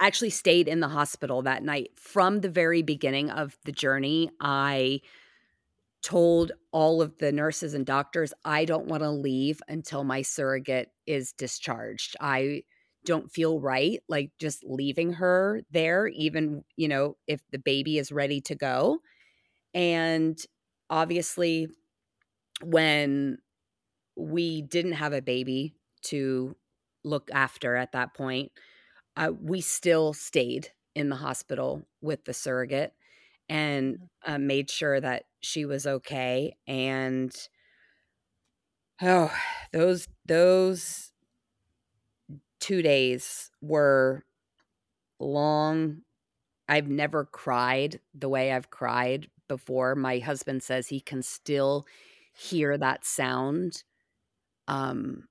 actually 0.00 0.30
stayed 0.30 0.68
in 0.68 0.80
the 0.80 0.88
hospital 0.88 1.42
that 1.42 1.62
night 1.62 1.90
from 1.96 2.40
the 2.40 2.48
very 2.50 2.82
beginning 2.82 3.30
of 3.30 3.56
the 3.64 3.72
journey 3.72 4.30
i 4.40 5.00
told 6.02 6.52
all 6.72 7.02
of 7.02 7.16
the 7.18 7.32
nurses 7.32 7.74
and 7.74 7.84
doctors 7.84 8.32
I 8.44 8.64
don't 8.64 8.86
want 8.86 9.02
to 9.02 9.10
leave 9.10 9.60
until 9.68 10.04
my 10.04 10.22
surrogate 10.22 10.90
is 11.06 11.32
discharged. 11.32 12.16
I 12.20 12.62
don't 13.04 13.30
feel 13.30 13.60
right 13.60 14.00
like 14.08 14.30
just 14.38 14.64
leaving 14.64 15.14
her 15.14 15.62
there 15.70 16.06
even, 16.08 16.64
you 16.76 16.88
know, 16.88 17.16
if 17.26 17.42
the 17.50 17.58
baby 17.58 17.98
is 17.98 18.12
ready 18.12 18.40
to 18.42 18.54
go. 18.54 18.98
And 19.74 20.38
obviously 20.90 21.68
when 22.62 23.38
we 24.16 24.62
didn't 24.62 24.92
have 24.92 25.12
a 25.12 25.22
baby 25.22 25.74
to 26.02 26.56
look 27.04 27.30
after 27.32 27.76
at 27.76 27.92
that 27.92 28.14
point, 28.14 28.52
uh, 29.18 29.32
we 29.42 29.62
still 29.62 30.14
stayed 30.14 30.72
in 30.96 31.10
the 31.10 31.16
hospital 31.16 31.86
with 32.02 32.24
the 32.26 32.34
surrogate 32.34 32.94
and 33.48 34.08
uh, 34.26 34.38
made 34.38 34.70
sure 34.70 35.00
that 35.00 35.26
she 35.42 35.66
was 35.66 35.86
okay. 35.86 36.56
And 36.68 37.34
Oh, 39.00 39.32
those 39.72 40.08
those 40.24 41.12
2 42.60 42.82
days 42.82 43.50
were 43.60 44.24
long. 45.20 46.02
I've 46.68 46.88
never 46.88 47.24
cried 47.26 48.00
the 48.14 48.28
way 48.28 48.52
I've 48.52 48.70
cried 48.70 49.30
before. 49.48 49.94
My 49.96 50.18
husband 50.20 50.62
says 50.62 50.88
he 50.88 51.00
can 51.00 51.22
still 51.22 51.86
hear 52.34 52.78
that 52.78 53.04
sound 53.04 53.84
um 54.68 55.28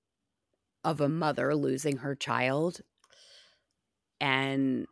of 0.83 1.01
a 1.01 1.09
mother 1.09 1.55
losing 1.55 1.97
her 1.97 2.15
child 2.15 2.81
and 4.19 4.87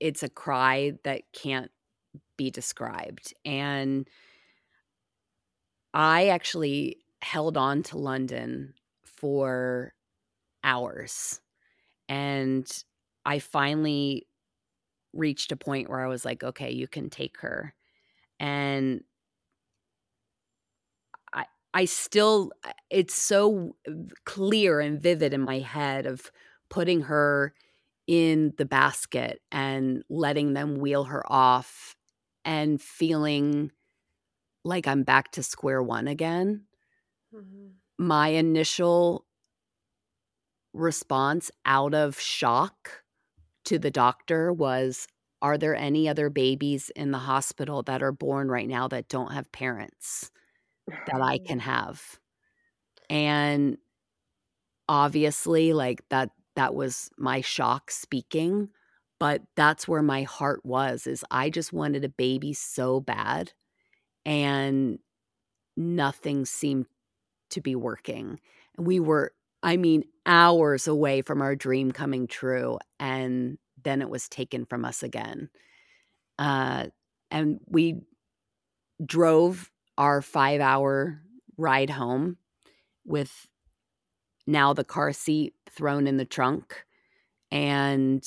it's 0.00 0.22
a 0.22 0.28
cry 0.28 0.92
that 1.04 1.22
can't 1.32 1.70
be 2.36 2.50
described 2.50 3.34
and 3.44 4.08
I 5.94 6.26
actually 6.28 6.98
held 7.22 7.56
on 7.56 7.84
to 7.84 7.98
London 7.98 8.74
for 9.04 9.94
hours. 10.64 11.40
And 12.08 12.66
I 13.24 13.38
finally 13.38 14.26
reached 15.12 15.52
a 15.52 15.56
point 15.56 15.88
where 15.88 16.04
I 16.04 16.08
was 16.08 16.24
like, 16.24 16.42
okay, 16.44 16.72
you 16.72 16.88
can 16.88 17.10
take 17.10 17.38
her. 17.40 17.74
And 18.40 19.04
I 21.32 21.44
I 21.72 21.84
still 21.84 22.50
it's 22.90 23.14
so 23.14 23.76
clear 24.24 24.80
and 24.80 25.00
vivid 25.00 25.32
in 25.32 25.40
my 25.40 25.60
head 25.60 26.06
of 26.06 26.30
putting 26.68 27.02
her 27.02 27.54
in 28.06 28.54
the 28.58 28.64
basket 28.66 29.40
and 29.52 30.04
letting 30.10 30.52
them 30.54 30.76
wheel 30.78 31.04
her 31.04 31.22
off 31.32 31.96
and 32.44 32.80
feeling 32.80 33.72
like 34.64 34.86
I'm 34.88 35.04
back 35.04 35.32
to 35.32 35.42
square 35.42 35.82
one 35.82 36.08
again. 36.08 36.66
Mhm. 37.32 37.80
My 37.98 38.28
initial 38.28 39.26
response 40.72 41.50
out 41.64 41.94
of 41.94 42.18
shock 42.18 43.04
to 43.66 43.78
the 43.78 43.90
doctor 43.90 44.52
was 44.52 45.08
Are 45.42 45.58
there 45.58 45.74
any 45.76 46.08
other 46.08 46.30
babies 46.30 46.90
in 46.96 47.12
the 47.12 47.18
hospital 47.18 47.82
that 47.84 48.02
are 48.02 48.12
born 48.12 48.48
right 48.50 48.68
now 48.68 48.88
that 48.88 49.08
don't 49.08 49.32
have 49.32 49.52
parents 49.52 50.30
that 51.06 51.20
I 51.22 51.38
can 51.46 51.60
have? 51.60 52.20
And 53.10 53.78
obviously, 54.88 55.72
like 55.72 56.06
that, 56.10 56.30
that 56.56 56.74
was 56.74 57.10
my 57.16 57.40
shock 57.40 57.90
speaking. 57.90 58.68
But 59.20 59.42
that's 59.56 59.86
where 59.86 60.02
my 60.02 60.22
heart 60.22 60.64
was 60.64 61.06
is 61.06 61.24
I 61.30 61.48
just 61.48 61.72
wanted 61.72 62.04
a 62.04 62.08
baby 62.08 62.52
so 62.52 63.00
bad 63.00 63.52
and 64.26 64.98
nothing 65.76 66.44
seemed 66.44 66.86
to 67.50 67.60
be 67.60 67.74
working. 67.74 68.40
We 68.76 69.00
were, 69.00 69.32
I 69.62 69.76
mean, 69.76 70.04
hours 70.26 70.88
away 70.88 71.22
from 71.22 71.42
our 71.42 71.54
dream 71.54 71.92
coming 71.92 72.26
true. 72.26 72.78
And 72.98 73.58
then 73.82 74.02
it 74.02 74.10
was 74.10 74.28
taken 74.28 74.64
from 74.66 74.84
us 74.84 75.02
again. 75.02 75.48
Uh, 76.38 76.86
and 77.30 77.60
we 77.66 78.00
drove 79.04 79.70
our 79.96 80.22
five 80.22 80.60
hour 80.60 81.20
ride 81.56 81.90
home 81.90 82.36
with 83.04 83.48
now 84.46 84.72
the 84.72 84.84
car 84.84 85.12
seat 85.12 85.54
thrown 85.70 86.06
in 86.06 86.16
the 86.16 86.24
trunk. 86.24 86.84
And 87.50 88.26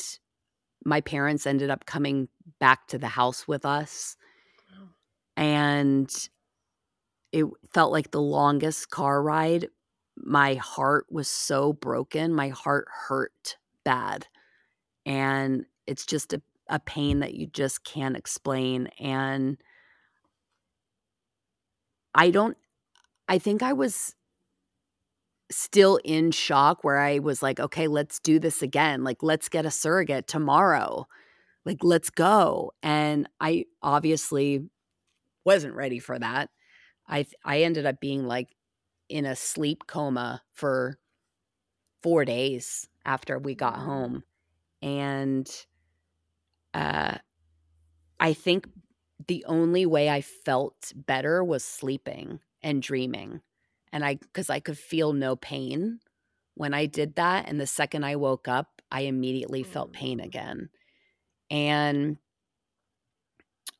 my 0.85 1.01
parents 1.01 1.45
ended 1.45 1.69
up 1.69 1.85
coming 1.85 2.29
back 2.59 2.87
to 2.87 2.97
the 2.97 3.07
house 3.07 3.47
with 3.47 3.65
us. 3.65 4.15
Wow. 4.71 4.87
And 5.35 6.29
it 7.31 7.45
felt 7.73 7.91
like 7.91 8.11
the 8.11 8.21
longest 8.21 8.89
car 8.89 9.21
ride. 9.21 9.67
My 10.15 10.55
heart 10.55 11.05
was 11.11 11.27
so 11.27 11.73
broken. 11.73 12.33
My 12.33 12.49
heart 12.49 12.87
hurt 13.07 13.57
bad. 13.83 14.27
And 15.05 15.65
it's 15.85 16.05
just 16.05 16.33
a, 16.33 16.41
a 16.69 16.79
pain 16.79 17.19
that 17.19 17.33
you 17.33 17.47
just 17.47 17.83
can't 17.83 18.17
explain. 18.17 18.87
And 18.99 19.57
I 22.15 22.31
don't, 22.31 22.57
I 23.27 23.37
think 23.37 23.61
I 23.61 23.73
was 23.73 24.15
still 25.51 25.99
in 26.03 26.31
shock 26.31 26.83
where 26.83 26.99
I 26.99 27.19
was 27.19 27.41
like, 27.41 27.59
okay, 27.59 27.87
let's 27.87 28.19
do 28.19 28.39
this 28.39 28.61
again. 28.61 29.03
Like, 29.03 29.23
let's 29.23 29.49
get 29.49 29.65
a 29.65 29.71
surrogate 29.71 30.27
tomorrow. 30.27 31.07
Like, 31.65 31.79
let's 31.83 32.09
go. 32.09 32.73
And 32.83 33.29
I 33.41 33.65
obviously 33.83 34.69
wasn't 35.45 35.75
ready 35.75 35.99
for 35.99 36.19
that. 36.19 36.49
I 37.07 37.25
I 37.45 37.61
ended 37.63 37.85
up 37.85 37.99
being 38.01 38.27
like 38.27 38.49
in 39.09 39.25
a 39.25 39.35
sleep 39.35 39.87
coma 39.87 40.43
for 40.53 40.97
4 42.03 42.25
days 42.25 42.89
after 43.05 43.39
we 43.39 43.55
got 43.55 43.77
home. 43.77 44.23
And 44.81 45.49
uh 46.73 47.17
I 48.19 48.33
think 48.33 48.67
the 49.27 49.43
only 49.45 49.85
way 49.85 50.09
I 50.09 50.21
felt 50.21 50.91
better 50.95 51.43
was 51.43 51.63
sleeping 51.63 52.39
and 52.61 52.81
dreaming. 52.81 53.41
And 53.91 54.03
I 54.05 54.19
cuz 54.33 54.49
I 54.49 54.59
could 54.59 54.77
feel 54.77 55.13
no 55.13 55.35
pain 55.35 55.99
when 56.55 56.73
I 56.73 56.87
did 56.87 57.15
that 57.15 57.47
and 57.47 57.59
the 57.61 57.67
second 57.67 58.03
I 58.03 58.15
woke 58.15 58.47
up, 58.47 58.81
I 58.91 59.01
immediately 59.01 59.61
Oh, 59.61 59.65
felt 59.65 59.93
pain 59.93 60.19
again. 60.19 60.69
And 61.51 62.17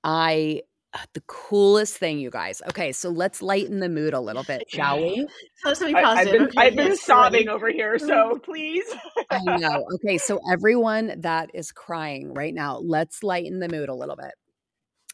I 0.03 0.61
uh, 0.93 0.99
the 1.13 1.21
coolest 1.27 1.97
thing, 1.97 2.19
you 2.19 2.29
guys. 2.29 2.61
Okay, 2.69 2.91
so 2.91 3.09
let's 3.09 3.41
lighten 3.41 3.79
the 3.79 3.89
mood 3.89 4.13
a 4.13 4.19
little 4.19 4.43
bit, 4.43 4.63
shall 4.69 4.99
we? 5.01 5.27
Tell 5.61 5.71
us 5.71 5.79
something 5.79 5.95
I, 5.97 6.03
I've 6.21 6.31
been 6.31 6.41
Okay, 6.43 6.53
I've 6.57 6.75
been 6.75 6.89
yes, 6.89 7.01
sobbing 7.01 7.49
over 7.49 7.69
here, 7.69 7.99
so 7.99 8.39
please. 8.43 8.85
I 9.31 9.39
know. 9.43 9.85
Okay, 9.95 10.17
so 10.17 10.39
everyone 10.51 11.19
that 11.21 11.49
is 11.53 11.71
crying 11.71 12.33
right 12.33 12.53
now, 12.53 12.77
let's 12.77 13.23
lighten 13.23 13.59
the 13.59 13.69
mood 13.69 13.89
a 13.89 13.93
little 13.95 14.15
bit. 14.15 14.33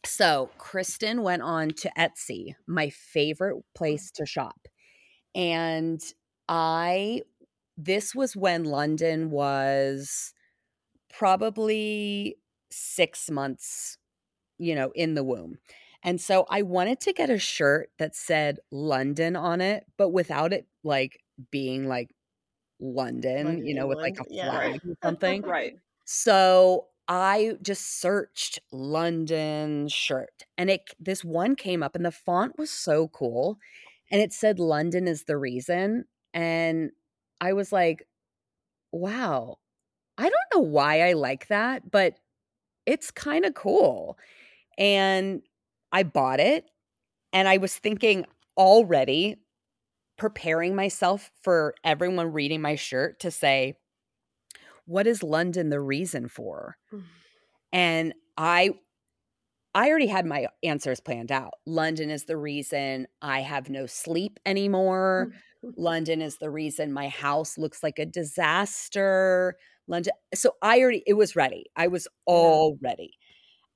So, 0.05 0.49
Kristin 0.59 1.23
went 1.23 1.41
on 1.41 1.69
to 1.69 1.91
Etsy, 1.97 2.55
my 2.67 2.89
favorite 2.89 3.63
place 3.73 4.11
to 4.11 4.25
shop. 4.25 4.67
And 5.35 6.01
I, 6.47 7.23
this 7.77 8.15
was 8.15 8.35
when 8.35 8.65
London 8.65 9.31
was 9.31 10.33
probably 11.09 12.37
six 12.71 13.29
months, 13.29 13.97
you 14.59 14.75
know, 14.75 14.91
in 14.95 15.15
the 15.15 15.23
womb. 15.23 15.57
And 16.03 16.21
so 16.21 16.45
I 16.49 16.63
wanted 16.63 16.99
to 17.01 17.13
get 17.13 17.29
a 17.29 17.39
shirt 17.39 17.91
that 17.99 18.15
said 18.15 18.59
London 18.71 19.35
on 19.35 19.61
it, 19.61 19.85
but 19.97 20.09
without 20.09 20.53
it 20.53 20.67
like 20.83 21.21
being 21.51 21.87
like 21.87 22.15
London, 22.79 23.59
London, 23.59 23.65
you 23.65 23.73
know, 23.75 23.87
with 23.87 23.99
like 24.05 24.15
a 24.19 24.25
Yeah. 24.29 24.49
flag 24.49 24.81
or 24.87 24.95
something. 25.03 25.45
right. 25.45 25.79
So 26.05 26.89
I 27.07 27.57
just 27.61 27.99
searched 28.01 28.59
London 28.71 29.87
shirt 29.89 30.43
and 30.57 30.69
it 30.69 30.91
this 30.99 31.23
one 31.23 31.55
came 31.55 31.83
up 31.83 31.95
and 31.95 32.05
the 32.05 32.11
font 32.11 32.57
was 32.57 32.71
so 32.71 33.09
cool 33.09 33.59
and 34.11 34.21
it 34.21 34.33
said 34.33 34.59
London 34.59 35.07
is 35.07 35.23
the 35.23 35.37
reason 35.37 36.05
and 36.33 36.91
I 37.41 37.53
was 37.53 37.71
like, 37.71 38.07
wow. 38.91 39.57
I 40.17 40.23
don't 40.23 40.53
know 40.53 40.69
why 40.69 41.01
I 41.01 41.13
like 41.13 41.47
that, 41.47 41.89
but 41.89 42.15
it's 42.85 43.11
kind 43.11 43.45
of 43.45 43.53
cool. 43.53 44.17
And 44.77 45.41
I 45.91 46.03
bought 46.03 46.39
it 46.39 46.65
and 47.31 47.47
I 47.47 47.57
was 47.57 47.75
thinking 47.75 48.25
already 48.57 49.37
preparing 50.17 50.75
myself 50.75 51.31
for 51.41 51.73
everyone 51.83 52.31
reading 52.31 52.61
my 52.61 52.75
shirt 52.75 53.19
to 53.21 53.31
say, 53.31 53.75
what 54.85 55.07
is 55.07 55.23
London 55.23 55.69
the 55.69 55.81
reason 55.81 56.27
for? 56.27 56.77
Mm. 56.93 57.03
And 57.71 58.13
I 58.37 58.71
I 59.75 59.89
already 59.89 60.07
had 60.07 60.25
my 60.25 60.47
answers 60.63 60.99
planned 60.99 61.31
out. 61.31 61.53
London 61.65 62.09
is 62.11 62.25
the 62.25 62.37
reason 62.37 63.07
I 63.21 63.41
have 63.41 63.69
no 63.69 63.85
sleep 63.87 64.39
anymore. 64.45 65.31
London 65.77 66.21
is 66.21 66.37
the 66.37 66.49
reason 66.51 66.93
my 66.93 67.07
house 67.07 67.57
looks 67.57 67.81
like 67.81 67.97
a 67.97 68.05
disaster. 68.05 69.57
London 69.87 70.13
so 70.33 70.55
I 70.61 70.79
already 70.79 71.03
it 71.07 71.13
was 71.13 71.35
ready. 71.35 71.65
I 71.75 71.87
was 71.87 72.07
all 72.25 72.77
ready. 72.81 73.13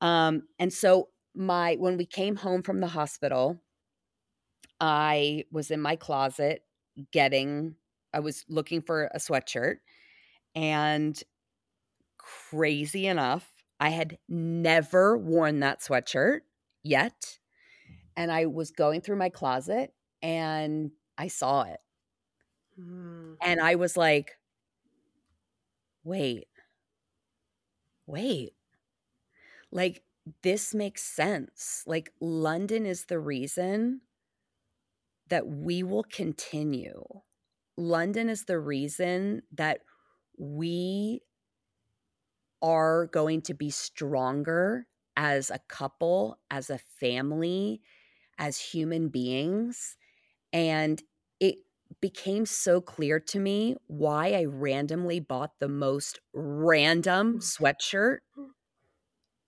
Um 0.01 0.43
and 0.59 0.73
so 0.73 1.09
my 1.35 1.75
when 1.75 1.97
we 1.97 2.05
came 2.05 2.35
home 2.35 2.63
from 2.63 2.79
the 2.81 2.87
hospital, 2.87 3.59
I 4.79 5.45
was 5.51 5.71
in 5.71 5.81
my 5.81 5.95
closet 5.95 6.63
getting 7.11 7.75
I 8.13 8.19
was 8.19 8.45
looking 8.49 8.81
for 8.81 9.05
a 9.13 9.17
sweatshirt 9.19 9.77
and 10.55 11.21
crazy 12.17 13.07
enough, 13.07 13.51
I 13.79 13.89
had 13.89 14.17
never 14.27 15.17
worn 15.17 15.59
that 15.59 15.81
sweatshirt 15.81 16.41
yet. 16.83 17.39
And 18.15 18.31
I 18.31 18.47
was 18.47 18.71
going 18.71 19.01
through 19.01 19.17
my 19.17 19.29
closet 19.29 19.93
and 20.21 20.91
I 21.17 21.27
saw 21.27 21.63
it. 21.63 21.79
Mm. 22.79 23.37
And 23.41 23.61
I 23.61 23.75
was 23.75 23.95
like, 23.95 24.31
wait, 26.03 26.47
wait. 28.07 28.53
Like, 29.71 30.03
this 30.41 30.73
makes 30.73 31.03
sense. 31.03 31.83
Like, 31.85 32.11
London 32.19 32.85
is 32.85 33.05
the 33.05 33.19
reason 33.19 34.01
that 35.29 35.47
we 35.47 35.83
will 35.83 36.03
continue. 36.03 37.03
London 37.75 38.29
is 38.29 38.45
the 38.45 38.59
reason 38.59 39.43
that 39.53 39.81
we 40.37 41.21
are 42.61 43.07
going 43.07 43.41
to 43.43 43.53
be 43.53 43.69
stronger 43.69 44.87
as 45.15 45.49
a 45.49 45.59
couple, 45.67 46.39
as 46.51 46.69
a 46.69 46.77
family, 46.77 47.81
as 48.37 48.59
human 48.59 49.09
beings. 49.09 49.97
And 50.53 51.01
it 51.39 51.55
became 52.01 52.45
so 52.45 52.81
clear 52.81 53.19
to 53.19 53.39
me 53.39 53.75
why 53.87 54.33
I 54.33 54.45
randomly 54.45 55.19
bought 55.19 55.59
the 55.59 55.69
most 55.69 56.19
random 56.33 57.39
sweatshirt 57.39 58.19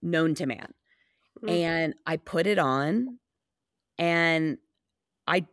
known 0.01 0.34
to 0.36 0.45
man. 0.45 0.74
Mm. 1.43 1.49
And 1.49 1.95
I 2.05 2.18
put 2.18 2.47
it 2.47 2.60
on 2.60 3.20
and 3.97 4.57
I 5.28 5.45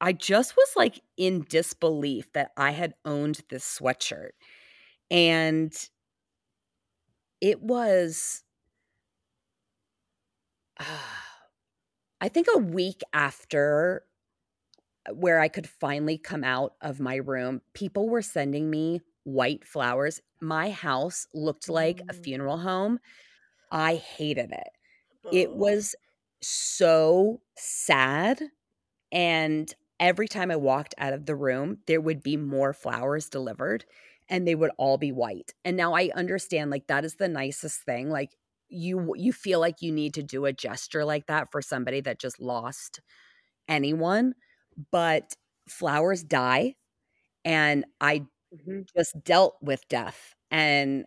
I 0.00 0.12
just 0.12 0.56
was 0.56 0.68
like 0.76 1.00
in 1.16 1.44
disbelief 1.48 2.32
that 2.32 2.52
I 2.56 2.70
had 2.70 2.94
owned 3.04 3.42
this 3.50 3.64
sweatshirt. 3.80 4.30
And 5.10 5.72
it 7.40 7.62
was 7.62 8.44
I 12.20 12.28
think 12.28 12.48
a 12.54 12.58
week 12.58 13.02
after 13.12 14.06
uh, 15.08 15.14
where 15.14 15.38
I 15.40 15.48
could 15.48 15.68
finally 15.68 16.18
come 16.18 16.44
out 16.44 16.74
of 16.80 17.00
my 17.00 17.16
room, 17.16 17.62
people 17.74 18.08
were 18.08 18.22
sending 18.22 18.70
me 18.70 19.00
white 19.24 19.64
flowers. 19.66 20.20
My 20.40 20.70
house 20.70 21.26
looked 21.34 21.68
like 21.68 22.02
a 22.08 22.12
Mm. 22.12 22.14
funeral 22.14 22.58
home. 22.58 22.98
I 23.70 23.96
hated 23.96 24.52
it. 24.52 24.68
It 25.30 25.54
was 25.54 25.96
so 26.42 27.42
sad. 27.56 28.42
And 29.12 29.72
every 30.00 30.28
time 30.28 30.50
I 30.50 30.56
walked 30.56 30.94
out 30.98 31.12
of 31.12 31.26
the 31.26 31.36
room, 31.36 31.78
there 31.86 32.00
would 32.00 32.22
be 32.22 32.36
more 32.36 32.72
flowers 32.72 33.28
delivered 33.28 33.84
and 34.28 34.46
they 34.46 34.54
would 34.54 34.70
all 34.78 34.98
be 34.98 35.12
white. 35.12 35.54
And 35.64 35.76
now 35.76 35.94
I 35.94 36.10
understand 36.14 36.70
like 36.70 36.86
that 36.88 37.04
is 37.04 37.16
the 37.16 37.28
nicest 37.28 37.82
thing. 37.82 38.10
Like 38.10 38.36
you 38.68 39.14
you 39.16 39.32
feel 39.32 39.60
like 39.60 39.82
you 39.82 39.92
need 39.92 40.14
to 40.14 40.22
do 40.22 40.44
a 40.46 40.52
gesture 40.52 41.04
like 41.04 41.26
that 41.26 41.50
for 41.52 41.62
somebody 41.62 42.00
that 42.02 42.18
just 42.20 42.40
lost 42.40 43.00
anyone, 43.68 44.34
but 44.92 45.34
flowers 45.68 46.24
die 46.24 46.76
and 47.44 47.84
I 48.00 48.26
Mhm. 48.50 48.86
just 48.96 49.22
dealt 49.24 49.56
with 49.62 49.86
death 49.88 50.34
and 50.50 51.04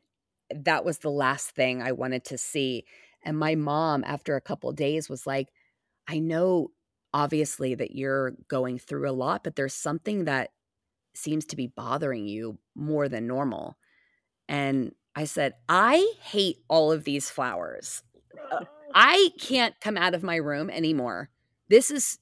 that 0.55 0.85
was 0.85 0.99
the 0.99 1.11
last 1.11 1.51
thing 1.51 1.81
I 1.81 1.93
wanted 1.93 2.25
to 2.25 2.37
see. 2.37 2.85
And 3.23 3.37
my 3.39 3.55
mom 3.55 4.03
after 4.05 4.35
a 4.35 4.41
couple 4.41 4.71
days 4.73 5.09
was 5.09 5.27
like, 5.27 5.49
"I 6.07 6.19
know 6.19 6.69
obviously 7.13 7.75
that 7.75 7.91
you're 7.95 8.33
going 8.49 8.79
through 8.79 9.09
a 9.09 9.13
lot, 9.13 9.43
but 9.43 9.55
there's 9.57 9.73
something 9.75 10.25
that 10.25 10.51
seems 11.13 11.45
to 11.47 11.55
be 11.55 11.67
bothering 11.67 12.27
you 12.27 12.59
more 12.75 13.09
than 13.09 13.27
normal." 13.27 13.77
And 14.47 14.93
I 15.15 15.25
said, 15.25 15.55
"I 15.69 16.13
hate 16.21 16.57
all 16.67 16.91
of 16.91 17.03
these 17.03 17.29
flowers. 17.29 18.03
Uh, 18.51 18.65
I 18.93 19.31
can't 19.39 19.79
come 19.79 19.97
out 19.97 20.13
of 20.13 20.23
my 20.23 20.35
room 20.35 20.69
anymore. 20.69 21.29
This 21.69 21.91
is 21.91 22.19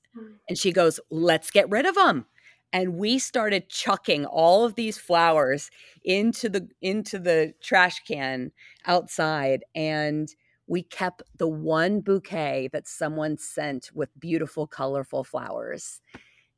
and 0.48 0.58
she 0.58 0.72
goes, 0.72 1.00
"Let's 1.10 1.52
get 1.52 1.70
rid 1.70 1.86
of 1.86 1.96
them." 1.96 2.26
And 2.72 2.98
we 2.98 3.18
started 3.18 3.70
chucking 3.70 4.26
all 4.26 4.64
of 4.64 4.76
these 4.76 4.98
flowers 4.98 5.72
into 6.04 6.50
the 6.50 6.70
into 6.82 7.20
the 7.20 7.54
trash 7.62 8.02
can 8.02 8.52
outside 8.86 9.64
and 9.74 10.30
we 10.68 10.84
kept 10.84 11.24
the 11.36 11.48
one 11.48 12.00
bouquet 12.00 12.70
that 12.72 12.88
someone 12.88 13.38
sent 13.38 13.90
with 13.94 14.18
beautiful 14.20 14.68
colorful 14.68 15.24
flowers. 15.24 16.00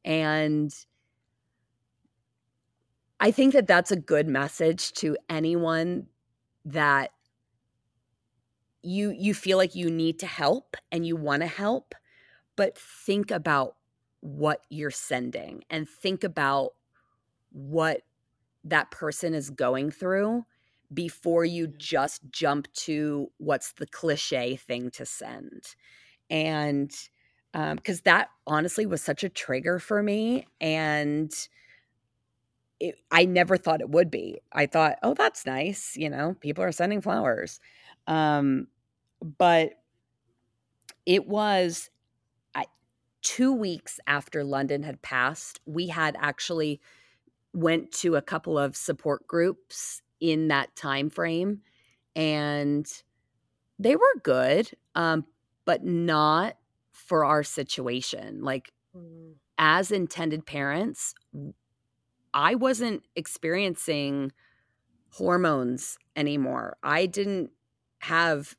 And 0.04 0.74
I 3.22 3.30
think 3.30 3.54
that 3.54 3.68
that's 3.68 3.92
a 3.92 3.96
good 3.96 4.28
message 4.28 4.94
to 4.94 5.16
anyone 5.30 6.08
that 6.66 7.12
you 8.82 9.12
you 9.12 9.36
feel 9.36 9.60
like 9.60 9.76
you 9.76 9.92
need 9.92 10.18
to 10.20 10.26
help 10.26 10.76
and 10.92 11.06
you 11.06 11.16
want 11.16 11.44
to 11.44 11.48
help 11.48 11.94
but 12.56 12.76
think 12.76 13.30
about 13.30 13.76
what 14.22 14.64
you're 14.70 14.90
sending 14.90 15.64
and 15.70 15.88
think 15.88 16.24
about 16.24 16.72
what 17.52 18.02
that 18.64 18.90
person 18.90 19.36
is 19.36 19.52
going 19.52 19.92
through 19.92 20.46
before 20.92 21.46
you 21.46 21.68
just 21.68 22.22
jump 22.32 22.72
to 22.74 23.32
what's 23.38 23.74
the 23.74 23.88
cliche 23.88 24.56
thing 24.56 24.90
to 24.92 25.06
send. 25.06 25.64
And 26.30 26.92
um, 27.54 27.76
because 27.76 28.02
that 28.02 28.30
honestly 28.48 28.86
was 28.86 29.02
such 29.02 29.24
a 29.24 29.30
trigger 29.30 29.80
for 29.80 30.02
me 30.02 30.48
and 30.60 31.32
it, 32.82 32.98
i 33.12 33.26
never 33.26 33.58
thought 33.58 33.82
it 33.82 33.90
would 33.92 34.12
be. 34.12 34.42
I 34.54 34.68
thought 34.68 34.98
oh 35.04 35.16
that's 35.16 35.46
nice 35.48 35.98
you 35.98 36.10
know 36.10 36.36
people 36.42 36.64
are 36.66 36.74
sending 36.74 37.02
flowers. 37.02 37.62
Um 38.08 38.68
but 39.38 39.74
it 41.06 41.28
was 41.28 41.90
I, 42.56 42.66
two 43.22 43.54
weeks 43.54 44.00
after 44.08 44.44
london 44.44 44.84
had 44.84 45.02
passed 45.02 45.62
we 45.66 45.88
had 45.88 46.16
actually 46.20 46.82
went 47.54 47.92
to 47.94 48.16
a 48.16 48.22
couple 48.22 48.58
of 48.60 48.76
support 48.76 49.28
groups 49.28 50.02
in 50.22 50.50
that 50.50 50.76
time 50.76 51.10
frame 51.10 51.62
and 52.16 52.88
they 53.80 53.96
were 53.96 54.16
good 54.24 54.72
um, 54.96 55.26
but 55.66 55.84
not 55.86 56.58
for 56.92 57.26
our 57.26 57.44
situation. 57.44 58.44
Like 58.44 58.72
Mm. 58.94 59.40
as 59.58 59.92
intended 59.92 60.46
parents 60.46 61.14
i 62.34 62.56
wasn't 62.56 63.04
experiencing 63.16 64.32
hormones 65.12 65.98
anymore 66.16 66.78
i 66.84 67.06
didn't 67.06 67.52
have 68.00 68.56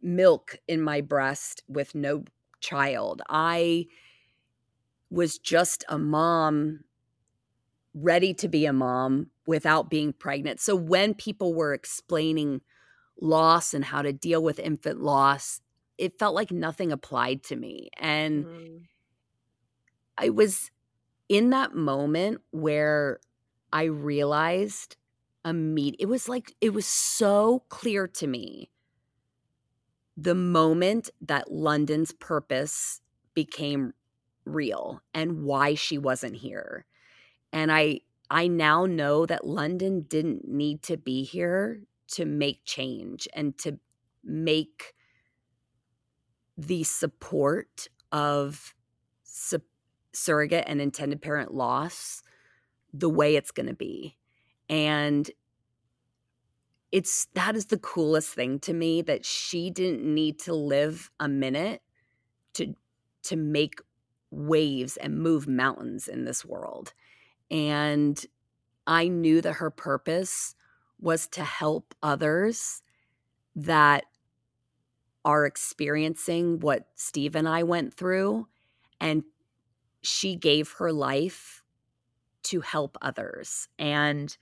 milk 0.00 0.56
in 0.68 0.80
my 0.80 1.00
breast 1.00 1.62
with 1.68 1.94
no 1.94 2.24
child 2.60 3.22
i 3.28 3.84
was 5.10 5.38
just 5.38 5.84
a 5.88 5.98
mom 5.98 6.80
ready 7.94 8.34
to 8.34 8.48
be 8.48 8.66
a 8.66 8.72
mom 8.72 9.30
without 9.46 9.88
being 9.88 10.12
pregnant. 10.12 10.60
So 10.60 10.74
when 10.74 11.14
people 11.14 11.54
were 11.54 11.72
explaining 11.72 12.60
loss 13.20 13.72
and 13.72 13.84
how 13.84 14.02
to 14.02 14.12
deal 14.12 14.42
with 14.42 14.58
infant 14.58 15.00
loss, 15.00 15.60
it 15.96 16.18
felt 16.18 16.34
like 16.34 16.50
nothing 16.50 16.90
applied 16.90 17.44
to 17.44 17.56
me. 17.56 17.90
And 17.96 18.44
Mm. 18.44 18.88
I 20.18 20.30
was 20.30 20.70
in 21.28 21.50
that 21.50 21.74
moment 21.74 22.40
where 22.50 23.20
I 23.72 23.84
realized 23.84 24.96
immediate 25.44 26.00
it 26.00 26.06
was 26.06 26.28
like 26.28 26.54
it 26.60 26.70
was 26.70 26.86
so 26.86 27.64
clear 27.68 28.06
to 28.08 28.26
me 28.26 28.70
the 30.16 30.34
moment 30.34 31.10
that 31.20 31.50
London's 31.50 32.12
purpose 32.12 33.00
became 33.34 33.92
real 34.44 35.02
and 35.12 35.42
why 35.44 35.74
she 35.74 35.98
wasn't 35.98 36.36
here. 36.36 36.86
And 37.52 37.72
I 37.72 38.00
I 38.30 38.48
now 38.48 38.86
know 38.86 39.26
that 39.26 39.46
London 39.46 40.02
didn't 40.02 40.48
need 40.48 40.82
to 40.84 40.96
be 40.96 41.24
here 41.24 41.82
to 42.08 42.24
make 42.24 42.64
change 42.64 43.28
and 43.34 43.56
to 43.58 43.78
make 44.24 44.94
the 46.56 46.82
support 46.84 47.88
of 48.12 48.74
su- 49.22 49.60
surrogate 50.14 50.64
and 50.66 50.80
intended 50.80 51.20
parent 51.20 51.54
loss 51.54 52.22
the 52.92 53.10
way 53.10 53.36
it's 53.36 53.50
going 53.50 53.66
to 53.66 53.74
be. 53.74 54.16
And 54.68 55.30
it's 56.92 57.26
that 57.34 57.56
is 57.56 57.66
the 57.66 57.78
coolest 57.78 58.30
thing 58.30 58.60
to 58.60 58.72
me 58.72 59.02
that 59.02 59.24
she 59.24 59.68
didn't 59.68 60.02
need 60.02 60.38
to 60.40 60.54
live 60.54 61.10
a 61.18 61.28
minute 61.28 61.82
to 62.54 62.74
to 63.24 63.36
make 63.36 63.80
waves 64.30 64.96
and 64.96 65.18
move 65.18 65.48
mountains 65.48 66.06
in 66.08 66.24
this 66.24 66.44
world. 66.44 66.92
And 67.50 68.24
I 68.86 69.08
knew 69.08 69.40
that 69.40 69.54
her 69.54 69.70
purpose 69.70 70.54
was 71.00 71.26
to 71.28 71.42
help 71.42 71.94
others 72.02 72.82
that 73.56 74.04
are 75.24 75.46
experiencing 75.46 76.60
what 76.60 76.88
Steve 76.94 77.34
and 77.34 77.48
I 77.48 77.62
went 77.62 77.94
through. 77.94 78.46
And 79.00 79.24
she 80.04 80.36
gave 80.36 80.72
her 80.72 80.92
life 80.92 81.64
to 82.44 82.60
help 82.60 82.98
others. 83.00 83.68
And 83.78 84.36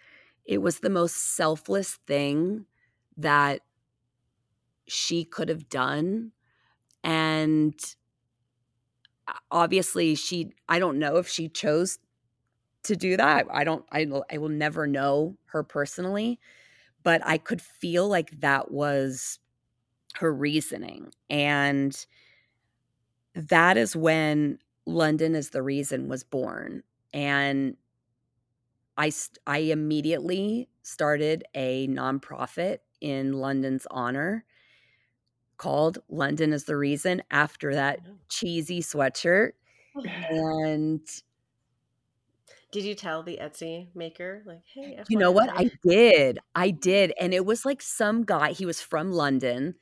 it 0.44 0.58
was 0.58 0.80
the 0.80 0.90
most 0.90 1.16
selfless 1.36 2.00
thing 2.06 2.66
that 3.16 3.60
she 4.88 5.24
could 5.24 5.48
have 5.48 5.68
done. 5.68 6.32
And 7.04 7.74
obviously, 9.50 10.16
she, 10.16 10.52
I 10.68 10.80
don't 10.80 10.98
know 10.98 11.16
if 11.16 11.28
she 11.28 11.48
chose 11.48 11.98
to 12.82 12.96
do 12.96 13.16
that. 13.16 13.46
I 13.50 13.62
don't, 13.62 13.84
I, 13.92 14.06
I 14.32 14.38
will 14.38 14.48
never 14.48 14.88
know 14.88 15.36
her 15.46 15.62
personally, 15.62 16.40
but 17.04 17.24
I 17.24 17.38
could 17.38 17.62
feel 17.62 18.08
like 18.08 18.40
that 18.40 18.72
was 18.72 19.38
her 20.16 20.34
reasoning. 20.34 21.12
And 21.30 22.04
that 23.34 23.76
is 23.76 23.94
when 23.94 24.58
London 24.86 25.34
is 25.34 25.50
the 25.50 25.62
Reason 25.62 26.08
was 26.08 26.24
born. 26.24 26.82
And 27.12 27.76
I, 28.96 29.12
I 29.46 29.58
immediately 29.58 30.68
started 30.82 31.44
a 31.54 31.86
nonprofit 31.88 32.78
in 33.00 33.32
London's 33.34 33.86
honor 33.90 34.44
called 35.56 35.98
London 36.08 36.52
is 36.52 36.64
the 36.64 36.76
Reason 36.76 37.22
after 37.30 37.74
that 37.74 38.00
Oh. 38.08 38.18
cheesy 38.28 38.80
sweatshirt. 38.80 39.52
And 40.30 41.06
Did 42.70 42.84
you 42.84 42.94
tell 42.94 43.22
the 43.22 43.38
Etsy 43.40 43.88
maker, 43.94 44.42
like, 44.46 44.62
hey, 44.72 44.98
you 45.08 45.18
know 45.18 45.30
what? 45.30 45.50
I 45.52 45.70
did. 45.86 46.38
I 46.54 46.70
did. 46.70 47.12
And 47.20 47.34
it 47.34 47.44
was 47.44 47.64
like 47.66 47.82
some 47.82 48.24
guy, 48.24 48.52
he 48.52 48.64
was 48.64 48.80
from 48.80 49.12
London. 49.12 49.74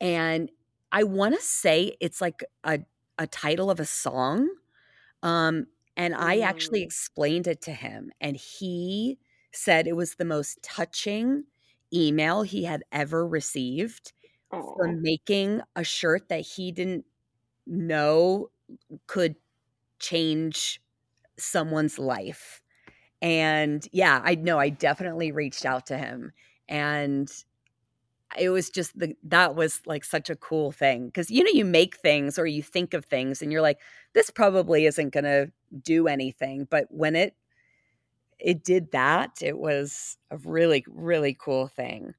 And 0.00 0.50
I 0.90 1.04
want 1.04 1.34
to 1.36 1.40
say 1.40 1.96
it's 2.00 2.20
like 2.20 2.42
a, 2.64 2.80
a 3.18 3.26
title 3.26 3.70
of 3.70 3.80
a 3.80 3.84
song. 3.86 4.48
Um, 5.22 5.66
and 5.96 6.14
I 6.14 6.40
actually 6.40 6.82
explained 6.82 7.46
it 7.46 7.62
to 7.62 7.72
him, 7.72 8.12
and 8.20 8.36
he 8.36 9.18
said 9.52 9.86
it 9.86 9.96
was 9.96 10.16
the 10.16 10.24
most 10.24 10.62
touching 10.62 11.44
email 11.92 12.42
he 12.42 12.64
had 12.64 12.82
ever 12.92 13.26
received 13.26 14.12
Aw. 14.50 14.76
from 14.76 15.02
making 15.02 15.62
a 15.76 15.84
shirt 15.84 16.28
that 16.28 16.40
he 16.40 16.72
didn't 16.72 17.06
know 17.66 18.50
could 19.06 19.36
change 20.00 20.82
someone's 21.38 21.98
life. 21.98 22.62
And 23.22 23.86
yeah, 23.92 24.20
I 24.24 24.34
know 24.36 24.58
I 24.58 24.70
definitely 24.70 25.32
reached 25.32 25.64
out 25.66 25.86
to 25.86 25.98
him 25.98 26.32
and 26.68 27.30
it 28.38 28.50
was 28.50 28.70
just 28.70 28.98
the 28.98 29.14
that 29.22 29.54
was 29.54 29.80
like 29.86 30.04
such 30.04 30.30
a 30.30 30.36
cool 30.36 30.72
thing 30.72 31.10
cuz 31.10 31.30
you 31.30 31.44
know 31.44 31.50
you 31.52 31.64
make 31.64 31.96
things 31.96 32.38
or 32.38 32.46
you 32.46 32.62
think 32.62 32.94
of 32.94 33.04
things 33.04 33.42
and 33.42 33.52
you're 33.52 33.62
like 33.62 33.78
this 34.14 34.30
probably 34.30 34.86
isn't 34.86 35.10
going 35.10 35.24
to 35.24 35.50
do 35.82 36.06
anything, 36.06 36.66
but 36.70 36.86
when 36.90 37.16
it 37.16 37.34
it 38.38 38.64
did 38.64 38.90
that, 38.90 39.38
it 39.40 39.56
was 39.56 40.18
a 40.30 40.36
really 40.38 40.84
really 40.88 41.36
cool 41.38 41.68
thing. 41.68 42.14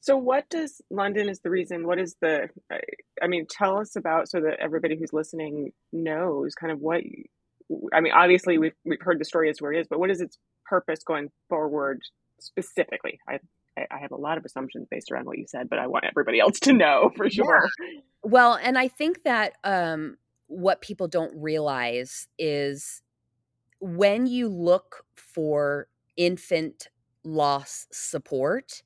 So, 0.00 0.16
what 0.16 0.48
does 0.50 0.80
London 0.90 1.28
is 1.28 1.40
the 1.40 1.50
reason? 1.50 1.86
What 1.86 1.98
is 1.98 2.16
the? 2.20 2.48
I, 2.70 2.80
I 3.22 3.26
mean, 3.26 3.46
tell 3.48 3.78
us 3.78 3.96
about 3.96 4.28
so 4.28 4.40
that 4.40 4.58
everybody 4.60 4.96
who's 4.96 5.12
listening 5.12 5.72
knows 5.92 6.54
kind 6.54 6.72
of 6.72 6.80
what. 6.80 7.02
I 7.94 8.00
mean, 8.00 8.12
obviously 8.12 8.58
we've 8.58 8.74
we've 8.84 9.00
heard 9.00 9.20
the 9.20 9.24
story 9.24 9.48
as 9.48 9.60
where 9.60 9.72
it 9.72 9.80
is, 9.80 9.86
but 9.88 9.98
what 9.98 10.10
is 10.10 10.20
its 10.20 10.38
purpose 10.66 11.02
going 11.02 11.30
forward 11.48 12.02
specifically? 12.38 13.18
I 13.28 13.38
I 13.90 13.96
I 13.96 13.98
have 13.98 14.12
a 14.12 14.16
lot 14.16 14.38
of 14.38 14.44
assumptions 14.44 14.86
based 14.90 15.10
around 15.10 15.26
what 15.26 15.38
you 15.38 15.46
said, 15.46 15.68
but 15.68 15.78
I 15.78 15.86
want 15.86 16.04
everybody 16.04 16.40
else 16.40 16.58
to 16.60 16.72
know 16.72 17.10
for 17.16 17.26
Yeah. 17.26 17.30
sure. 17.30 17.68
Well, 18.22 18.58
and 18.62 18.78
I 18.78 18.88
think 18.88 19.24
that 19.24 19.54
um, 19.64 20.16
what 20.46 20.80
people 20.80 21.08
don't 21.08 21.34
realize 21.34 22.28
is 22.38 23.02
when 23.80 24.26
you 24.26 24.48
look 24.48 25.04
for 25.16 25.88
infant 26.16 26.88
loss 27.24 27.86
support, 27.90 28.82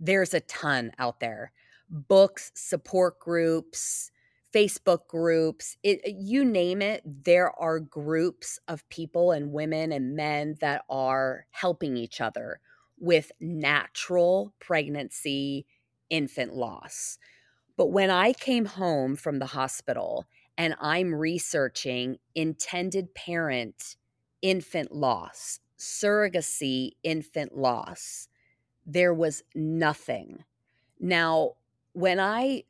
there's 0.00 0.34
a 0.34 0.40
ton 0.40 0.92
out 0.98 1.20
there 1.20 1.52
books, 1.88 2.52
support 2.54 3.18
groups, 3.18 4.10
Facebook 4.54 5.06
groups, 5.08 5.76
it, 5.82 6.00
you 6.06 6.44
name 6.44 6.82
it, 6.82 7.02
there 7.04 7.50
are 7.60 7.80
groups 7.80 8.58
of 8.68 8.88
people 8.88 9.32
and 9.32 9.52
women 9.52 9.92
and 9.92 10.14
men 10.14 10.56
that 10.60 10.84
are 10.88 11.46
helping 11.50 11.96
each 11.96 12.20
other 12.20 12.60
with 13.00 13.32
natural 13.40 14.54
pregnancy, 14.60 15.66
infant 16.10 16.54
loss. 16.54 17.18
But 17.76 17.88
when 17.88 18.10
I 18.10 18.32
came 18.34 18.66
home 18.66 19.16
from 19.16 19.38
the 19.38 19.46
hospital 19.46 20.26
and 20.58 20.74
I'm 20.80 21.14
researching 21.14 22.18
intended 22.34 23.14
parent 23.14 23.96
infant 24.42 24.92
loss, 24.92 25.60
surrogacy 25.78 26.92
infant 27.02 27.56
loss, 27.56 28.28
there 28.86 29.14
was 29.14 29.42
nothing. 29.54 30.44
Now, 31.00 31.54
when 31.94 32.20
I 32.20 32.64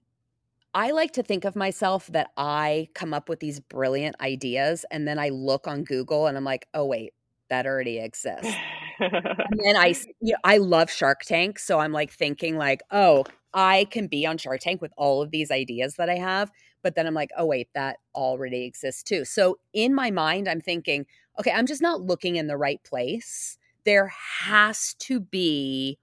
I 0.74 0.92
like 0.92 1.12
to 1.14 1.22
think 1.24 1.44
of 1.44 1.56
myself 1.56 2.06
that 2.08 2.30
I 2.36 2.88
come 2.94 3.12
up 3.12 3.28
with 3.28 3.40
these 3.40 3.58
brilliant 3.60 4.16
ideas 4.20 4.84
and 4.90 5.08
then 5.08 5.18
I 5.18 5.30
look 5.30 5.66
on 5.66 5.84
Google 5.84 6.26
and 6.28 6.36
I'm 6.36 6.44
like, 6.44 6.68
"Oh 6.74 6.86
wait, 6.86 7.14
that 7.48 7.66
already 7.66 7.98
exists." 7.98 8.69
And 9.00 9.60
then 9.64 9.76
I, 9.76 9.94
you 10.20 10.32
know, 10.32 10.38
I 10.44 10.58
love 10.58 10.90
Shark 10.90 11.22
Tank, 11.22 11.58
so 11.58 11.78
I'm 11.78 11.92
like 11.92 12.12
thinking 12.12 12.56
like, 12.56 12.82
oh, 12.90 13.24
I 13.52 13.86
can 13.90 14.06
be 14.06 14.26
on 14.26 14.38
Shark 14.38 14.60
Tank 14.60 14.80
with 14.80 14.92
all 14.96 15.22
of 15.22 15.30
these 15.30 15.50
ideas 15.50 15.94
that 15.96 16.08
I 16.08 16.16
have. 16.16 16.50
But 16.82 16.94
then 16.94 17.06
I'm 17.06 17.14
like, 17.14 17.30
oh 17.36 17.46
wait, 17.46 17.68
that 17.74 17.98
already 18.14 18.64
exists 18.64 19.02
too. 19.02 19.24
So 19.24 19.58
in 19.72 19.94
my 19.94 20.10
mind, 20.10 20.48
I'm 20.48 20.60
thinking, 20.60 21.06
okay, 21.38 21.52
I'm 21.52 21.66
just 21.66 21.82
not 21.82 22.00
looking 22.00 22.36
in 22.36 22.46
the 22.46 22.56
right 22.56 22.82
place. 22.84 23.58
There 23.84 24.12
has 24.42 24.94
to 25.00 25.20
be 25.20 25.98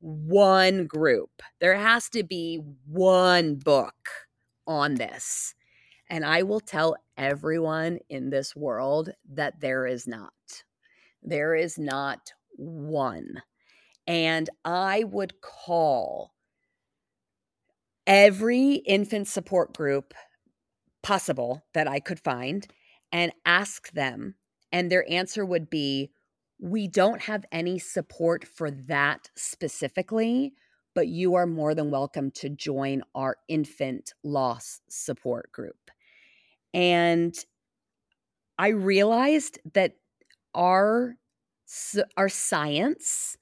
one 0.00 0.86
group. 0.86 1.42
There 1.60 1.76
has 1.76 2.08
to 2.10 2.22
be 2.22 2.60
one 2.86 3.56
book 3.56 4.08
on 4.66 4.94
this. 4.94 5.54
And 6.08 6.24
I 6.24 6.42
will 6.42 6.60
tell 6.60 6.96
everyone 7.16 7.98
in 8.08 8.30
this 8.30 8.54
world 8.54 9.10
that 9.32 9.60
there 9.60 9.86
is 9.86 10.06
not. 10.06 10.32
There 11.26 11.56
is 11.56 11.76
not 11.76 12.32
one. 12.56 13.42
And 14.06 14.48
I 14.64 15.02
would 15.04 15.40
call 15.40 16.32
every 18.06 18.74
infant 18.74 19.26
support 19.26 19.76
group 19.76 20.14
possible 21.02 21.64
that 21.74 21.88
I 21.88 21.98
could 21.98 22.20
find 22.20 22.66
and 23.10 23.32
ask 23.44 23.90
them. 23.92 24.36
And 24.70 24.90
their 24.90 25.04
answer 25.10 25.44
would 25.44 25.68
be 25.68 26.12
we 26.60 26.86
don't 26.86 27.22
have 27.22 27.44
any 27.50 27.78
support 27.80 28.46
for 28.46 28.70
that 28.70 29.28
specifically, 29.36 30.54
but 30.94 31.08
you 31.08 31.34
are 31.34 31.46
more 31.46 31.74
than 31.74 31.90
welcome 31.90 32.30
to 32.30 32.48
join 32.48 33.02
our 33.14 33.36
infant 33.48 34.14
loss 34.22 34.80
support 34.88 35.50
group. 35.52 35.90
And 36.72 37.34
I 38.58 38.68
realized 38.68 39.58
that 39.74 39.96
our 40.56 41.16
our 42.16 42.28
science 42.28 43.36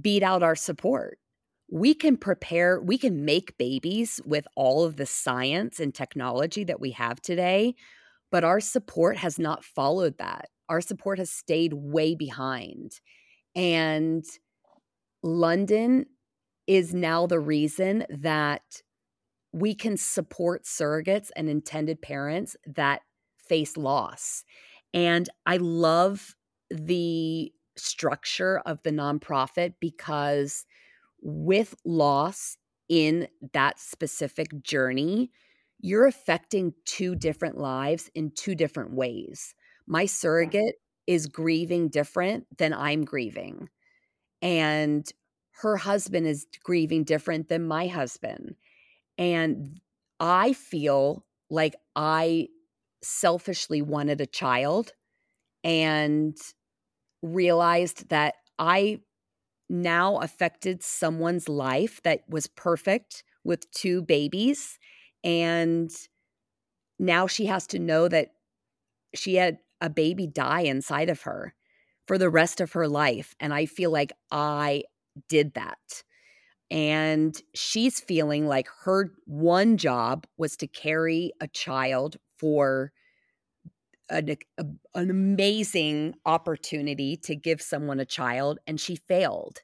beat 0.00 0.22
out 0.22 0.42
our 0.42 0.56
support. 0.56 1.18
We 1.70 1.94
can 1.94 2.16
prepare, 2.16 2.80
we 2.80 2.96
can 2.96 3.24
make 3.24 3.58
babies 3.58 4.20
with 4.24 4.46
all 4.56 4.84
of 4.84 4.96
the 4.96 5.06
science 5.06 5.80
and 5.80 5.94
technology 5.94 6.64
that 6.64 6.80
we 6.80 6.92
have 6.92 7.20
today, 7.20 7.74
but 8.30 8.44
our 8.44 8.60
support 8.60 9.16
has 9.18 9.38
not 9.38 9.64
followed 9.64 10.18
that. 10.18 10.48
Our 10.68 10.80
support 10.80 11.18
has 11.18 11.30
stayed 11.30 11.72
way 11.72 12.14
behind. 12.14 12.92
And 13.54 14.24
London 15.22 16.06
is 16.66 16.94
now 16.94 17.26
the 17.26 17.40
reason 17.40 18.04
that 18.10 18.82
we 19.52 19.74
can 19.74 19.96
support 19.96 20.64
surrogates 20.64 21.30
and 21.34 21.48
intended 21.48 22.02
parents 22.02 22.56
that 22.66 23.02
face 23.48 23.76
loss. 23.76 24.44
And 24.96 25.28
I 25.46 25.58
love 25.58 26.36
the 26.70 27.52
structure 27.76 28.60
of 28.66 28.82
the 28.84 28.90
nonprofit 28.90 29.74
because 29.80 30.66
with 31.22 31.74
loss 31.84 32.58
in 32.88 33.28
that 33.52 33.80
specific 33.80 34.62
journey, 34.62 35.30
you're 35.80 36.06
affecting 36.06 36.74
two 36.86 37.16
different 37.16 37.58
lives 37.58 38.10
in 38.14 38.32
two 38.32 38.54
different 38.54 38.94
ways. 38.94 39.54
My 39.86 40.06
surrogate 40.06 40.76
is 41.06 41.26
grieving 41.26 41.88
different 41.90 42.46
than 42.58 42.74
I'm 42.74 43.04
grieving, 43.04 43.70
and 44.42 45.10
her 45.62 45.76
husband 45.76 46.26
is 46.26 46.46
grieving 46.62 47.04
different 47.04 47.48
than 47.48 47.66
my 47.66 47.86
husband. 47.88 48.56
And 49.18 49.80
I 50.20 50.52
feel 50.54 51.24
like 51.50 51.76
I 51.96 52.48
selfishly 53.06 53.82
wanted 53.82 54.20
a 54.20 54.26
child 54.26 54.92
and 55.64 56.36
realized 57.22 58.08
that 58.08 58.34
I 58.58 59.00
now 59.68 60.18
affected 60.18 60.82
someone's 60.82 61.48
life 61.48 62.00
that 62.02 62.20
was 62.28 62.46
perfect 62.46 63.24
with 63.44 63.70
two 63.72 64.02
babies. 64.02 64.78
And 65.24 65.90
now 66.98 67.26
she 67.26 67.46
has 67.46 67.66
to 67.68 67.78
know 67.78 68.08
that 68.08 68.30
she 69.14 69.36
had 69.36 69.58
a 69.80 69.90
baby 69.90 70.26
die 70.26 70.62
inside 70.62 71.10
of 71.10 71.22
her 71.22 71.54
for 72.06 72.18
the 72.18 72.30
rest 72.30 72.60
of 72.60 72.72
her 72.72 72.88
life. 72.88 73.34
And 73.40 73.52
I 73.52 73.66
feel 73.66 73.90
like 73.90 74.12
I 74.30 74.84
did 75.28 75.54
that. 75.54 76.04
And 76.70 77.40
she's 77.54 78.00
feeling 78.00 78.46
like 78.46 78.68
her 78.84 79.12
one 79.26 79.76
job 79.76 80.26
was 80.36 80.56
to 80.58 80.66
carry 80.66 81.32
a 81.40 81.48
child 81.48 82.16
for 82.38 82.92
an, 84.08 84.36
a, 84.58 84.64
an 84.94 85.10
amazing 85.10 86.14
opportunity 86.24 87.16
to 87.16 87.34
give 87.34 87.60
someone 87.60 88.00
a 88.00 88.04
child, 88.04 88.58
and 88.66 88.80
she 88.80 88.96
failed. 88.96 89.60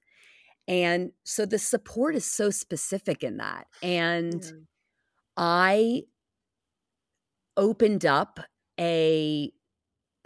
And 0.69 1.13
so 1.25 1.47
the 1.47 1.59
support 1.59 2.15
is 2.15 2.25
so 2.25 2.51
specific 2.51 3.23
in 3.23 3.39
that. 3.39 3.67
And 3.83 4.43
Yeah. 4.45 4.51
I 5.37 6.03
opened 7.57 8.05
up 8.05 8.41
a 8.79 9.53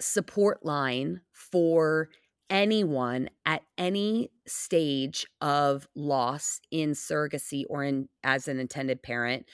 support 0.00 0.64
line 0.64 1.22
for 1.32 2.10
anyone 2.48 3.28
at 3.44 3.62
any 3.76 4.30
stage 4.46 5.26
of 5.40 5.88
loss 5.94 6.60
in 6.70 6.92
surrogacy 6.92 7.64
or 7.68 7.82
in 7.82 8.08
as 8.22 8.46
an 8.46 8.60
intended 8.60 9.02
parent 9.02 9.46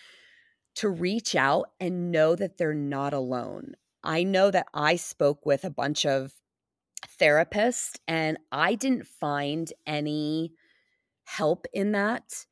to 0.77 0.89
reach 0.89 1.35
out 1.35 1.71
and 1.81 2.11
know 2.11 2.35
that 2.35 2.59
they're 2.59 2.75
not 2.75 3.13
alone. 3.13 3.75
I 4.03 4.25
know 4.25 4.51
that 4.51 4.67
I 4.75 4.97
spoke 4.97 5.45
with 5.47 5.65
a 5.65 5.71
bunch 5.71 6.05
of 6.07 6.33
therapists 7.21 7.99
and 8.09 8.39
I 8.51 8.75
didn't 8.75 9.07
find 9.07 9.73
any 9.87 10.53
help 11.25 11.67
in 11.73 11.93
that. 11.93 12.47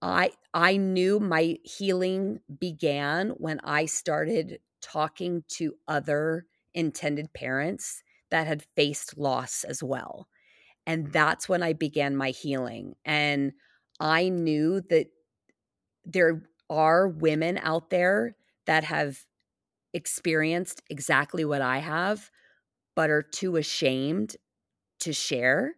I 0.00 0.32
I 0.52 0.76
knew 0.76 1.18
my 1.18 1.56
healing 1.62 2.40
began 2.60 3.30
when 3.30 3.60
I 3.60 3.86
started 3.86 4.58
talking 4.82 5.44
to 5.48 5.74
other 5.88 6.46
intended 6.74 7.32
parents 7.32 8.02
that 8.30 8.46
had 8.46 8.66
faced 8.76 9.16
loss 9.16 9.64
as 9.64 9.82
well. 9.82 10.28
And 10.86 11.04
mm-hmm. 11.04 11.12
that's 11.12 11.48
when 11.48 11.62
I 11.62 11.72
began 11.72 12.16
my 12.16 12.30
healing. 12.30 12.94
And 13.04 13.52
I 14.00 14.28
knew 14.28 14.82
that 14.90 15.06
there 16.04 16.42
are 16.70 17.08
women 17.08 17.58
out 17.62 17.90
there 17.90 18.36
that 18.66 18.84
have 18.84 19.24
experienced 19.92 20.82
exactly 20.90 21.44
what 21.44 21.62
I 21.62 21.78
have, 21.78 22.30
but 22.96 23.10
are 23.10 23.22
too 23.22 23.56
ashamed 23.56 24.36
to 25.00 25.12
share. 25.12 25.74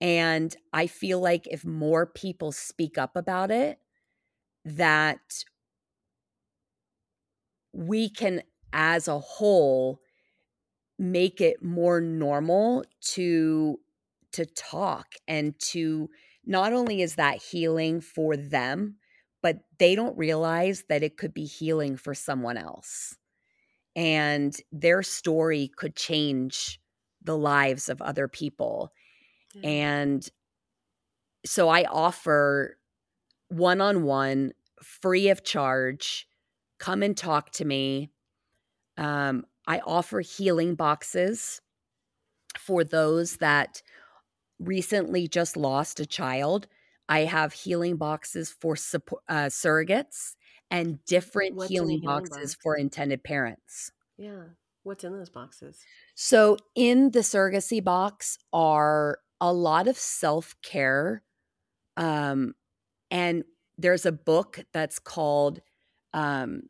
And 0.00 0.54
I 0.72 0.86
feel 0.86 1.20
like 1.20 1.46
if 1.46 1.64
more 1.64 2.06
people 2.06 2.52
speak 2.52 2.98
up 2.98 3.16
about 3.16 3.50
it, 3.50 3.78
that 4.64 5.44
we 7.72 8.08
can, 8.08 8.42
as 8.72 9.08
a 9.08 9.18
whole, 9.18 10.00
make 10.98 11.40
it 11.40 11.62
more 11.62 12.00
normal 12.00 12.84
to 13.00 13.78
to 14.32 14.44
talk 14.46 15.06
and 15.26 15.54
to 15.58 16.10
not 16.44 16.72
only 16.72 17.00
is 17.00 17.14
that 17.14 17.42
healing 17.42 18.00
for 18.00 18.36
them 18.36 18.96
but 19.46 19.60
they 19.78 19.94
don't 19.94 20.18
realize 20.18 20.82
that 20.88 21.04
it 21.04 21.16
could 21.16 21.32
be 21.32 21.44
healing 21.44 21.96
for 21.96 22.14
someone 22.14 22.56
else 22.56 23.16
and 23.94 24.56
their 24.72 25.04
story 25.04 25.70
could 25.76 25.94
change 25.94 26.80
the 27.22 27.38
lives 27.38 27.88
of 27.88 28.02
other 28.02 28.26
people 28.26 28.90
yeah. 29.54 29.68
and 29.68 30.28
so 31.44 31.68
i 31.68 31.84
offer 31.84 32.76
one-on-one 33.50 34.52
free 34.82 35.28
of 35.28 35.44
charge 35.44 36.26
come 36.80 37.04
and 37.04 37.16
talk 37.16 37.50
to 37.50 37.64
me 37.64 38.10
um, 38.98 39.44
I 39.66 39.80
offer 39.80 40.20
healing 40.20 40.74
boxes 40.74 41.60
for 42.58 42.84
those 42.84 43.36
that 43.36 43.82
recently 44.58 45.28
just 45.28 45.56
lost 45.56 46.00
a 46.00 46.06
child. 46.06 46.66
I 47.08 47.20
have 47.20 47.52
healing 47.52 47.96
boxes 47.96 48.54
for 48.60 48.76
support, 48.76 49.22
uh, 49.28 49.46
surrogates 49.46 50.34
and 50.70 51.04
different 51.04 51.54
healing, 51.64 51.68
healing 51.68 52.00
boxes 52.02 52.54
box? 52.54 52.56
for 52.62 52.76
intended 52.76 53.22
parents. 53.22 53.92
Yeah. 54.16 54.42
What's 54.82 55.04
in 55.04 55.12
those 55.12 55.30
boxes? 55.30 55.80
So, 56.14 56.56
in 56.74 57.10
the 57.10 57.20
surrogacy 57.20 57.82
box 57.82 58.38
are 58.52 59.18
a 59.40 59.52
lot 59.52 59.88
of 59.88 59.96
self 59.96 60.54
care. 60.62 61.22
Um, 61.96 62.54
and 63.10 63.44
there's 63.78 64.06
a 64.06 64.12
book 64.12 64.64
that's 64.72 64.98
called 64.98 65.60
um, 66.12 66.62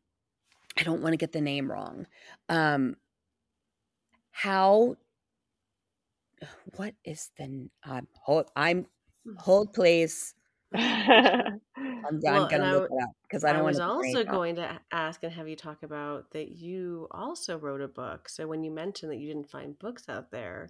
I 0.77 0.83
don't 0.83 1.01
want 1.01 1.13
to 1.13 1.17
get 1.17 1.31
the 1.31 1.41
name 1.41 1.71
wrong. 1.71 2.07
Um, 2.49 2.95
how? 4.31 4.95
What 6.75 6.93
is 7.03 7.31
the? 7.37 7.69
Um, 7.83 8.07
hold. 8.21 8.51
I'm. 8.55 8.85
Hold, 9.37 9.73
please. 9.73 10.33
I'm, 10.73 11.59
well, 12.21 12.43
I'm 12.43 12.49
gonna 12.49 12.73
look 12.73 12.89
it 12.91 13.03
up 13.03 13.09
because 13.23 13.43
I 13.43 13.53
don't 13.53 13.63
want 13.63 13.77
to. 13.77 13.83
I 13.83 13.87
was 13.87 14.05
also 14.05 14.23
going 14.23 14.55
to 14.55 14.79
ask 14.91 15.23
and 15.23 15.31
have 15.31 15.47
you 15.47 15.55
talk 15.55 15.83
about 15.83 16.31
that 16.31 16.57
you 16.57 17.07
also 17.11 17.57
wrote 17.57 17.81
a 17.81 17.87
book. 17.87 18.27
So 18.27 18.47
when 18.47 18.63
you 18.63 18.71
mentioned 18.71 19.11
that 19.11 19.17
you 19.17 19.27
didn't 19.27 19.49
find 19.49 19.79
books 19.79 20.09
out 20.09 20.31
there, 20.31 20.69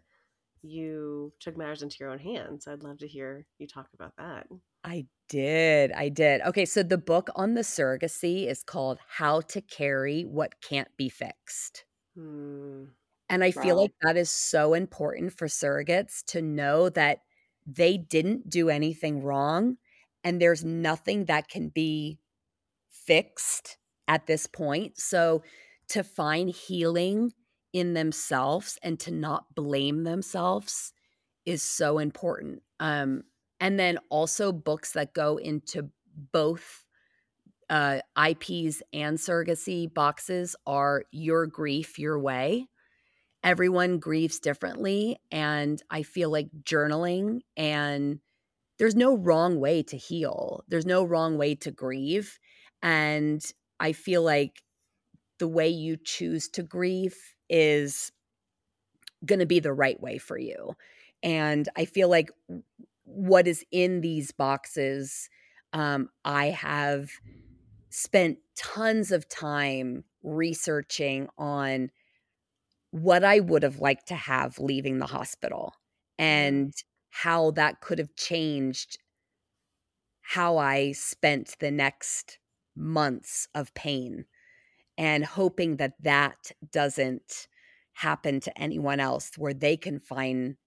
you 0.62 1.34
took 1.40 1.58
matters 1.58 1.82
into 1.82 1.98
your 2.00 2.10
own 2.10 2.20
hands. 2.20 2.68
I'd 2.68 2.84
love 2.84 3.00
to 3.00 3.08
hear 3.08 3.46
you 3.58 3.68
talk 3.68 3.88
about 3.94 4.14
that. 4.18 4.48
I 4.84 5.06
did. 5.30 5.92
I 5.92 6.10
did. 6.10 6.42
Okay, 6.42 6.66
so 6.66 6.84
the 6.84 6.98
book 6.98 7.30
on 7.36 7.56
the 7.56 7.62
surrogacy 7.62 8.48
is 8.48 8.64
called 8.64 9.00
How 9.08 9.42
to 9.42 9.62
Carry 9.62 10.24
What 10.24 10.62
Can't 10.62 10.90
Be 10.98 11.10
Fixed. 11.10 11.86
Hmm. 12.16 12.86
And 13.30 13.44
I 13.44 13.52
wow. 13.56 13.62
feel 13.62 13.76
like 13.76 13.92
that 14.02 14.16
is 14.16 14.30
so 14.30 14.74
important 14.74 15.34
for 15.34 15.48
surrogates 15.48 16.24
to 16.28 16.42
know 16.42 16.90
that 16.90 17.20
they 17.68 17.98
didn't 17.98 18.50
do 18.50 18.70
anything 18.70 19.22
wrong 19.22 19.78
and 20.24 20.42
there's 20.42 20.64
nothing 20.64 21.26
that 21.26 21.50
can 21.50 21.70
be 21.70 22.18
fixed 22.90 23.78
at 24.08 24.26
this 24.26 24.48
point. 24.48 24.98
So 24.98 25.44
to 25.90 26.04
find 26.04 26.50
healing 26.50 27.34
in 27.74 27.94
themselves 27.94 28.80
and 28.82 29.00
to 29.02 29.12
not 29.12 29.54
blame 29.54 30.04
themselves 30.04 30.94
is 31.46 31.62
so 31.62 32.00
important. 32.00 32.62
Um, 32.80 33.24
and 33.60 33.80
then 33.80 34.00
also 34.10 34.52
books 34.52 34.92
that 34.94 35.14
go 35.14 35.38
into 35.38 35.90
both 36.32 36.86
uh, 37.70 38.00
IPs 38.18 38.82
and 38.94 39.18
surrogacy 39.18 39.94
boxes 39.94 40.56
are 40.66 41.04
Your 41.12 41.48
Grief, 41.48 42.00
Your 42.00 42.20
Way. 42.20 42.68
Everyone 43.44 44.00
grieves 44.00 44.40
differently. 44.40 45.20
And 45.32 45.82
I 45.90 46.04
feel 46.04 46.30
like 46.30 46.50
journaling 46.64 47.42
and 47.56 48.20
there's 48.78 48.96
no 48.96 49.18
wrong 49.18 49.60
way 49.60 49.82
to 49.84 49.98
heal, 49.98 50.64
there's 50.68 50.86
no 50.86 51.04
wrong 51.04 51.38
way 51.38 51.56
to 51.56 51.72
grieve. 51.72 52.40
And 52.82 53.42
I 53.80 53.94
feel 53.94 54.22
like 54.22 54.62
the 55.40 55.48
way 55.48 55.70
you 55.70 55.98
choose 55.98 56.48
to 56.50 56.64
grieve 56.64 57.18
is 57.50 58.12
going 59.26 59.40
to 59.40 59.46
be 59.46 59.60
the 59.60 59.74
right 59.74 60.00
way 60.00 60.18
for 60.18 60.38
you. 60.38 60.76
And 61.24 61.68
I 61.76 61.86
feel 61.86 62.10
like 62.10 62.30
what 63.04 63.48
is 63.48 63.66
in 63.72 64.02
these 64.02 64.32
boxes, 64.32 65.30
um, 65.74 66.10
I 66.24 66.48
have 66.48 67.10
spent 67.90 68.38
tons 68.56 69.12
of 69.12 69.28
time 69.28 70.04
researching 70.24 71.30
on 71.38 71.90
what 73.04 73.24
I 73.24 73.40
would 73.40 73.64
have 73.64 73.80
liked 73.80 74.08
to 74.10 74.16
have 74.16 74.60
leaving 74.60 75.00
the 75.00 75.08
hospital 75.08 75.74
mm-hmm. 76.20 76.26
and 76.26 76.74
how 77.10 77.52
that 77.52 77.82
could 77.82 78.00
have 78.00 78.16
changed 78.16 78.98
how 80.22 80.58
I 80.58 80.92
spent 80.92 81.56
the 81.60 81.72
next 81.72 82.38
months 82.76 83.48
of 83.56 83.74
pain 83.74 84.26
and 84.98 85.24
hoping 85.24 85.78
that 85.78 85.94
that 86.02 86.52
doesn't 86.72 87.48
happen 87.94 88.40
to 88.42 88.62
anyone 88.62 89.00
else 89.00 89.32
where 89.38 89.54
they 89.54 89.78
can 89.78 90.00
find 90.00 90.58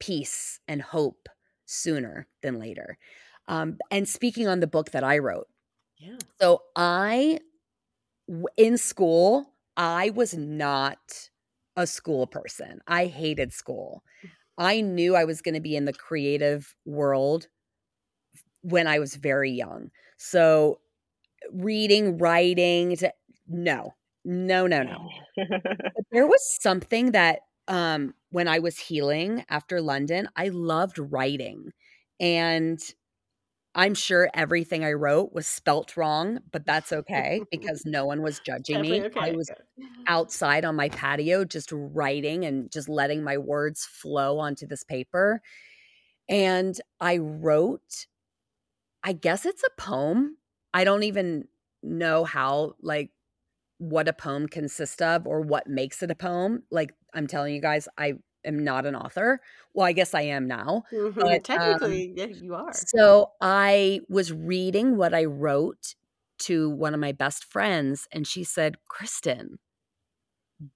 peace 0.00 0.60
and 0.66 0.80
hope 0.80 1.28
sooner 1.66 2.26
than 2.42 2.58
later. 2.58 2.96
Um, 3.48 3.78
and 3.90 4.08
speaking 4.08 4.48
on 4.48 4.60
the 4.60 4.66
book 4.66 4.92
that 4.92 5.04
I 5.04 5.18
wrote, 5.18 5.46
yeah. 5.98 6.16
So 6.40 6.62
I, 6.74 7.38
in 8.56 8.78
school, 8.78 9.53
I 9.76 10.10
was 10.10 10.34
not 10.34 11.30
a 11.76 11.86
school 11.86 12.26
person. 12.26 12.80
I 12.86 13.06
hated 13.06 13.52
school. 13.52 14.02
Mm. 14.24 14.30
I 14.56 14.80
knew 14.80 15.16
I 15.16 15.24
was 15.24 15.42
going 15.42 15.54
to 15.54 15.60
be 15.60 15.76
in 15.76 15.84
the 15.84 15.92
creative 15.92 16.74
world 16.84 17.48
when 18.62 18.86
I 18.86 18.98
was 18.98 19.16
very 19.16 19.50
young. 19.50 19.90
So 20.16 20.78
reading, 21.52 22.18
writing, 22.18 22.96
no, 23.48 23.94
no, 24.24 24.66
no, 24.66 24.82
no. 24.82 25.08
there 26.12 26.26
was 26.26 26.40
something 26.60 27.12
that 27.12 27.40
um, 27.68 28.14
when 28.30 28.48
I 28.48 28.58
was 28.60 28.78
healing 28.78 29.44
after 29.48 29.80
London, 29.80 30.28
I 30.36 30.48
loved 30.48 30.98
writing. 30.98 31.72
And 32.20 32.78
I'm 33.74 33.94
sure 33.94 34.30
everything 34.34 34.84
I 34.84 34.92
wrote 34.92 35.32
was 35.32 35.46
spelt 35.46 35.96
wrong, 35.96 36.38
but 36.52 36.64
that's 36.64 36.92
okay 36.92 37.42
because 37.50 37.84
no 37.84 38.06
one 38.06 38.22
was 38.22 38.40
judging 38.40 38.80
me. 38.80 39.02
Okay. 39.02 39.20
I 39.20 39.32
was 39.32 39.50
outside 40.06 40.64
on 40.64 40.76
my 40.76 40.88
patio 40.88 41.44
just 41.44 41.70
writing 41.72 42.44
and 42.44 42.70
just 42.70 42.88
letting 42.88 43.24
my 43.24 43.38
words 43.38 43.84
flow 43.84 44.38
onto 44.38 44.66
this 44.66 44.84
paper. 44.84 45.42
And 46.28 46.78
I 47.00 47.18
wrote, 47.18 48.06
I 49.02 49.12
guess 49.12 49.44
it's 49.44 49.62
a 49.64 49.80
poem. 49.80 50.38
I 50.72 50.84
don't 50.84 51.02
even 51.02 51.48
know 51.82 52.24
how, 52.24 52.74
like, 52.80 53.10
what 53.78 54.08
a 54.08 54.12
poem 54.12 54.48
consists 54.48 55.00
of 55.00 55.26
or 55.26 55.40
what 55.40 55.66
makes 55.66 56.02
it 56.02 56.10
a 56.10 56.14
poem. 56.14 56.62
Like 56.70 56.94
I'm 57.12 57.26
telling 57.26 57.54
you 57.54 57.60
guys, 57.60 57.88
I 57.98 58.14
am 58.44 58.64
not 58.64 58.86
an 58.86 58.94
author. 58.94 59.40
Well, 59.72 59.86
I 59.86 59.92
guess 59.92 60.14
I 60.14 60.22
am 60.22 60.46
now. 60.46 60.84
Mm-hmm. 60.92 61.20
But, 61.20 61.44
Technically, 61.44 62.10
um, 62.10 62.14
yeah, 62.16 62.26
you 62.26 62.54
are. 62.54 62.72
So 62.72 63.32
I 63.40 64.00
was 64.08 64.32
reading 64.32 64.96
what 64.96 65.14
I 65.14 65.24
wrote 65.24 65.94
to 66.40 66.70
one 66.70 66.94
of 66.94 67.00
my 67.00 67.12
best 67.12 67.44
friends 67.44 68.08
and 68.12 68.26
she 68.26 68.44
said, 68.44 68.76
Kristin, 68.90 69.56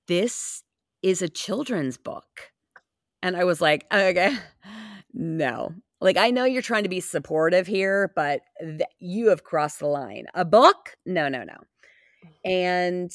this 0.07 0.63
is 1.03 1.23
a 1.23 1.29
children's 1.29 1.97
book. 1.97 2.53
And 3.23 3.37
I 3.37 3.45
was 3.45 3.61
like, 3.61 3.87
okay, 3.93 4.37
no. 5.13 5.75
Like, 6.01 6.17
I 6.17 6.31
know 6.31 6.45
you're 6.45 6.63
trying 6.63 6.85
to 6.85 6.89
be 6.89 7.01
supportive 7.01 7.67
here, 7.67 8.13
but 8.15 8.43
th- 8.61 8.83
you 9.01 9.31
have 9.31 9.43
crossed 9.43 9.81
the 9.81 9.87
line. 9.87 10.27
A 10.33 10.45
book? 10.45 10.97
No, 11.05 11.29
no, 11.29 11.43
no. 11.43 11.57
And 12.45 13.11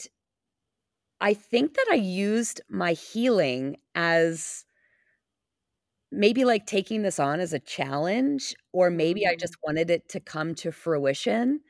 I 1.24 1.34
think 1.34 1.76
that 1.76 1.88
I 1.90 1.96
used 1.96 2.62
my 2.70 2.92
healing 2.94 3.78
as 3.96 4.66
maybe 6.12 6.44
like 6.44 6.66
taking 6.66 7.02
this 7.02 7.18
on 7.18 7.40
as 7.40 7.54
a 7.54 7.60
challenge, 7.60 8.54
or 8.74 8.90
maybe 8.90 9.26
I 9.26 9.32
mm-hmm. 9.32 9.40
just 9.40 9.56
wanted 9.66 9.90
it 9.90 10.10
to 10.10 10.20
come 10.20 10.54
to 10.56 10.74
fruition. 10.74 11.62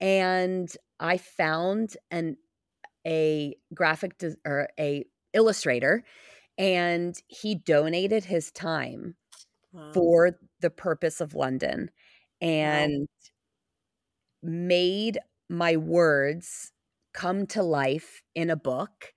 And 0.00 0.68
I 0.98 1.16
found 1.16 1.96
an 2.10 2.36
a 3.06 3.56
graphic 3.72 4.18
des- 4.18 4.36
or 4.44 4.68
a 4.80 5.04
illustrator 5.32 6.04
and 6.58 7.16
he 7.28 7.54
donated 7.54 8.24
his 8.24 8.50
time 8.50 9.14
Wow. 9.72 9.92
for 9.92 10.38
the 10.60 10.70
purpose 10.70 11.20
of 11.20 11.34
London 11.34 11.90
and 12.40 13.06
made 14.42 15.18
my 15.48 15.76
words 15.76 16.72
come 17.12 17.46
to 17.48 17.62
life 17.62 18.22
in 18.34 18.50
a 18.50 18.56
book. 18.56 19.12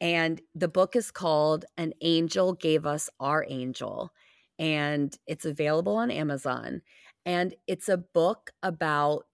And 0.00 0.40
the 0.54 0.68
book 0.68 0.94
is 0.94 1.10
called 1.10 1.64
An 1.76 1.92
Angel 2.00 2.52
Gave 2.52 2.86
Us 2.86 3.10
Our 3.18 3.44
Angel. 3.48 4.12
And 4.58 5.16
it's 5.26 5.44
available 5.44 5.96
on 5.96 6.10
Amazon. 6.10 6.82
And 7.26 7.54
it's 7.66 7.88
a 7.88 7.98
book 7.98 8.50
about 8.62 9.26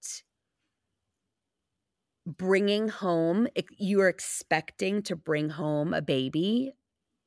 bringing 2.27 2.89
home, 2.89 3.47
you 3.79 4.01
are 4.01 4.09
expecting 4.09 5.03
to 5.03 5.17
bring 5.17 5.51
home 5.51 5.93
a 5.93 6.03
baby 6.03 6.73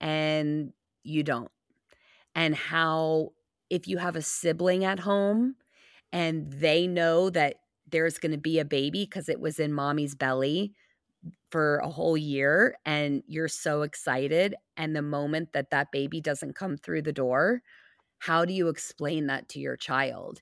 and 0.01 0.73
you 1.03 1.23
don't. 1.23 1.51
And 2.33 2.55
how, 2.55 3.33
if 3.69 3.87
you 3.87 3.97
have 3.97 4.15
a 4.15 4.21
sibling 4.21 4.83
at 4.83 4.99
home 4.99 5.55
and 6.11 6.51
they 6.51 6.87
know 6.87 7.29
that 7.29 7.55
there's 7.89 8.19
going 8.19 8.31
to 8.33 8.37
be 8.37 8.59
a 8.59 8.65
baby 8.65 9.05
because 9.05 9.29
it 9.29 9.39
was 9.39 9.59
in 9.59 9.73
mommy's 9.73 10.15
belly 10.15 10.73
for 11.51 11.77
a 11.79 11.89
whole 11.89 12.17
year 12.17 12.77
and 12.85 13.23
you're 13.27 13.47
so 13.49 13.83
excited, 13.83 14.55
and 14.77 14.95
the 14.95 15.01
moment 15.01 15.53
that 15.53 15.71
that 15.71 15.91
baby 15.91 16.21
doesn't 16.21 16.55
come 16.55 16.77
through 16.77 17.03
the 17.03 17.13
door, 17.13 17.61
how 18.19 18.45
do 18.45 18.53
you 18.53 18.69
explain 18.69 19.27
that 19.27 19.49
to 19.49 19.59
your 19.59 19.77
child? 19.77 20.41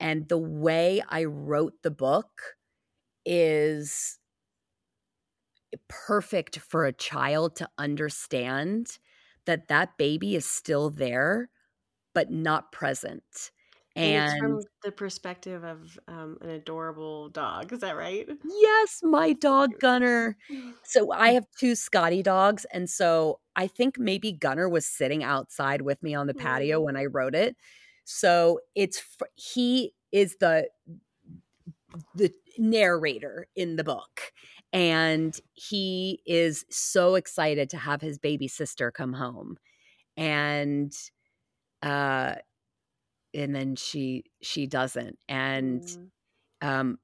And 0.00 0.28
the 0.28 0.38
way 0.38 1.02
I 1.08 1.24
wrote 1.24 1.74
the 1.82 1.90
book 1.92 2.28
is 3.26 4.18
perfect 5.88 6.58
for 6.58 6.84
a 6.84 6.92
child 6.92 7.56
to 7.56 7.68
understand 7.78 8.98
that 9.46 9.68
that 9.68 9.96
baby 9.98 10.34
is 10.36 10.46
still 10.46 10.90
there 10.90 11.50
but 12.14 12.30
not 12.30 12.72
present 12.72 13.52
And, 13.96 14.14
it's 14.16 14.34
and 14.34 14.40
from 14.40 14.62
the 14.82 14.92
perspective 14.92 15.62
of 15.64 15.98
um, 16.08 16.38
an 16.40 16.50
adorable 16.50 17.28
dog. 17.28 17.72
Is 17.72 17.80
that 17.80 17.96
right? 17.96 18.28
yes 18.42 19.00
my 19.02 19.32
dog 19.32 19.78
gunner 19.78 20.36
so 20.82 21.10
i 21.12 21.30
have 21.30 21.46
two 21.58 21.74
scotty 21.74 22.22
dogs 22.22 22.66
and 22.72 22.90
so 22.90 23.40
i 23.56 23.66
think 23.66 23.98
maybe 23.98 24.32
gunner 24.32 24.68
was 24.68 24.84
sitting 24.86 25.24
outside 25.24 25.82
with 25.82 26.02
me 26.02 26.14
on 26.14 26.26
the 26.26 26.34
patio 26.34 26.80
Mm. 26.80 26.84
when 26.84 26.96
i 26.96 27.06
wrote 27.06 27.34
it 27.34 27.56
so 28.04 28.60
it's 28.74 29.02
he 29.36 29.94
is 30.12 30.36
the 30.40 30.68
the 32.14 32.32
narrator 32.58 33.46
in 33.56 33.76
the 33.76 33.84
book 33.84 34.32
and 34.72 35.40
he 35.52 36.20
is 36.26 36.64
so 36.70 37.14
excited 37.14 37.70
to 37.70 37.76
have 37.76 38.00
his 38.00 38.18
baby 38.18 38.48
sister 38.48 38.90
come 38.90 39.12
home 39.12 39.56
and 40.16 40.94
uh 41.82 42.36
and 43.34 43.54
then 43.54 43.76
she 43.76 44.24
she 44.42 44.66
doesn't 44.66 45.18
and 45.28 45.84
Mm. 45.84 46.10
um 46.62 46.98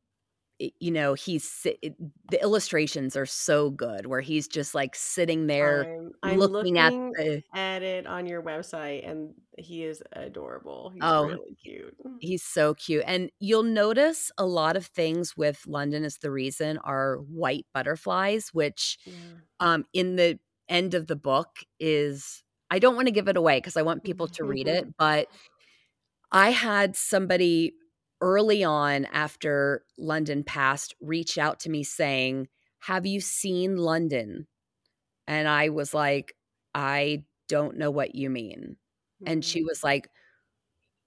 it- 0.58 0.74
you 0.80 0.90
know 0.92 1.14
he's 1.14 1.66
it- 1.82 1.96
the 2.30 2.40
illustrations 2.42 3.16
are 3.16 3.26
so 3.26 3.70
good 3.70 4.06
where 4.06 4.20
he's 4.20 4.48
just 4.48 4.74
like 4.74 4.94
sitting 4.96 5.46
there 5.46 5.88
I'm, 5.90 6.12
I'm 6.22 6.38
looking 6.38 6.78
at 6.78 6.94
the 7.16 7.42
at 7.54 7.82
it 7.82 8.06
on 8.06 8.26
your 8.26 8.42
website, 8.42 9.08
and 9.08 9.34
he 9.58 9.84
is 9.84 10.02
adorable. 10.12 10.90
He's 10.94 11.02
Oh, 11.02 11.22
really 11.22 11.56
cute. 11.62 11.96
He's 12.18 12.42
so 12.44 12.74
cute. 12.74 13.04
And 13.06 13.30
you'll 13.40 13.62
notice 13.62 14.30
a 14.38 14.46
lot 14.46 14.76
of 14.76 14.86
things 14.86 15.36
with 15.36 15.66
London 15.66 16.04
is 16.04 16.18
the 16.18 16.30
reason 16.30 16.78
are 16.78 17.16
white 17.16 17.66
butterflies, 17.74 18.48
which 18.52 18.98
Yeah. 19.04 19.40
um 19.60 19.84
in 19.92 20.16
the 20.16 20.38
end 20.68 20.94
of 20.94 21.06
the 21.06 21.16
book 21.16 21.58
is 21.80 22.42
I 22.70 22.78
don't 22.78 22.96
want 22.96 23.08
to 23.08 23.12
give 23.12 23.28
it 23.28 23.36
away 23.36 23.58
because 23.58 23.76
I 23.76 23.82
want 23.82 24.04
people 24.04 24.28
to 24.28 24.44
read 24.44 24.68
it, 24.68 24.96
but 24.98 25.28
I 26.32 26.50
had 26.50 26.96
somebody 26.96 27.74
early 28.20 28.62
on 28.64 29.06
after 29.06 29.84
London 29.98 30.44
passed 30.44 30.94
reach 31.00 31.38
out 31.38 31.60
to 31.60 31.70
me 31.70 31.82
saying, 31.84 32.48
"Have 32.80 33.06
you 33.06 33.20
seen 33.20 33.76
London?" 33.76 34.46
And 35.28 35.48
I 35.48 35.70
was 35.70 35.94
like, 35.94 36.36
"I 36.74 37.24
don't 37.48 37.78
know 37.78 37.90
what 37.92 38.14
you 38.16 38.30
mean." 38.30 38.78
And 39.26 39.44
she 39.44 39.62
Mm. 39.62 39.64
was 39.64 39.84
like, 39.84 40.10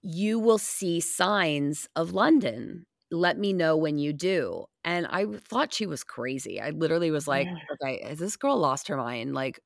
you 0.02 0.38
will 0.38 0.58
see 0.58 1.00
signs 1.00 1.88
of 1.96 2.12
London. 2.12 2.86
Let 3.10 3.38
me 3.38 3.52
know 3.52 3.76
when 3.76 3.98
you 3.98 4.12
do. 4.12 4.66
And 4.84 5.06
I 5.06 5.26
thought 5.26 5.72
she 5.72 5.86
was 5.86 6.04
crazy. 6.04 6.60
I 6.60 6.70
literally 6.70 7.10
was 7.10 7.26
like, 7.26 7.54
okay, 7.72 8.02
has 8.06 8.18
this 8.18 8.36
girl 8.36 8.58
lost 8.58 8.88
her 8.88 8.96
mind? 8.96 9.34
Like, 9.34 9.60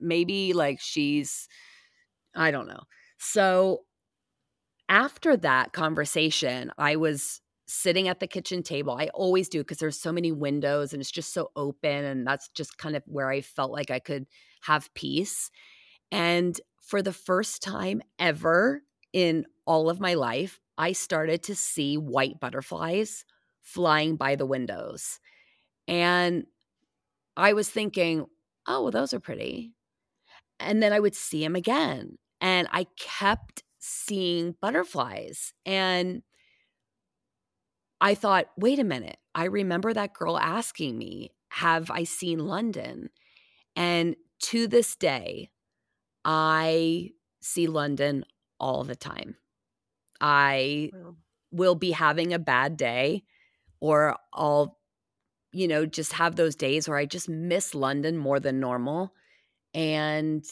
maybe 0.00 0.52
like 0.52 0.80
she's, 0.80 1.48
I 2.34 2.50
don't 2.50 2.68
know. 2.68 2.82
So 3.18 3.84
after 4.90 5.36
that 5.36 5.72
conversation, 5.72 6.72
I 6.76 6.96
was 6.96 7.40
sitting 7.66 8.08
at 8.08 8.18
the 8.18 8.26
kitchen 8.26 8.64
table. 8.64 8.92
I 8.92 9.06
always 9.14 9.48
do 9.48 9.60
because 9.60 9.78
there's 9.78 9.98
so 9.98 10.10
many 10.10 10.32
windows 10.32 10.92
and 10.92 11.00
it's 11.00 11.12
just 11.12 11.32
so 11.32 11.52
open. 11.54 12.04
And 12.04 12.26
that's 12.26 12.48
just 12.48 12.76
kind 12.76 12.96
of 12.96 13.04
where 13.06 13.30
I 13.30 13.40
felt 13.40 13.70
like 13.70 13.92
I 13.92 14.00
could 14.00 14.26
have 14.62 14.92
peace. 14.94 15.50
And 16.10 16.60
for 16.82 17.00
the 17.00 17.12
first 17.12 17.62
time 17.62 18.02
ever 18.18 18.82
in 19.12 19.46
all 19.64 19.88
of 19.88 20.00
my 20.00 20.14
life, 20.14 20.58
I 20.76 20.92
started 20.92 21.44
to 21.44 21.54
see 21.54 21.96
white 21.96 22.40
butterflies 22.40 23.24
flying 23.62 24.16
by 24.16 24.34
the 24.34 24.46
windows. 24.46 25.20
And 25.86 26.46
I 27.36 27.52
was 27.52 27.68
thinking, 27.68 28.26
oh, 28.66 28.82
well, 28.82 28.90
those 28.90 29.14
are 29.14 29.20
pretty. 29.20 29.72
And 30.58 30.82
then 30.82 30.92
I 30.92 30.98
would 30.98 31.14
see 31.14 31.42
them 31.42 31.54
again. 31.54 32.18
And 32.40 32.66
I 32.72 32.86
kept 32.98 33.62
seeing 33.80 34.52
butterflies. 34.60 35.54
And 35.66 36.22
I 38.00 38.14
thought, 38.14 38.50
wait 38.56 38.78
a 38.78 38.84
minute. 38.84 39.18
I 39.34 39.44
remember 39.44 39.92
that 39.92 40.14
girl 40.14 40.38
asking 40.38 40.96
me, 40.98 41.32
have 41.50 41.90
I 41.90 42.04
seen 42.04 42.38
London? 42.40 43.10
And 43.76 44.16
to 44.44 44.66
this 44.66 44.96
day, 44.96 45.50
I 46.24 47.12
see 47.42 47.68
London 47.68 48.24
all 48.60 48.84
the 48.84 48.96
time. 48.96 49.36
I 50.20 50.92
Wow. 50.92 51.16
will 51.52 51.76
be 51.76 51.92
having 51.92 52.34
a 52.34 52.40
bad 52.40 52.76
day 52.76 53.24
or 53.80 54.16
I'll 54.34 54.80
you 55.52 55.68
know 55.68 55.86
just 55.86 56.12
have 56.14 56.36
those 56.36 56.56
days 56.56 56.88
where 56.88 56.98
I 56.98 57.06
just 57.06 57.28
miss 57.28 57.74
London 57.74 58.18
more 58.18 58.40
than 58.40 58.60
normal 58.60 59.14
and 59.74 60.44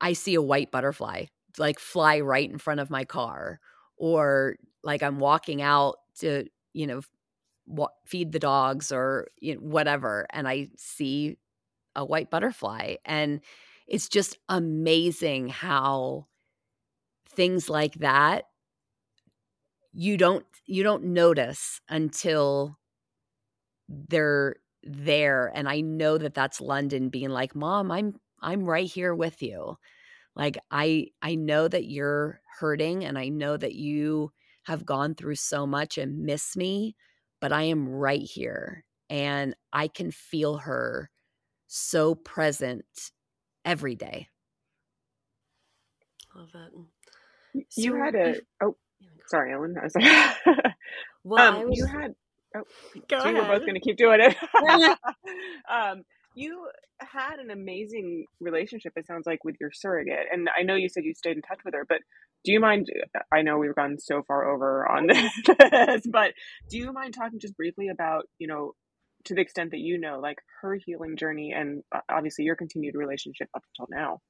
I 0.00 0.14
see 0.14 0.34
a 0.34 0.42
white 0.42 0.70
butterfly 0.70 1.26
like 1.58 1.78
fly 1.78 2.20
right 2.20 2.48
in 2.50 2.58
front 2.58 2.80
of 2.80 2.90
my 2.90 3.04
car 3.04 3.60
or 3.96 4.56
like 4.82 5.02
I'm 5.02 5.18
walking 5.18 5.62
out 5.62 5.96
to 6.20 6.46
you 6.72 6.86
know 6.86 7.00
wa- 7.66 7.88
feed 8.06 8.32
the 8.32 8.38
dogs 8.38 8.92
or 8.92 9.28
you 9.40 9.54
know, 9.54 9.60
whatever 9.60 10.26
and 10.30 10.48
I 10.48 10.68
see 10.76 11.38
a 11.96 12.04
white 12.04 12.30
butterfly 12.30 12.96
and 13.04 13.40
it's 13.88 14.08
just 14.08 14.38
amazing 14.48 15.48
how 15.48 16.26
things 17.28 17.68
like 17.68 17.94
that 17.94 18.44
you 19.92 20.16
don't 20.16 20.44
you 20.66 20.82
don't 20.82 21.04
notice 21.04 21.80
until 21.88 22.78
they're 23.88 24.56
there 24.82 25.50
and 25.54 25.68
i 25.68 25.80
know 25.80 26.18
that 26.18 26.34
that's 26.34 26.60
london 26.60 27.08
being 27.08 27.30
like 27.30 27.54
mom 27.54 27.90
i'm 27.90 28.14
i'm 28.42 28.64
right 28.64 28.90
here 28.90 29.14
with 29.14 29.42
you 29.42 29.76
like 30.38 30.58
i 30.70 31.06
i 31.22 31.34
know 31.34 31.68
that 31.68 31.86
you're 31.86 32.40
hurting 32.60 33.04
and 33.04 33.18
i 33.18 33.28
know 33.28 33.56
that 33.56 33.74
you 33.74 34.32
have 34.64 34.86
gone 34.86 35.14
through 35.14 35.34
so 35.34 35.66
much 35.66 35.98
and 35.98 36.24
miss 36.24 36.56
me 36.56 36.96
but 37.40 37.52
i 37.52 37.62
am 37.62 37.88
right 37.88 38.22
here 38.22 38.84
and 39.10 39.54
i 39.72 39.88
can 39.88 40.10
feel 40.10 40.58
her 40.58 41.10
so 41.66 42.14
present 42.14 42.86
every 43.64 43.94
day 43.94 44.28
Love 46.36 46.52
that. 46.52 46.70
You 47.76 47.96
had 47.96 48.14
a 48.14 48.36
oh 48.62 48.76
sorry, 49.26 49.52
Ellen. 49.52 49.76
I 49.80 49.84
was 49.84 49.94
like, 49.96 50.36
Well, 51.24 51.42
I 51.42 51.62
um, 51.62 51.68
was 51.68 51.78
you 51.78 51.86
had 51.86 52.14
Oh, 52.56 52.62
Go 53.08 53.22
see, 53.22 53.32
we're 53.32 53.46
both 53.46 53.60
going 53.60 53.74
to 53.74 53.80
keep 53.80 53.96
doing 53.96 54.20
it. 54.20 54.36
um, 55.70 56.02
you 56.34 56.68
had 57.00 57.38
an 57.38 57.50
amazing 57.50 58.26
relationship, 58.40 58.92
it 58.96 59.06
sounds 59.06 59.26
like, 59.26 59.44
with 59.44 59.56
your 59.60 59.70
surrogate. 59.72 60.26
And 60.32 60.48
I 60.56 60.62
know 60.62 60.74
you 60.74 60.88
said 60.88 61.04
you 61.04 61.14
stayed 61.14 61.36
in 61.36 61.42
touch 61.42 61.60
with 61.64 61.74
her, 61.74 61.84
but 61.88 61.98
do 62.44 62.52
you 62.52 62.60
mind? 62.60 62.88
I 63.32 63.42
know 63.42 63.58
we've 63.58 63.74
gone 63.74 63.98
so 63.98 64.22
far 64.26 64.48
over 64.48 64.88
on 64.88 65.06
this, 65.08 66.06
but 66.10 66.32
do 66.70 66.78
you 66.78 66.92
mind 66.92 67.14
talking 67.14 67.40
just 67.40 67.56
briefly 67.56 67.88
about, 67.88 68.24
you 68.38 68.46
know, 68.46 68.72
to 69.24 69.34
the 69.34 69.40
extent 69.40 69.72
that 69.72 69.80
you 69.80 69.98
know, 69.98 70.20
like 70.20 70.38
her 70.62 70.78
healing 70.86 71.16
journey 71.16 71.52
and 71.54 71.82
uh, 71.94 72.00
obviously 72.10 72.44
your 72.44 72.56
continued 72.56 72.94
relationship 72.94 73.48
up 73.54 73.62
until 73.76 73.88
now? 73.90 74.20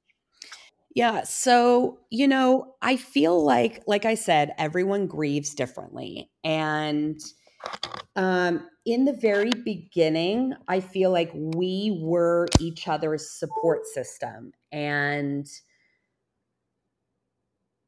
Yeah. 0.95 1.23
So, 1.23 1.99
you 2.09 2.27
know, 2.27 2.73
I 2.81 2.97
feel 2.97 3.43
like, 3.43 3.83
like 3.85 4.05
I 4.05 4.15
said, 4.15 4.53
everyone 4.57 5.05
grieves 5.05 5.53
differently. 5.53 6.31
And 6.43 7.19
um, 8.15 8.67
in 8.89 9.05
the 9.05 9.13
very 9.13 9.51
beginning, 9.51 10.55
I 10.67 10.79
feel 10.79 11.11
like 11.11 11.29
we 11.35 11.99
were 12.01 12.47
each 12.59 12.87
other's 12.87 13.29
support 13.29 13.85
system. 13.85 14.51
And 14.71 15.45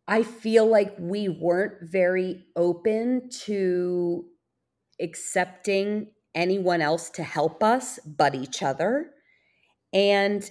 I 0.08 0.22
feel 0.22 0.68
like 0.68 0.94
we 1.00 1.28
weren't 1.28 1.90
very 1.90 2.46
open 2.56 3.30
to 3.46 4.26
accepting 5.02 6.12
anyone 6.36 6.82
else 6.82 7.10
to 7.12 7.24
help 7.24 7.64
us 7.64 7.98
but 8.06 8.36
each 8.36 8.62
other. 8.62 9.10
And 9.92 10.48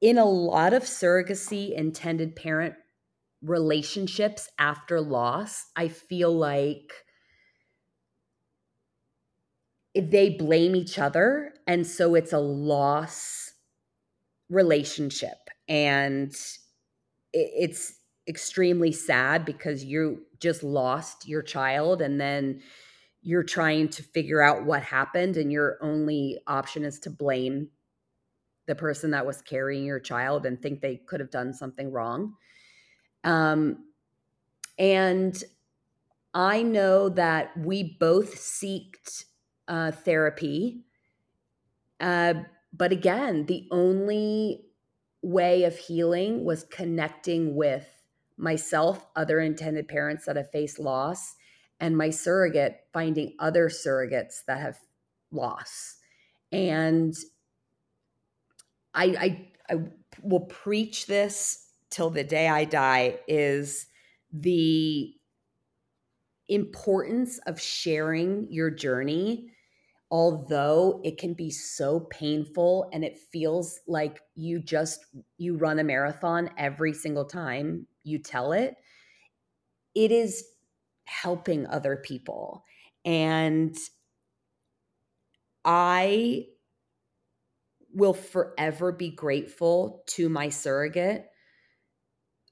in 0.00 0.16
a 0.16 0.24
lot 0.24 0.72
of 0.72 0.84
surrogacy 0.84 1.74
intended 1.74 2.36
parent 2.36 2.74
relationships 3.42 4.48
after 4.58 5.02
loss, 5.02 5.66
I 5.76 5.88
feel 5.88 6.32
like 6.32 7.03
they 9.94 10.30
blame 10.30 10.74
each 10.74 10.98
other. 10.98 11.54
And 11.66 11.86
so 11.86 12.14
it's 12.14 12.32
a 12.32 12.38
loss 12.38 13.52
relationship. 14.48 15.38
And 15.68 16.34
it's 17.32 17.94
extremely 18.28 18.92
sad 18.92 19.44
because 19.44 19.84
you 19.84 20.22
just 20.40 20.62
lost 20.62 21.28
your 21.28 21.42
child 21.42 22.00
and 22.00 22.20
then 22.20 22.62
you're 23.22 23.42
trying 23.42 23.88
to 23.88 24.02
figure 24.02 24.42
out 24.42 24.64
what 24.64 24.82
happened 24.82 25.36
and 25.36 25.50
your 25.50 25.78
only 25.80 26.38
option 26.46 26.84
is 26.84 27.00
to 27.00 27.10
blame 27.10 27.68
the 28.66 28.74
person 28.74 29.10
that 29.10 29.26
was 29.26 29.42
carrying 29.42 29.84
your 29.84 30.00
child 30.00 30.46
and 30.46 30.60
think 30.60 30.80
they 30.80 30.96
could 30.96 31.20
have 31.20 31.30
done 31.30 31.52
something 31.52 31.90
wrong 31.90 32.34
um, 33.24 33.76
and 34.78 35.44
i 36.32 36.62
know 36.62 37.08
that 37.08 37.56
we 37.58 37.96
both 37.98 38.36
seeked 38.36 39.24
uh, 39.68 39.90
therapy. 39.90 40.84
Uh, 42.00 42.34
but 42.72 42.92
again 42.92 43.46
the 43.46 43.68
only 43.70 44.64
way 45.22 45.64
of 45.64 45.76
healing 45.78 46.44
was 46.44 46.64
connecting 46.64 47.54
with 47.54 47.88
myself 48.36 49.06
other 49.16 49.40
intended 49.40 49.88
parents 49.88 50.26
that 50.26 50.36
have 50.36 50.50
faced 50.50 50.78
loss 50.78 51.36
and 51.80 51.96
my 51.96 52.10
surrogate 52.10 52.80
finding 52.92 53.34
other 53.38 53.68
surrogates 53.68 54.44
that 54.46 54.60
have 54.60 54.78
loss. 55.30 55.96
And 56.52 57.14
I, 58.94 59.04
I 59.04 59.48
i 59.70 59.78
will 60.22 60.46
preach 60.46 61.06
this 61.06 61.70
till 61.90 62.10
the 62.10 62.22
day 62.22 62.48
i 62.48 62.64
die 62.64 63.18
is 63.26 63.86
the 64.32 65.12
importance 66.48 67.38
of 67.46 67.60
sharing 67.60 68.46
your 68.50 68.70
journey 68.70 69.50
although 70.14 71.00
it 71.02 71.18
can 71.18 71.34
be 71.34 71.50
so 71.50 71.98
painful 71.98 72.88
and 72.92 73.04
it 73.04 73.18
feels 73.32 73.80
like 73.88 74.20
you 74.36 74.60
just 74.60 75.04
you 75.38 75.56
run 75.56 75.80
a 75.80 75.82
marathon 75.82 76.48
every 76.56 76.92
single 76.92 77.24
time 77.24 77.84
you 78.04 78.16
tell 78.16 78.52
it 78.52 78.76
it 79.92 80.12
is 80.12 80.44
helping 81.04 81.66
other 81.66 81.96
people. 81.96 82.64
And 83.04 83.76
i 85.64 86.44
will 87.92 88.14
forever 88.14 88.92
be 88.92 89.10
grateful 89.10 90.04
to 90.06 90.28
my 90.28 90.48
surrogate 90.48 91.26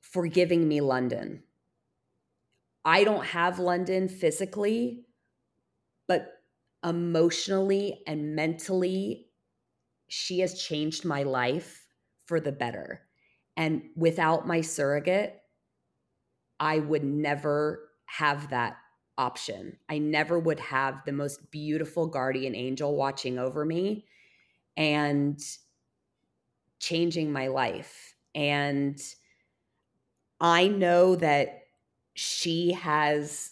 for 0.00 0.26
giving 0.26 0.66
me 0.66 0.80
london. 0.80 1.44
I 2.84 3.04
don't 3.04 3.24
have 3.24 3.60
london 3.60 4.08
physically 4.08 5.04
but 6.08 6.41
emotionally 6.84 8.02
and 8.06 8.34
mentally 8.34 9.30
she 10.08 10.40
has 10.40 10.60
changed 10.62 11.04
my 11.04 11.22
life 11.22 11.86
for 12.26 12.40
the 12.40 12.52
better. 12.52 13.08
And 13.56 13.90
without 13.96 14.46
my 14.46 14.60
surrogate, 14.60 15.42
I 16.60 16.78
would 16.78 17.04
never 17.04 17.90
have 18.06 18.50
that 18.50 18.76
option. 19.18 19.78
I 19.88 19.98
never 19.98 20.38
would 20.38 20.60
have 20.60 21.04
the 21.04 21.12
most 21.12 21.50
beautiful 21.50 22.06
guardian 22.06 22.54
angel 22.54 22.96
watching 22.96 23.38
over 23.38 23.64
me 23.64 24.06
and 24.76 25.40
changing 26.80 27.32
my 27.32 27.48
life. 27.48 28.14
And 28.34 29.00
I 30.40 30.68
know 30.68 31.16
that 31.16 31.62
she 32.14 32.72
has 32.72 33.51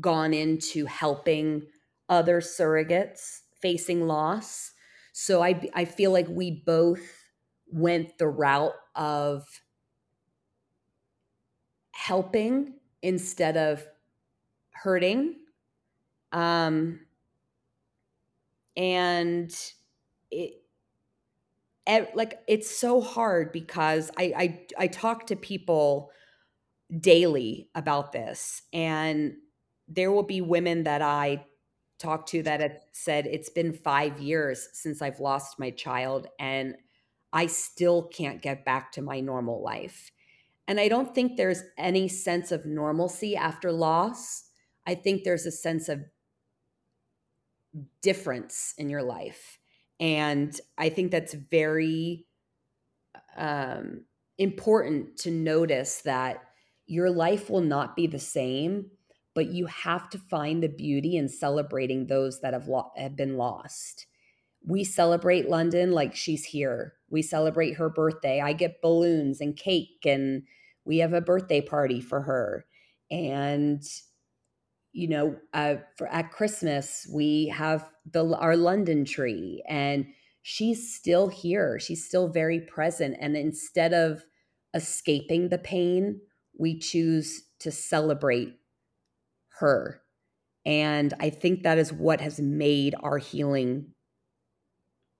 gone 0.00 0.34
into 0.34 0.86
helping 0.86 1.66
other 2.08 2.40
surrogates 2.40 3.40
facing 3.60 4.06
loss. 4.06 4.72
So 5.12 5.42
I 5.42 5.68
I 5.74 5.84
feel 5.84 6.10
like 6.12 6.28
we 6.28 6.50
both 6.50 7.02
went 7.68 8.18
the 8.18 8.28
route 8.28 8.74
of 8.94 9.62
helping 11.92 12.74
instead 13.02 13.56
of 13.56 13.86
hurting. 14.72 15.40
Um 16.32 17.06
and 18.76 19.74
it 20.30 20.62
like 22.14 22.40
it's 22.46 22.70
so 22.70 23.00
hard 23.00 23.52
because 23.52 24.10
I 24.16 24.32
I 24.36 24.66
I 24.84 24.86
talk 24.86 25.26
to 25.28 25.36
people 25.36 26.10
daily 27.00 27.70
about 27.74 28.12
this 28.12 28.62
and 28.72 29.36
there 29.94 30.12
will 30.12 30.22
be 30.22 30.40
women 30.40 30.84
that 30.84 31.02
I 31.02 31.44
talk 31.98 32.26
to 32.26 32.42
that 32.42 32.60
have 32.60 32.78
said 32.92 33.26
it's 33.26 33.50
been 33.50 33.72
5 33.72 34.20
years 34.20 34.68
since 34.72 35.02
I've 35.02 35.20
lost 35.20 35.58
my 35.58 35.70
child 35.70 36.26
and 36.38 36.76
I 37.32 37.46
still 37.46 38.02
can't 38.02 38.42
get 38.42 38.64
back 38.64 38.92
to 38.92 39.02
my 39.02 39.20
normal 39.20 39.62
life. 39.62 40.10
And 40.68 40.78
I 40.78 40.88
don't 40.88 41.14
think 41.14 41.36
there's 41.36 41.62
any 41.78 42.08
sense 42.08 42.52
of 42.52 42.66
normalcy 42.66 43.36
after 43.36 43.72
loss. 43.72 44.44
I 44.86 44.94
think 44.94 45.24
there's 45.24 45.46
a 45.46 45.52
sense 45.52 45.88
of 45.88 46.00
difference 48.02 48.74
in 48.76 48.88
your 48.88 49.02
life. 49.02 49.58
And 49.98 50.58
I 50.76 50.88
think 50.88 51.10
that's 51.10 51.34
very 51.34 52.26
um, 53.36 54.04
important 54.38 55.16
to 55.18 55.30
notice 55.30 56.02
that 56.02 56.42
your 56.86 57.10
life 57.10 57.48
will 57.48 57.60
not 57.60 57.96
be 57.96 58.06
the 58.06 58.18
same, 58.18 58.90
but 59.34 59.48
you 59.48 59.66
have 59.66 60.10
to 60.10 60.18
find 60.18 60.62
the 60.62 60.68
beauty 60.68 61.16
in 61.16 61.28
celebrating 61.28 62.06
those 62.06 62.40
that 62.40 62.52
have, 62.52 62.68
lo- 62.68 62.92
have 62.96 63.16
been 63.16 63.36
lost. 63.36 64.06
We 64.64 64.84
celebrate 64.84 65.48
London 65.48 65.92
like 65.92 66.14
she's 66.14 66.44
here. 66.44 66.94
We 67.10 67.22
celebrate 67.22 67.74
her 67.74 67.90
birthday. 67.90 68.40
I 68.40 68.52
get 68.52 68.82
balloons 68.82 69.40
and 69.40 69.56
cake, 69.56 70.04
and 70.04 70.44
we 70.84 70.98
have 70.98 71.12
a 71.12 71.20
birthday 71.20 71.60
party 71.60 72.00
for 72.00 72.22
her. 72.22 72.66
And 73.10 73.82
you 74.92 75.08
know, 75.08 75.36
uh, 75.54 75.76
for 75.96 76.06
at 76.08 76.30
Christmas 76.30 77.06
we 77.12 77.48
have 77.48 77.88
the 78.10 78.24
our 78.36 78.56
London 78.56 79.04
tree, 79.04 79.64
and 79.68 80.06
she's 80.42 80.94
still 80.94 81.28
here. 81.28 81.78
She's 81.78 82.06
still 82.06 82.28
very 82.28 82.60
present. 82.60 83.16
And 83.20 83.36
instead 83.36 83.94
of 83.94 84.24
escaping 84.74 85.48
the 85.48 85.58
pain, 85.58 86.20
we 86.58 86.78
choose 86.78 87.42
to 87.60 87.70
celebrate 87.70 88.54
her. 89.62 90.02
And 90.66 91.14
I 91.20 91.30
think 91.30 91.62
that 91.62 91.78
is 91.78 91.92
what 91.92 92.20
has 92.20 92.40
made 92.40 92.94
our 93.00 93.18
healing 93.18 93.94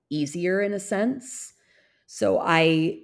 easier 0.09 0.61
in 0.61 0.73
a 0.73 0.79
sense. 0.79 1.53
So 2.05 2.39
I 2.39 2.99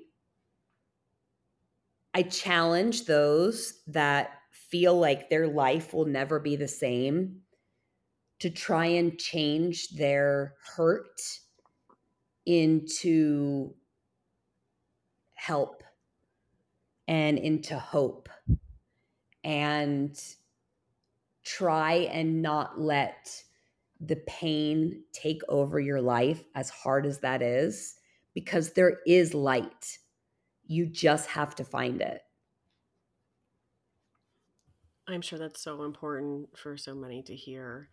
I 2.14 2.24
challenge 2.24 3.06
those 3.06 3.82
that 3.88 4.32
feel 4.52 5.00
like 5.00 5.30
their 5.30 5.48
life 5.48 5.94
will 5.94 6.06
never 6.06 6.40
be 6.40 6.56
the 6.56 6.68
same 6.68 7.42
to 8.40 8.50
try 8.50 8.86
and 8.86 9.20
change 9.20 9.90
their 9.90 10.56
hurt 10.76 11.22
into 12.46 13.76
help 15.36 15.84
and 17.08 17.38
into 17.38 17.78
hope 17.78 18.30
and 19.44 20.20
try 21.58 21.94
and 22.12 22.42
not 22.42 22.80
let 22.80 23.44
the 24.00 24.18
pain 24.28 25.04
take 25.12 25.42
over 25.50 25.80
your 25.80 26.02
life 26.02 26.44
as 26.56 26.70
hard 26.70 27.06
as 27.06 27.20
that 27.20 27.42
is 27.42 27.96
because 28.34 28.72
there 28.74 29.00
is 29.06 29.34
light 29.34 29.98
you 30.68 30.86
just 30.86 31.28
have 31.30 31.56
to 31.56 31.64
find 31.64 32.02
it 32.02 32.22
I'm 35.10 35.22
sure 35.22 35.40
that's 35.40 35.62
so 35.62 35.84
important 35.84 36.58
for 36.58 36.78
so 36.78 36.94
many 36.94 37.24
to 37.24 37.36
hear. 37.36 37.90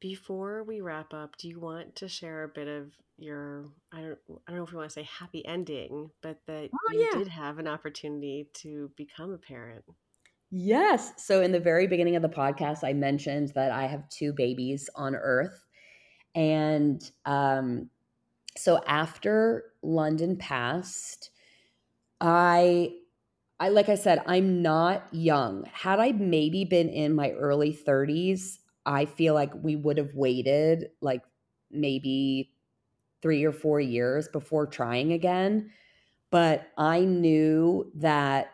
Before 0.00 0.64
we 0.64 0.80
wrap 0.80 1.14
up, 1.14 1.36
do 1.36 1.48
you 1.48 1.60
want 1.60 1.96
to 1.96 2.08
share 2.08 2.44
a 2.44 2.48
bit 2.48 2.68
of 2.68 2.92
your 3.16 3.66
I 3.92 4.00
don't 4.00 4.18
I 4.28 4.50
don't 4.50 4.58
know 4.58 4.64
if 4.64 4.72
you 4.72 4.78
want 4.78 4.90
to 4.90 4.94
say 4.94 5.08
happy 5.18 5.44
ending, 5.46 6.10
but 6.22 6.38
that 6.46 6.70
oh 6.72 6.92
you 6.92 7.08
yeah 7.12 7.18
did 7.18 7.28
have 7.28 7.58
an 7.58 7.68
opportunity 7.68 8.48
to 8.54 8.90
become 8.96 9.32
a 9.32 9.38
parent? 9.38 9.84
Yes. 10.50 11.12
So, 11.22 11.42
in 11.42 11.52
the 11.52 11.60
very 11.60 11.86
beginning 11.86 12.16
of 12.16 12.22
the 12.22 12.28
podcast, 12.28 12.82
I 12.82 12.92
mentioned 12.94 13.52
that 13.54 13.70
I 13.70 13.86
have 13.86 14.08
two 14.08 14.32
babies 14.32 14.88
on 14.94 15.14
Earth. 15.14 15.64
And 16.34 17.10
um, 17.26 17.90
so, 18.56 18.82
after 18.86 19.72
London 19.82 20.36
passed, 20.36 21.30
I, 22.20 22.94
I, 23.60 23.70
like 23.70 23.88
I 23.88 23.96
said, 23.96 24.22
I'm 24.26 24.62
not 24.62 25.08
young. 25.12 25.64
Had 25.72 26.00
I 26.00 26.12
maybe 26.12 26.64
been 26.64 26.88
in 26.90 27.14
my 27.14 27.32
early 27.32 27.72
30s, 27.72 28.60
I 28.86 29.06
feel 29.06 29.34
like 29.34 29.52
we 29.54 29.76
would 29.76 29.98
have 29.98 30.14
waited 30.14 30.90
like 31.02 31.22
maybe 31.70 32.52
three 33.22 33.44
or 33.44 33.52
four 33.52 33.80
years 33.80 34.28
before 34.28 34.66
trying 34.66 35.12
again. 35.12 35.70
But 36.30 36.68
I 36.78 37.00
knew 37.00 37.92
that 37.96 38.52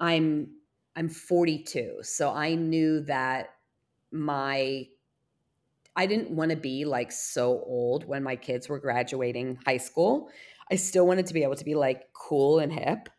I'm 0.00 0.50
I'm 0.96 1.08
42. 1.08 1.98
So 2.02 2.32
I 2.32 2.54
knew 2.54 3.00
that 3.02 3.54
my 4.10 4.86
I 5.94 6.06
didn't 6.06 6.30
want 6.30 6.50
to 6.50 6.56
be 6.56 6.84
like 6.84 7.12
so 7.12 7.62
old 7.66 8.06
when 8.06 8.22
my 8.22 8.36
kids 8.36 8.68
were 8.68 8.78
graduating 8.78 9.58
high 9.66 9.76
school. 9.76 10.30
I 10.70 10.76
still 10.76 11.06
wanted 11.06 11.26
to 11.26 11.34
be 11.34 11.42
able 11.42 11.56
to 11.56 11.64
be 11.64 11.74
like 11.74 12.12
cool 12.14 12.60
and 12.60 12.72
hip 12.72 13.10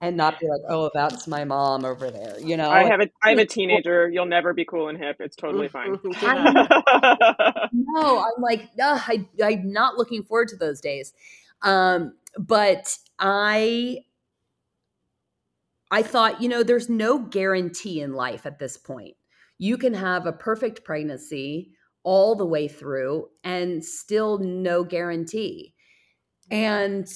and 0.00 0.16
not 0.16 0.38
be 0.38 0.46
like, 0.46 0.60
oh, 0.68 0.90
that's 0.94 1.26
my 1.26 1.44
mom 1.44 1.84
over 1.84 2.10
there, 2.10 2.38
you 2.38 2.56
know? 2.56 2.70
I 2.70 2.84
have 2.84 3.00
a 3.00 3.08
I 3.22 3.30
have 3.30 3.38
a 3.38 3.46
teenager. 3.46 4.08
You'll 4.08 4.26
never 4.26 4.52
be 4.52 4.64
cool 4.64 4.88
and 4.88 4.98
hip. 4.98 5.16
It's 5.20 5.36
totally 5.36 5.68
fine. 5.68 5.98
no, 7.72 8.18
I'm 8.18 8.42
like, 8.42 8.68
I, 8.80 9.26
I'm 9.42 9.72
not 9.72 9.96
looking 9.96 10.22
forward 10.22 10.48
to 10.48 10.56
those 10.56 10.80
days. 10.80 11.14
Um, 11.62 12.14
but 12.38 12.96
I 13.18 14.04
I 15.90 16.02
thought, 16.02 16.42
you 16.42 16.48
know, 16.48 16.62
there's 16.62 16.88
no 16.88 17.18
guarantee 17.18 18.00
in 18.00 18.12
life 18.12 18.44
at 18.46 18.58
this 18.58 18.76
point. 18.76 19.14
You 19.58 19.78
can 19.78 19.94
have 19.94 20.26
a 20.26 20.32
perfect 20.32 20.84
pregnancy 20.84 21.72
all 22.04 22.36
the 22.36 22.46
way 22.46 22.68
through 22.68 23.28
and 23.42 23.84
still 23.84 24.38
no 24.38 24.84
guarantee. 24.84 25.74
And 26.50 27.06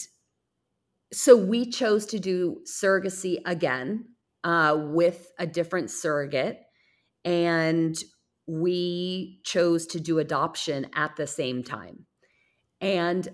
so 1.12 1.36
we 1.36 1.70
chose 1.70 2.07
to 2.07 2.19
do 2.19 2.61
surrogacy 2.66 3.39
again 3.44 4.07
uh, 4.44 4.77
with 4.78 5.31
a 5.39 5.47
different 5.47 5.90
surrogate. 5.90 6.61
And 7.24 7.97
we 8.47 9.40
chose 9.44 9.86
to 9.89 10.01
do 10.01 10.19
adoption 10.19 10.89
at 10.94 11.16
the 11.16 11.27
same 11.27 11.62
time. 11.62 12.07
And 12.81 13.28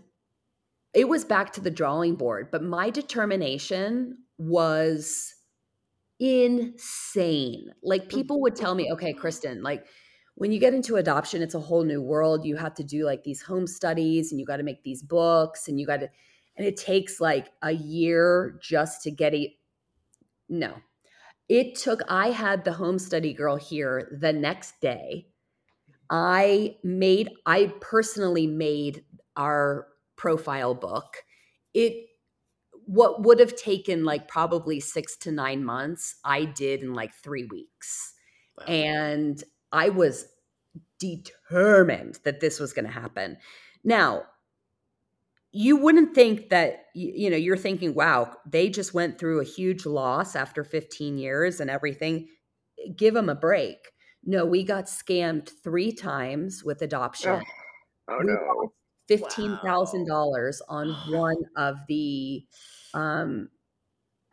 it 0.93 1.09
was 1.09 1.25
back 1.25 1.53
to 1.55 1.61
the 1.61 1.71
drawing 1.71 2.17
board, 2.17 2.49
but 2.51 2.63
my 2.63 2.91
determination 2.91 4.19
was 4.39 5.35
insane. 6.21 7.67
Like 7.83 8.05
mm. 8.05 8.11
people 8.11 8.41
would 8.41 8.57
tell 8.57 8.75
me, 8.75 8.91
okay, 8.93 9.13
Kristin, 9.13 9.63
like 9.63 9.85
when 10.35 10.53
you 10.53 10.61
get 10.61 10.75
into 10.75 10.97
adoption, 10.97 11.43
it's 11.43 11.55
a 11.55 11.61
whole 11.61 11.85
new 11.85 12.01
world. 12.01 12.45
You 12.45 12.57
have 12.57 12.75
to 12.75 12.85
do 12.85 13.05
like 13.05 13.25
these 13.25 13.43
home 13.43 13.67
studies 13.67 14.31
and 14.31 14.41
you 14.41 14.47
got 14.47 14.59
to 14.59 14.63
make 14.63 14.83
these 14.85 15.03
books 15.03 15.69
and 15.69 15.79
you 15.79 15.87
got 15.87 16.01
to, 16.01 16.09
and 16.57 16.67
it 16.67 16.77
takes 16.77 17.21
like 17.21 17.49
a 17.63 17.73
year 17.73 18.59
just 18.63 19.03
to 19.03 19.11
get 19.11 19.35
it. 19.35 19.51
No, 20.49 20.77
it 21.49 21.75
took, 21.77 22.01
I 22.09 22.31
had 22.31 22.65
the 22.65 22.73
home 22.73 22.99
study 22.99 23.33
girl 23.33 23.57
here 23.57 24.17
the 24.21 24.33
next 24.33 24.81
day. 24.81 25.27
I 26.11 26.77
made, 26.83 27.31
I 27.45 27.73
personally 27.81 28.47
made 28.47 29.05
our 29.37 29.89
profile 30.17 30.75
book. 30.75 31.19
It 31.75 32.07
what 32.89 33.23
would 33.23 33.39
have 33.39 33.55
taken 33.55 34.03
like 34.03 34.29
probably 34.29 34.81
six 34.81 35.15
to 35.19 35.31
nine 35.31 35.63
months, 35.63 36.17
I 36.25 36.47
did 36.47 36.83
in 36.83 36.95
like 36.95 37.13
three 37.15 37.45
weeks. 37.45 38.15
Wow. 38.57 38.65
And 38.65 39.45
I 39.71 39.91
was 39.91 40.25
determined 40.99 42.19
that 42.25 42.41
this 42.41 42.59
was 42.59 42.73
going 42.73 42.87
to 42.87 42.91
happen. 42.91 43.37
Now, 43.85 44.23
you 45.53 45.77
wouldn't 45.77 46.15
think 46.15 46.49
that 46.49 46.87
you 46.95 47.31
know 47.31 47.37
you're 47.37 47.57
thinking 47.57 47.95
wow 47.95 48.31
they 48.47 48.69
just 48.69 48.93
went 48.93 49.19
through 49.19 49.41
a 49.41 49.45
huge 49.45 49.87
loss 49.87 50.37
after 50.37 50.63
15 50.63 51.17
years 51.17 51.59
and 51.59 51.71
everything 51.71 52.29
give 52.95 53.15
them 53.15 53.31
a 53.31 53.35
break 53.35 53.79
no 54.25 54.45
we 54.45 54.63
got 54.63 54.85
scammed 54.85 55.51
three 55.65 55.91
times 55.91 56.63
with 56.63 56.83
adoption 56.83 57.41
oh, 58.11 58.15
oh 58.15 58.19
no 58.19 58.73
$15000 59.09 60.61
on 60.69 60.93
one 61.07 61.37
of 61.57 61.79
the 61.89 62.45
um, 62.95 63.49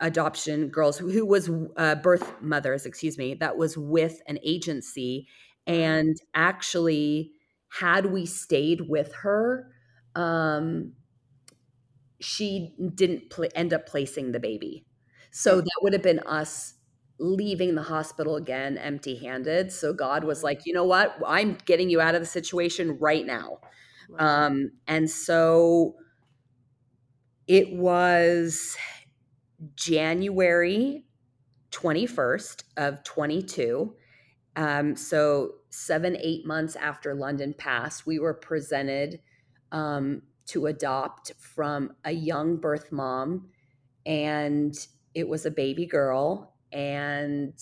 adoption 0.00 0.68
girls 0.68 0.98
who, 0.98 1.10
who 1.10 1.26
was 1.26 1.50
uh, 1.76 1.94
birth 1.96 2.34
mothers, 2.40 2.86
excuse 2.86 3.18
me, 3.18 3.34
that 3.34 3.56
was 3.56 3.76
with 3.78 4.20
an 4.26 4.38
agency. 4.44 5.28
And 5.66 6.16
actually, 6.34 7.32
had 7.80 8.06
we 8.06 8.26
stayed 8.26 8.82
with 8.88 9.14
her, 9.22 9.72
um, 10.14 10.92
she 12.20 12.74
didn't 12.94 13.30
pl- 13.30 13.48
end 13.54 13.72
up 13.74 13.86
placing 13.86 14.32
the 14.32 14.40
baby. 14.40 14.86
So 15.30 15.60
that 15.60 15.80
would 15.82 15.92
have 15.92 16.02
been 16.02 16.20
us 16.20 16.74
leaving 17.18 17.74
the 17.74 17.82
hospital 17.82 18.36
again 18.36 18.78
empty 18.78 19.16
handed. 19.16 19.72
So 19.72 19.92
God 19.92 20.24
was 20.24 20.42
like, 20.42 20.62
you 20.64 20.72
know 20.72 20.84
what? 20.84 21.16
I'm 21.26 21.58
getting 21.66 21.90
you 21.90 22.00
out 22.00 22.14
of 22.14 22.20
the 22.22 22.26
situation 22.26 22.98
right 22.98 23.24
now. 23.26 23.58
Um, 24.18 24.72
and 24.86 25.10
so 25.10 25.96
it 27.46 27.72
was 27.72 28.76
January 29.74 31.04
21st 31.70 32.64
of 32.76 33.04
22. 33.04 33.94
Um, 34.56 34.96
so 34.96 35.56
seven, 35.70 36.16
eight 36.20 36.46
months 36.46 36.76
after 36.76 37.14
London 37.14 37.54
passed, 37.56 38.06
we 38.06 38.18
were 38.18 38.34
presented 38.34 39.20
um, 39.72 40.22
to 40.46 40.66
adopt 40.66 41.32
from 41.38 41.92
a 42.04 42.12
young 42.12 42.56
birth 42.56 42.90
mom, 42.90 43.50
and 44.06 44.74
it 45.14 45.28
was 45.28 45.44
a 45.44 45.50
baby 45.50 45.86
girl, 45.86 46.54
and 46.72 47.54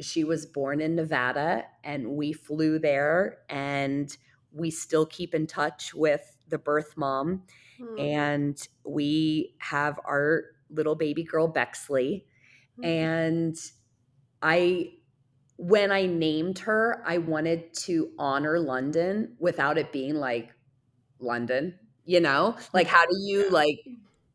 she 0.00 0.24
was 0.24 0.46
born 0.46 0.80
in 0.80 0.94
Nevada, 0.94 1.64
and 1.84 2.12
we 2.12 2.32
flew 2.32 2.78
there, 2.78 3.38
and 3.50 4.16
we 4.52 4.70
still 4.70 5.06
keep 5.06 5.34
in 5.34 5.46
touch 5.46 5.94
with 5.94 6.36
the 6.48 6.58
birth 6.58 6.96
mom 6.96 7.42
Hmm. 7.80 7.98
And 7.98 8.68
we 8.84 9.54
have 9.58 9.98
our 10.04 10.44
little 10.70 10.94
baby 10.94 11.24
girl, 11.24 11.48
Bexley. 11.48 12.26
Hmm. 12.76 12.84
And 12.84 13.56
I, 14.42 14.92
when 15.56 15.92
I 15.92 16.06
named 16.06 16.60
her, 16.60 17.02
I 17.06 17.18
wanted 17.18 17.74
to 17.74 18.10
honor 18.18 18.58
London 18.58 19.36
without 19.38 19.78
it 19.78 19.92
being 19.92 20.14
like 20.14 20.54
London, 21.18 21.78
you 22.04 22.20
know? 22.20 22.56
Like, 22.72 22.86
how 22.86 23.04
do 23.04 23.16
you, 23.18 23.50
like, 23.50 23.80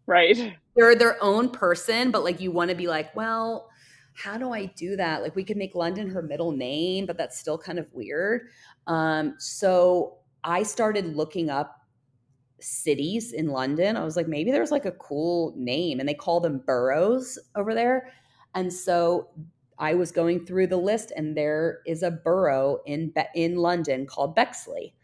right? 0.05 0.55
They're 0.75 0.95
their 0.95 1.21
own 1.23 1.49
person, 1.49 2.11
but 2.11 2.23
like, 2.23 2.41
you 2.41 2.51
want 2.51 2.69
to 2.69 2.75
be 2.75 2.87
like, 2.87 3.15
well, 3.15 3.69
how 4.15 4.37
do 4.37 4.53
I 4.53 4.65
do 4.65 4.95
that? 4.95 5.21
Like, 5.21 5.35
we 5.35 5.43
could 5.43 5.57
make 5.57 5.75
London 5.75 6.09
her 6.09 6.21
middle 6.21 6.51
name, 6.51 7.05
but 7.05 7.17
that's 7.17 7.37
still 7.37 7.57
kind 7.57 7.77
of 7.77 7.85
weird. 7.91 8.47
Um, 8.87 9.35
so 9.37 10.17
I 10.43 10.63
started 10.63 11.15
looking 11.15 11.49
up 11.49 11.81
cities 12.61 13.33
in 13.33 13.47
London. 13.47 13.97
I 13.97 14.05
was 14.05 14.15
like, 14.15 14.27
maybe 14.27 14.51
there's 14.51 14.71
like 14.71 14.85
a 14.85 14.93
cool 14.93 15.53
name, 15.57 15.99
and 15.99 16.07
they 16.07 16.13
call 16.13 16.39
them 16.39 16.63
boroughs 16.65 17.37
over 17.55 17.73
there. 17.73 18.13
And 18.53 18.71
so 18.71 19.29
I 19.77 19.95
was 19.95 20.13
going 20.13 20.45
through 20.45 20.67
the 20.67 20.77
list, 20.77 21.11
and 21.17 21.35
there 21.35 21.81
is 21.85 22.01
a 22.01 22.11
borough 22.11 22.79
in 22.85 23.09
Be- 23.09 23.23
in 23.35 23.57
London 23.57 24.05
called 24.05 24.33
Bexley, 24.33 24.95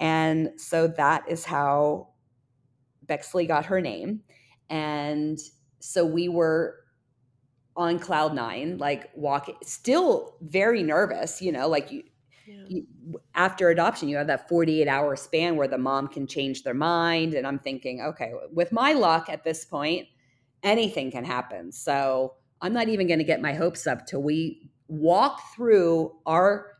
and 0.00 0.50
so 0.56 0.88
that 0.88 1.28
is 1.28 1.44
how 1.44 2.08
Bexley 3.02 3.46
got 3.46 3.66
her 3.66 3.82
name. 3.82 4.22
And 4.70 5.38
so 5.80 6.06
we 6.06 6.30
were 6.30 6.83
on 7.76 7.98
cloud 7.98 8.34
nine, 8.34 8.78
like 8.78 9.10
walking, 9.14 9.56
still 9.62 10.36
very 10.40 10.82
nervous, 10.82 11.42
you 11.42 11.52
know, 11.52 11.68
like 11.68 11.90
you 11.90 12.04
yeah. 12.46 12.64
you, 12.68 12.86
after 13.34 13.70
adoption 13.70 14.06
you 14.06 14.18
have 14.18 14.26
that 14.26 14.50
48 14.50 14.86
hour 14.86 15.16
span 15.16 15.56
where 15.56 15.66
the 15.66 15.78
mom 15.78 16.08
can 16.08 16.26
change 16.26 16.62
their 16.62 16.74
mind 16.74 17.32
and 17.32 17.46
i'm 17.46 17.58
thinking 17.58 18.02
okay 18.02 18.32
with 18.52 18.70
my 18.70 18.92
luck 18.92 19.30
at 19.30 19.44
this 19.44 19.64
point 19.64 20.06
anything 20.62 21.10
can 21.10 21.24
happen 21.24 21.72
so 21.72 22.34
i'm 22.60 22.74
not 22.74 22.90
even 22.90 23.06
going 23.06 23.18
to 23.18 23.24
get 23.24 23.40
my 23.40 23.54
hopes 23.54 23.86
up 23.86 24.04
till 24.04 24.22
we 24.22 24.70
walk 24.88 25.40
through 25.54 26.12
our 26.26 26.74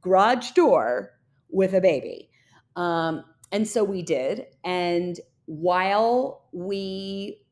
garage 0.00 0.52
door 0.52 1.12
with 1.50 1.74
a 1.74 1.80
baby. 1.80 2.30
Um, 2.76 3.24
and 3.50 3.66
so 3.68 3.84
we 3.84 4.02
did. 4.02 4.46
And 4.64 5.18
while 5.46 6.48
we 6.52 7.42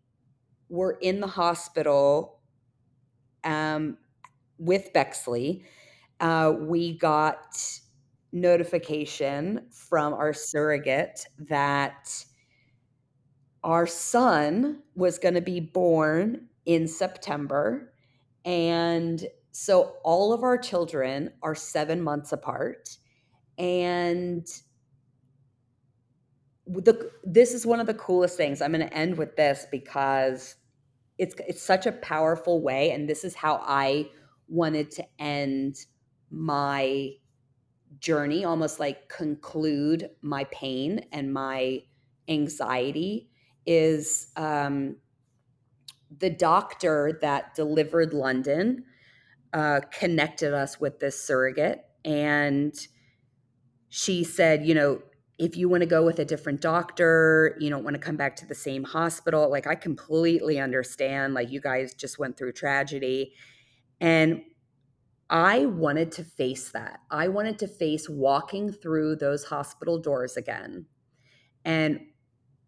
were 0.68 0.98
in 1.00 1.20
the 1.20 1.26
hospital 1.26 2.39
um, 3.44 3.96
with 4.58 4.92
Bexley, 4.92 5.64
uh, 6.20 6.52
we 6.58 6.96
got 6.98 7.58
notification 8.32 9.66
from 9.70 10.12
our 10.14 10.32
surrogate 10.32 11.26
that 11.38 12.24
our 13.64 13.86
son 13.86 14.82
was 14.94 15.18
going 15.18 15.34
to 15.34 15.40
be 15.40 15.60
born 15.60 16.46
in 16.66 16.86
September. 16.86 17.92
And 18.44 19.26
so 19.52 19.94
all 20.04 20.32
of 20.32 20.42
our 20.42 20.56
children 20.56 21.32
are 21.42 21.54
seven 21.54 22.00
months 22.00 22.32
apart. 22.32 22.96
And 23.58 24.46
the, 26.66 27.10
this 27.24 27.52
is 27.52 27.66
one 27.66 27.80
of 27.80 27.86
the 27.86 27.94
coolest 27.94 28.36
things. 28.36 28.62
I'm 28.62 28.72
going 28.72 28.86
to 28.86 28.94
end 28.94 29.18
with 29.18 29.36
this 29.36 29.66
because 29.70 30.54
it's 31.20 31.34
it's 31.46 31.62
such 31.62 31.84
a 31.84 31.92
powerful 31.92 32.62
way 32.62 32.90
and 32.92 33.06
this 33.06 33.24
is 33.24 33.34
how 33.34 33.60
I 33.62 34.08
wanted 34.48 34.90
to 34.92 35.04
end 35.18 35.76
my 36.30 37.10
journey 37.98 38.42
almost 38.42 38.80
like 38.80 39.10
conclude 39.10 40.08
my 40.22 40.44
pain 40.44 41.04
and 41.12 41.34
my 41.34 41.82
anxiety 42.26 43.28
is 43.66 44.28
um, 44.36 44.96
the 46.16 46.30
doctor 46.30 47.18
that 47.20 47.54
delivered 47.54 48.14
London 48.14 48.84
uh, 49.52 49.80
connected 49.92 50.54
us 50.54 50.80
with 50.80 51.00
this 51.00 51.22
surrogate 51.22 51.84
and 52.02 52.74
she 53.90 54.24
said 54.24 54.64
you 54.64 54.74
know 54.74 55.02
if 55.40 55.56
you 55.56 55.70
want 55.70 55.80
to 55.80 55.86
go 55.86 56.04
with 56.04 56.18
a 56.18 56.24
different 56.24 56.60
doctor, 56.60 57.56
you 57.58 57.70
don't 57.70 57.82
want 57.82 57.94
to 57.94 58.00
come 58.00 58.16
back 58.16 58.36
to 58.36 58.46
the 58.46 58.54
same 58.54 58.84
hospital. 58.84 59.50
Like, 59.50 59.66
I 59.66 59.74
completely 59.74 60.60
understand. 60.60 61.32
Like, 61.32 61.50
you 61.50 61.62
guys 61.62 61.94
just 61.94 62.18
went 62.18 62.36
through 62.36 62.52
tragedy. 62.52 63.32
And 64.02 64.42
I 65.30 65.64
wanted 65.64 66.12
to 66.12 66.24
face 66.24 66.70
that. 66.72 67.00
I 67.10 67.28
wanted 67.28 67.58
to 67.60 67.68
face 67.68 68.06
walking 68.06 68.70
through 68.70 69.16
those 69.16 69.44
hospital 69.44 69.98
doors 69.98 70.36
again 70.36 70.84
and 71.64 72.00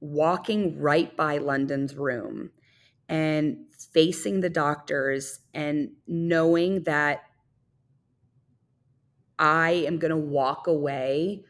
walking 0.00 0.80
right 0.80 1.14
by 1.14 1.36
London's 1.36 1.94
room 1.94 2.52
and 3.06 3.66
facing 3.92 4.40
the 4.40 4.48
doctors 4.48 5.40
and 5.52 5.90
knowing 6.06 6.84
that 6.84 7.20
I 9.38 9.72
am 9.72 9.98
going 9.98 10.10
to 10.10 10.16
walk 10.16 10.66
away 10.66 11.44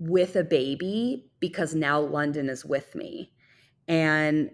with 0.00 0.34
a 0.34 0.42
baby 0.42 1.26
because 1.40 1.74
now 1.74 2.00
London 2.00 2.48
is 2.48 2.64
with 2.64 2.94
me. 2.94 3.30
And 3.86 4.50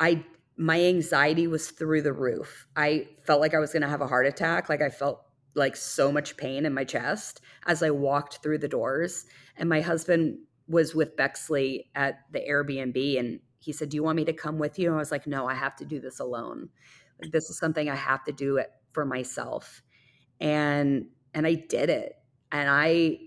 I 0.00 0.24
my 0.56 0.80
anxiety 0.80 1.46
was 1.46 1.70
through 1.70 2.02
the 2.02 2.12
roof. 2.12 2.68
I 2.76 3.08
felt 3.26 3.40
like 3.40 3.54
I 3.54 3.58
was 3.58 3.72
going 3.72 3.82
to 3.82 3.88
have 3.88 4.00
a 4.00 4.06
heart 4.06 4.26
attack, 4.26 4.68
like 4.68 4.80
I 4.82 4.90
felt 4.90 5.24
like 5.54 5.74
so 5.74 6.12
much 6.12 6.36
pain 6.36 6.64
in 6.64 6.72
my 6.72 6.84
chest 6.84 7.40
as 7.66 7.82
I 7.82 7.90
walked 7.90 8.38
through 8.42 8.58
the 8.58 8.68
doors. 8.68 9.26
And 9.56 9.68
my 9.68 9.80
husband 9.80 10.38
was 10.68 10.94
with 10.94 11.16
Bexley 11.16 11.90
at 11.94 12.20
the 12.30 12.40
Airbnb 12.40 13.18
and 13.18 13.40
he 13.58 13.72
said, 13.72 13.88
"Do 13.88 13.96
you 13.96 14.02
want 14.02 14.16
me 14.16 14.24
to 14.26 14.32
come 14.32 14.58
with 14.58 14.78
you?" 14.78 14.88
And 14.88 14.96
I 14.96 14.98
was 14.98 15.10
like, 15.10 15.26
"No, 15.26 15.48
I 15.48 15.54
have 15.54 15.74
to 15.76 15.84
do 15.84 16.00
this 16.00 16.20
alone. 16.20 16.68
Like, 17.20 17.32
this 17.32 17.50
is 17.50 17.58
something 17.58 17.88
I 17.90 17.96
have 17.96 18.24
to 18.24 18.32
do 18.32 18.58
it 18.58 18.70
for 18.92 19.04
myself." 19.04 19.82
And 20.40 21.06
and 21.34 21.46
I 21.46 21.54
did 21.54 21.90
it. 21.90 22.14
And 22.52 22.68
I 22.70 23.18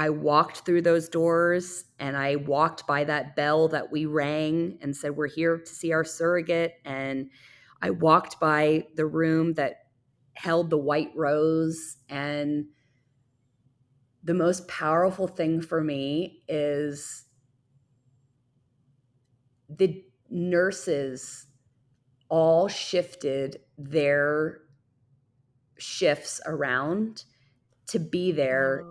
I 0.00 0.08
walked 0.08 0.64
through 0.64 0.80
those 0.80 1.10
doors 1.10 1.84
and 1.98 2.16
I 2.16 2.36
walked 2.36 2.86
by 2.86 3.04
that 3.04 3.36
bell 3.36 3.68
that 3.68 3.92
we 3.92 4.06
rang 4.06 4.78
and 4.80 4.96
said, 4.96 5.14
We're 5.14 5.28
here 5.28 5.58
to 5.58 5.70
see 5.70 5.92
our 5.92 6.04
surrogate. 6.04 6.76
And 6.86 7.28
I 7.82 7.90
walked 7.90 8.40
by 8.40 8.86
the 8.96 9.04
room 9.04 9.52
that 9.54 9.74
held 10.32 10.70
the 10.70 10.78
white 10.78 11.10
rose. 11.14 11.98
And 12.08 12.68
the 14.24 14.32
most 14.32 14.68
powerful 14.68 15.28
thing 15.28 15.60
for 15.60 15.82
me 15.82 16.44
is 16.48 17.26
the 19.68 20.02
nurses 20.30 21.44
all 22.30 22.68
shifted 22.68 23.60
their 23.76 24.60
shifts 25.76 26.40
around 26.46 27.24
to 27.88 27.98
be 27.98 28.32
there 28.32 28.86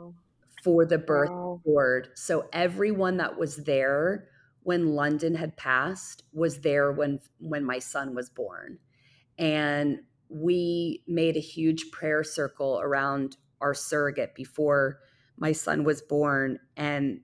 for 0.63 0.85
the 0.85 0.97
birth 0.97 1.29
wow. 1.29 1.61
board. 1.63 2.09
So 2.15 2.49
everyone 2.51 3.17
that 3.17 3.37
was 3.37 3.57
there 3.57 4.27
when 4.63 4.93
London 4.93 5.35
had 5.35 5.57
passed 5.57 6.23
was 6.33 6.59
there 6.59 6.91
when 6.91 7.19
when 7.39 7.63
my 7.63 7.79
son 7.79 8.13
was 8.15 8.29
born. 8.29 8.79
And 9.37 9.99
we 10.29 11.03
made 11.07 11.37
a 11.37 11.41
huge 11.41 11.91
prayer 11.91 12.23
circle 12.23 12.79
around 12.81 13.37
our 13.61 13.73
surrogate 13.73 14.35
before 14.35 14.99
my 15.37 15.51
son 15.53 15.83
was 15.83 16.01
born 16.01 16.59
and 16.77 17.21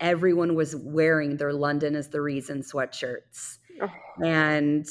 everyone 0.00 0.54
was 0.54 0.74
wearing 0.74 1.36
their 1.36 1.52
London 1.52 1.94
is 1.94 2.08
the 2.08 2.20
reason 2.20 2.62
sweatshirts. 2.62 3.58
Oh. 3.80 3.90
And 4.24 4.86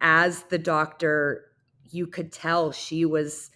as 0.00 0.44
the 0.44 0.58
doctor 0.58 1.46
you 1.90 2.06
could 2.06 2.32
tell 2.32 2.72
she 2.72 3.04
was 3.04 3.50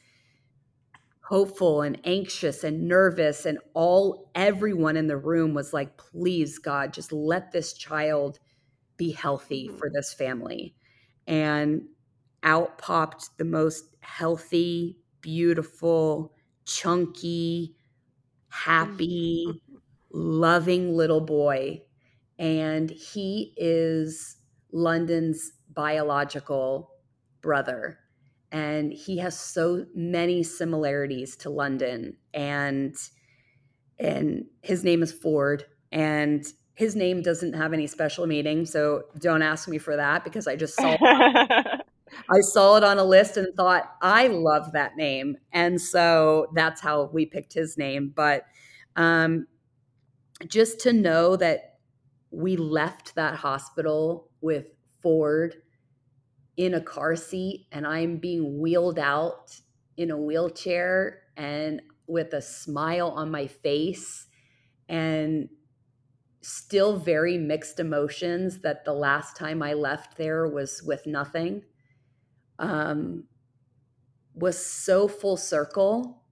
hopeful 1.28 1.82
and 1.82 2.00
anxious 2.05 2.64
and 2.64 2.88
nervous 2.88 3.44
and 3.44 3.59
all 3.74 4.30
everyone 4.34 4.96
in 4.96 5.06
the 5.06 5.16
room 5.16 5.52
was 5.52 5.74
like 5.74 5.96
please 5.98 6.59
god 6.59 6.92
just 6.92 7.12
let 7.12 7.52
this 7.52 7.74
child 7.74 8.38
be 8.98 9.12
healthy 9.12 9.68
for 9.68 9.86
mm-hmm. 9.86 9.94
this 9.94 10.12
family. 10.12 10.74
And 11.26 11.82
out 12.42 12.76
popped 12.76 13.30
the 13.38 13.44
most 13.44 13.96
healthy 14.00 14.98
beautiful 15.22 16.34
chunky 16.66 17.74
happy 18.50 19.62
loving 20.12 20.94
little 20.94 21.20
boy. 21.20 21.80
And 22.38 22.90
he 22.90 23.55
is 23.56 24.36
london's 24.70 25.52
biological 25.72 26.90
brother 27.40 27.98
and 28.50 28.92
he 28.92 29.18
has 29.18 29.38
so 29.38 29.86
many 29.94 30.42
similarities 30.42 31.36
to 31.36 31.50
London 31.50 32.16
and 32.32 32.96
and 33.98 34.44
his 34.62 34.84
name 34.84 35.02
is 35.02 35.12
Ford 35.12 35.64
and 35.92 36.44
his 36.74 36.94
name 36.94 37.22
doesn't 37.22 37.54
have 37.54 37.72
any 37.72 37.86
special 37.86 38.26
meaning 38.26 38.64
so 38.64 39.02
don't 39.18 39.42
ask 39.42 39.68
me 39.68 39.78
for 39.78 39.96
that 39.96 40.24
because 40.24 40.46
I 40.46 40.56
just 40.56 40.76
saw 40.76 40.96
I 42.30 42.40
saw 42.40 42.76
it 42.76 42.84
on 42.84 42.98
a 42.98 43.04
list 43.04 43.36
and 43.36 43.54
thought 43.54 43.96
I 44.00 44.28
love 44.28 44.72
that 44.72 44.96
name. 44.96 45.36
And 45.52 45.78
so 45.78 46.46
that's 46.54 46.80
how 46.80 47.10
we 47.12 47.26
picked 47.26 47.52
his 47.52 47.76
name 47.76 48.12
but 48.14 48.44
um 48.96 49.46
just 50.46 50.80
to 50.80 50.92
know 50.92 51.36
that 51.36 51.78
we 52.30 52.56
left 52.56 53.14
that 53.16 53.34
hospital 53.34 54.28
with 54.40 54.66
Ford 55.02 55.56
in 56.59 56.74
a 56.74 56.80
car 56.80 57.14
seat 57.14 57.68
and 57.70 57.86
I'm 57.86 58.18
being 58.18 58.60
wheeled 58.60 58.98
out 58.98 59.59
in 59.97 60.10
a 60.10 60.18
wheelchair 60.18 61.22
and 61.36 61.80
with 62.09 62.35
a 62.35 62.43
smile 62.43 63.10
on 63.10 63.30
my 63.30 63.47
face 63.47 64.26
and 64.89 65.48
still 66.43 66.98
very 66.98 67.39
mixed 67.39 67.78
emotions 67.78 68.60
that 68.62 68.85
the 68.85 68.93
last 68.93 69.36
time 69.36 69.62
I 69.62 69.74
left 69.74 70.16
there 70.16 70.48
was 70.48 70.82
with 70.82 71.06
nothing 71.06 71.62
um, 72.59 73.24
was 74.35 74.59
so 74.59 75.06
full 75.06 75.36
circle. 75.36 76.24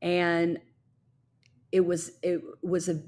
And 0.00 0.60
it 1.72 1.80
was 1.80 2.12
it 2.22 2.40
was 2.62 2.88
a 2.88 3.02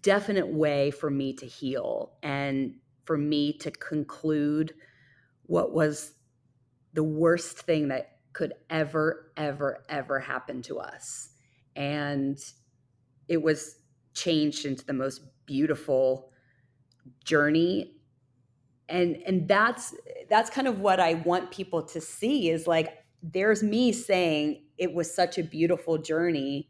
definite 0.00 0.48
way 0.48 0.90
for 0.90 1.10
me 1.10 1.34
to 1.34 1.46
heal 1.46 2.12
and 2.22 2.76
for 3.04 3.18
me 3.18 3.52
to 3.58 3.70
conclude 3.70 4.72
what 5.50 5.72
was 5.72 6.12
the 6.92 7.02
worst 7.02 7.58
thing 7.58 7.88
that 7.88 8.18
could 8.32 8.54
ever, 8.70 9.32
ever, 9.36 9.84
ever 9.88 10.20
happen 10.20 10.62
to 10.62 10.78
us. 10.78 11.30
And 11.74 12.38
it 13.26 13.42
was 13.42 13.74
changed 14.14 14.64
into 14.64 14.86
the 14.86 14.92
most 14.92 15.22
beautiful 15.46 16.30
journey 17.24 17.96
and 18.88 19.16
and 19.26 19.48
that's 19.48 19.94
that's 20.28 20.50
kind 20.50 20.68
of 20.68 20.80
what 20.80 21.00
i 21.00 21.14
want 21.14 21.50
people 21.50 21.82
to 21.82 22.00
see 22.00 22.50
is 22.50 22.66
like 22.66 22.98
there's 23.22 23.62
me 23.62 23.92
saying 23.92 24.62
it 24.78 24.92
was 24.92 25.12
such 25.12 25.38
a 25.38 25.42
beautiful 25.42 25.96
journey 25.96 26.68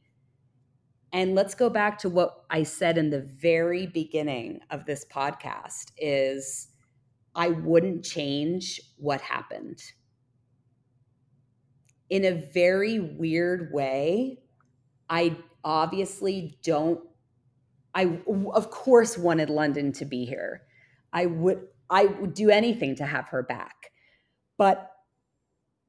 and 1.13 1.35
let's 1.35 1.55
go 1.55 1.69
back 1.69 1.99
to 1.99 2.09
what 2.09 2.45
i 2.51 2.63
said 2.63 2.97
in 2.97 3.11
the 3.11 3.21
very 3.21 3.87
beginning 3.87 4.61
of 4.71 4.87
this 4.87 5.05
podcast 5.05 5.91
is 5.99 6.70
I 7.35 7.51
wouldn't 7.51 8.05
change 8.05 8.81
what 8.97 9.21
happened. 9.21 9.83
In 12.09 12.25
a 12.25 12.33
very 12.33 12.99
weird 12.99 13.73
way, 13.73 14.43
I 15.09 15.37
obviously 15.63 16.59
don't 16.63 17.01
I 17.95 18.21
of 18.55 18.71
course 18.71 19.19
wanted 19.19 19.51
London 19.51 19.93
to 19.93 20.05
be 20.05 20.25
here. 20.25 20.63
I 21.13 21.27
would 21.27 21.67
I 21.89 22.07
would 22.07 22.35
do 22.35 22.51
anything 22.51 22.95
to 22.97 23.07
have 23.07 23.29
her 23.29 23.43
back. 23.43 23.91
But 24.57 24.91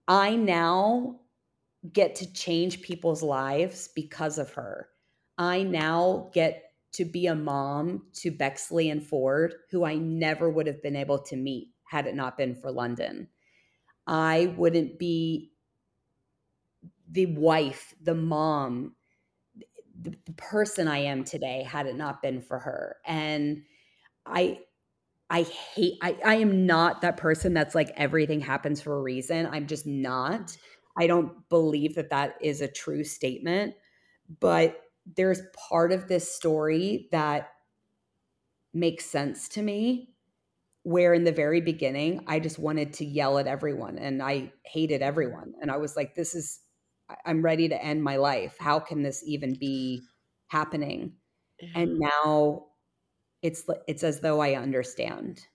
I 0.07 0.35
now 0.35 1.19
get 1.93 2.15
to 2.15 2.34
change 2.34 2.81
people's 2.81 3.23
lives 3.23 3.89
because 3.95 4.38
of 4.38 4.51
her. 4.53 4.89
I 5.38 5.63
now 5.63 6.30
get 6.34 6.70
to 6.93 7.05
be 7.05 7.27
a 7.27 7.35
mom 7.35 8.07
to 8.13 8.31
Bexley 8.31 8.89
and 8.89 9.03
Ford, 9.03 9.55
who 9.69 9.85
I 9.85 9.95
never 9.95 10.49
would 10.49 10.68
have 10.68 10.81
been 10.81 10.95
able 10.95 11.19
to 11.23 11.35
meet 11.35 11.69
had 11.84 12.07
it 12.07 12.15
not 12.15 12.38
been 12.38 12.55
for 12.55 12.72
London. 12.72 13.27
I 14.07 14.53
wouldn't 14.57 14.99
be 14.99 15.51
the 17.09 17.27
wife, 17.27 17.93
the 18.01 18.15
mom, 18.15 18.95
the, 19.99 20.15
the 20.26 20.34
person 20.34 20.88
I 20.88 20.99
am 20.99 21.23
today 21.23 21.63
had 21.63 21.85
it 21.85 21.95
not 21.95 22.22
been 22.22 22.41
for 22.41 22.59
her. 22.59 22.97
And 23.05 23.63
I 24.26 24.59
I 25.30 25.43
hate 25.43 25.97
I, 26.01 26.18
I 26.26 26.35
am 26.35 26.65
not 26.65 27.01
that 27.01 27.18
person 27.18 27.53
that's 27.53 27.76
like 27.76 27.91
everything 27.95 28.41
happens 28.41 28.81
for 28.81 28.97
a 28.97 29.01
reason. 29.01 29.47
I'm 29.47 29.68
just 29.68 29.88
not. 29.88 30.57
I 30.97 31.07
don't 31.07 31.47
believe 31.49 31.95
that 31.95 32.09
that 32.09 32.35
is 32.41 32.61
a 32.61 32.68
true 32.68 33.03
statement. 33.03 33.76
But 34.39 34.77
there's 35.06 35.41
part 35.69 35.91
of 35.91 36.07
this 36.07 36.34
story 36.34 37.07
that 37.11 37.49
makes 38.73 39.06
sense 39.06 39.49
to 39.49 39.61
me 39.61 40.14
where 40.84 41.14
in 41.14 41.23
the 41.23 41.32
very 41.32 41.61
beginning 41.61 42.23
I 42.28 42.40
just 42.40 42.57
wanted 42.60 42.94
to 42.94 43.06
yell 43.06 43.38
at 43.38 43.48
everyone 43.48 43.98
and 43.98 44.22
I 44.23 44.52
hated 44.65 45.02
everyone 45.02 45.53
and 45.61 45.69
I 45.69 45.78
was 45.78 45.95
like 45.95 46.15
this 46.15 46.34
is 46.36 46.60
I'm 47.26 47.41
ready 47.41 47.68
to 47.68 47.84
end 47.84 48.03
my 48.03 48.15
life. 48.15 48.56
How 48.60 48.80
can 48.80 49.03
this 49.03 49.22
even 49.26 49.56
be 49.56 50.02
happening? 50.48 51.14
And 51.76 51.99
now 51.99 52.68
it's 53.41 53.65
it's 53.88 54.03
as 54.03 54.22
though 54.22 54.40
I 54.41 54.56
understand. 54.56 55.45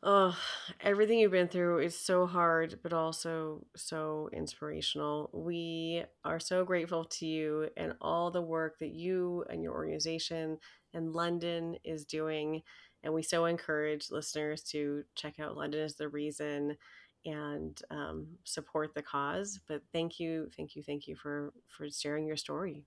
Oh, 0.00 0.38
everything 0.80 1.18
you've 1.18 1.32
been 1.32 1.48
through 1.48 1.80
is 1.80 1.98
so 1.98 2.26
hard, 2.26 2.78
but 2.82 2.92
also 2.92 3.66
so 3.74 4.30
inspirational. 4.32 5.28
We 5.32 6.04
are 6.24 6.38
so 6.38 6.64
grateful 6.64 7.04
to 7.04 7.26
you 7.26 7.70
and 7.76 7.94
all 8.00 8.30
the 8.30 8.40
work 8.42 8.78
that 8.78 8.90
you 8.92 9.44
and 9.50 9.60
your 9.60 9.72
organization 9.72 10.58
and 10.94 11.12
London 11.12 11.76
is 11.84 12.04
doing. 12.04 12.62
And 13.02 13.12
we 13.12 13.22
so 13.24 13.46
encourage 13.46 14.10
listeners 14.10 14.62
to 14.64 15.02
check 15.16 15.40
out 15.40 15.56
London 15.56 15.80
is 15.80 15.96
the 15.96 16.08
reason 16.08 16.76
and 17.24 17.80
um, 17.90 18.38
support 18.44 18.94
the 18.94 19.02
cause. 19.02 19.58
But 19.66 19.82
thank 19.92 20.20
you, 20.20 20.48
thank 20.56 20.76
you, 20.76 20.82
thank 20.84 21.08
you 21.08 21.16
for 21.16 21.52
for 21.76 21.90
sharing 21.90 22.24
your 22.26 22.36
story. 22.36 22.84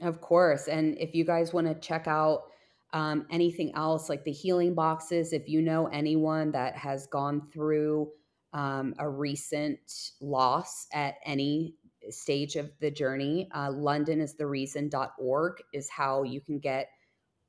Of 0.00 0.20
course, 0.20 0.66
and 0.66 0.98
if 0.98 1.14
you 1.14 1.24
guys 1.24 1.52
want 1.52 1.68
to 1.68 1.74
check 1.74 2.08
out 2.08 2.50
um, 2.94 3.26
anything 3.28 3.74
else 3.74 4.08
like 4.08 4.24
the 4.24 4.32
healing 4.32 4.72
boxes, 4.72 5.32
if 5.32 5.48
you 5.48 5.60
know 5.60 5.88
anyone 5.88 6.52
that 6.52 6.76
has 6.76 7.06
gone 7.08 7.42
through 7.52 8.08
um, 8.52 8.94
a 8.98 9.08
recent 9.08 10.12
loss 10.20 10.86
at 10.94 11.16
any 11.26 11.74
stage 12.08 12.54
of 12.54 12.70
the 12.80 12.92
journey, 12.92 13.48
uh, 13.52 13.70
London 13.72 14.20
is 14.20 14.36
the 14.36 14.46
reason.org 14.46 15.54
is 15.72 15.90
how 15.90 16.22
you 16.22 16.40
can 16.40 16.60
get 16.60 16.88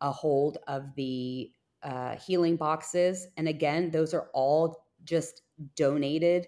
a 0.02 0.12
hold 0.12 0.58
of 0.68 0.96
the 0.96 1.52
uh, 1.84 2.16
healing 2.16 2.56
boxes. 2.56 3.28
And 3.38 3.48
again, 3.48 3.92
those 3.92 4.16
are 4.16 4.30
all 4.34 4.84
just 5.04 5.44
donated 5.76 6.48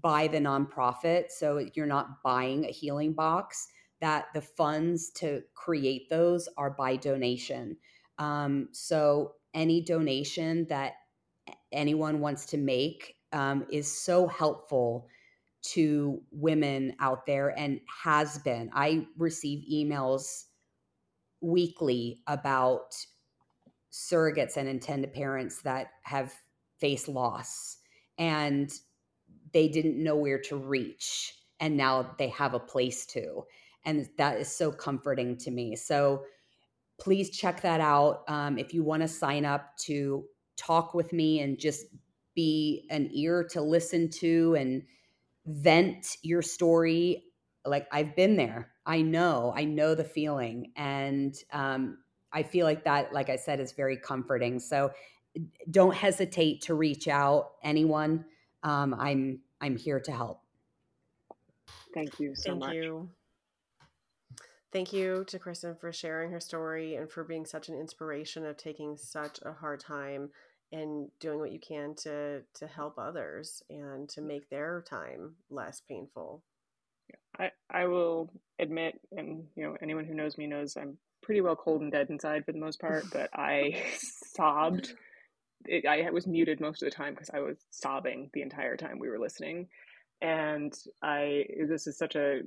by 0.00 0.26
the 0.26 0.38
nonprofit. 0.38 1.30
So 1.30 1.66
you're 1.74 1.86
not 1.86 2.22
buying 2.24 2.64
a 2.64 2.70
healing 2.70 3.12
box, 3.12 3.68
that 4.00 4.26
the 4.32 4.40
funds 4.40 5.10
to 5.10 5.42
create 5.54 6.08
those 6.08 6.48
are 6.56 6.70
by 6.70 6.96
donation. 6.96 7.76
Um, 8.18 8.68
so 8.72 9.34
any 9.54 9.80
donation 9.80 10.66
that 10.68 10.94
anyone 11.72 12.20
wants 12.20 12.46
to 12.46 12.56
make 12.56 13.16
um, 13.32 13.66
is 13.70 13.90
so 13.90 14.26
helpful 14.26 15.08
to 15.60 16.22
women 16.30 16.94
out 17.00 17.26
there 17.26 17.58
and 17.58 17.80
has 18.02 18.38
been. 18.38 18.70
I 18.72 19.06
receive 19.16 19.64
emails 19.70 20.44
weekly 21.40 22.20
about 22.26 22.94
surrogates 23.92 24.56
and 24.56 24.68
intended 24.68 25.12
parents 25.12 25.62
that 25.62 25.88
have 26.02 26.32
faced 26.78 27.08
loss 27.08 27.78
and 28.18 28.72
they 29.52 29.68
didn't 29.68 30.02
know 30.02 30.16
where 30.16 30.38
to 30.38 30.56
reach 30.56 31.34
and 31.60 31.76
now 31.76 32.14
they 32.18 32.28
have 32.28 32.54
a 32.54 32.60
place 32.60 33.06
to 33.06 33.42
and 33.84 34.08
that 34.18 34.38
is 34.38 34.48
so 34.48 34.70
comforting 34.70 35.36
to 35.36 35.50
me 35.50 35.74
so 35.74 36.22
please 36.98 37.30
check 37.30 37.62
that 37.62 37.80
out 37.80 38.24
um, 38.28 38.58
if 38.58 38.74
you 38.74 38.82
want 38.82 39.02
to 39.02 39.08
sign 39.08 39.44
up 39.44 39.76
to 39.78 40.24
talk 40.56 40.94
with 40.94 41.12
me 41.12 41.40
and 41.40 41.58
just 41.58 41.86
be 42.34 42.86
an 42.90 43.10
ear 43.12 43.44
to 43.44 43.60
listen 43.60 44.10
to 44.10 44.54
and 44.58 44.82
vent 45.46 46.16
your 46.22 46.42
story 46.42 47.24
like 47.64 47.86
i've 47.92 48.14
been 48.16 48.36
there. 48.36 48.70
I 48.86 49.02
know. 49.02 49.52
I 49.54 49.64
know 49.64 49.94
the 49.94 50.04
feeling. 50.04 50.72
And 50.76 51.34
um, 51.52 51.98
i 52.32 52.42
feel 52.42 52.66
like 52.66 52.84
that 52.84 53.12
like 53.12 53.30
i 53.30 53.36
said 53.36 53.60
is 53.60 53.72
very 53.72 53.96
comforting. 53.96 54.58
So 54.60 54.92
don't 55.70 55.94
hesitate 55.94 56.62
to 56.62 56.74
reach 56.74 57.08
out 57.08 57.52
anyone. 57.62 58.24
Um, 58.62 58.94
i'm 58.98 59.40
i'm 59.60 59.76
here 59.76 60.00
to 60.00 60.12
help. 60.12 60.42
Thank 61.94 62.20
you 62.20 62.34
so 62.34 62.52
Thank 62.52 62.60
much. 62.60 62.74
you. 62.74 63.10
Thank 64.70 64.92
you 64.92 65.24
to 65.28 65.38
Kristin 65.38 65.80
for 65.80 65.92
sharing 65.92 66.30
her 66.30 66.40
story 66.40 66.96
and 66.96 67.10
for 67.10 67.24
being 67.24 67.46
such 67.46 67.68
an 67.68 67.74
inspiration 67.74 68.44
of 68.44 68.58
taking 68.58 68.98
such 68.98 69.38
a 69.42 69.52
hard 69.52 69.80
time 69.80 70.30
and 70.72 71.08
doing 71.20 71.38
what 71.38 71.52
you 71.52 71.58
can 71.58 71.94
to 71.94 72.42
to 72.54 72.66
help 72.66 72.98
others 72.98 73.62
and 73.70 74.08
to 74.10 74.20
make 74.20 74.50
their 74.50 74.84
time 74.86 75.36
less 75.48 75.80
painful. 75.88 76.42
I, 77.38 77.50
I 77.70 77.86
will 77.86 78.30
admit, 78.58 79.00
and 79.12 79.44
you 79.56 79.64
know, 79.64 79.76
anyone 79.80 80.04
who 80.04 80.14
knows 80.14 80.36
me 80.36 80.46
knows 80.46 80.76
I'm 80.76 80.98
pretty 81.22 81.40
well 81.40 81.56
cold 81.56 81.80
and 81.80 81.90
dead 81.90 82.10
inside 82.10 82.44
for 82.44 82.52
the 82.52 82.58
most 82.58 82.78
part, 82.80 83.04
but 83.12 83.30
I 83.32 83.82
sobbed. 84.36 84.92
It, 85.64 85.86
I 85.86 86.10
was 86.10 86.26
muted 86.26 86.60
most 86.60 86.82
of 86.82 86.86
the 86.86 86.94
time 86.94 87.14
because 87.14 87.30
I 87.30 87.40
was 87.40 87.56
sobbing 87.70 88.30
the 88.32 88.42
entire 88.42 88.76
time 88.76 88.98
we 88.98 89.08
were 89.08 89.18
listening. 89.18 89.68
And 90.20 90.74
I, 91.02 91.44
this 91.68 91.86
is 91.86 91.96
such 91.96 92.16
a, 92.16 92.40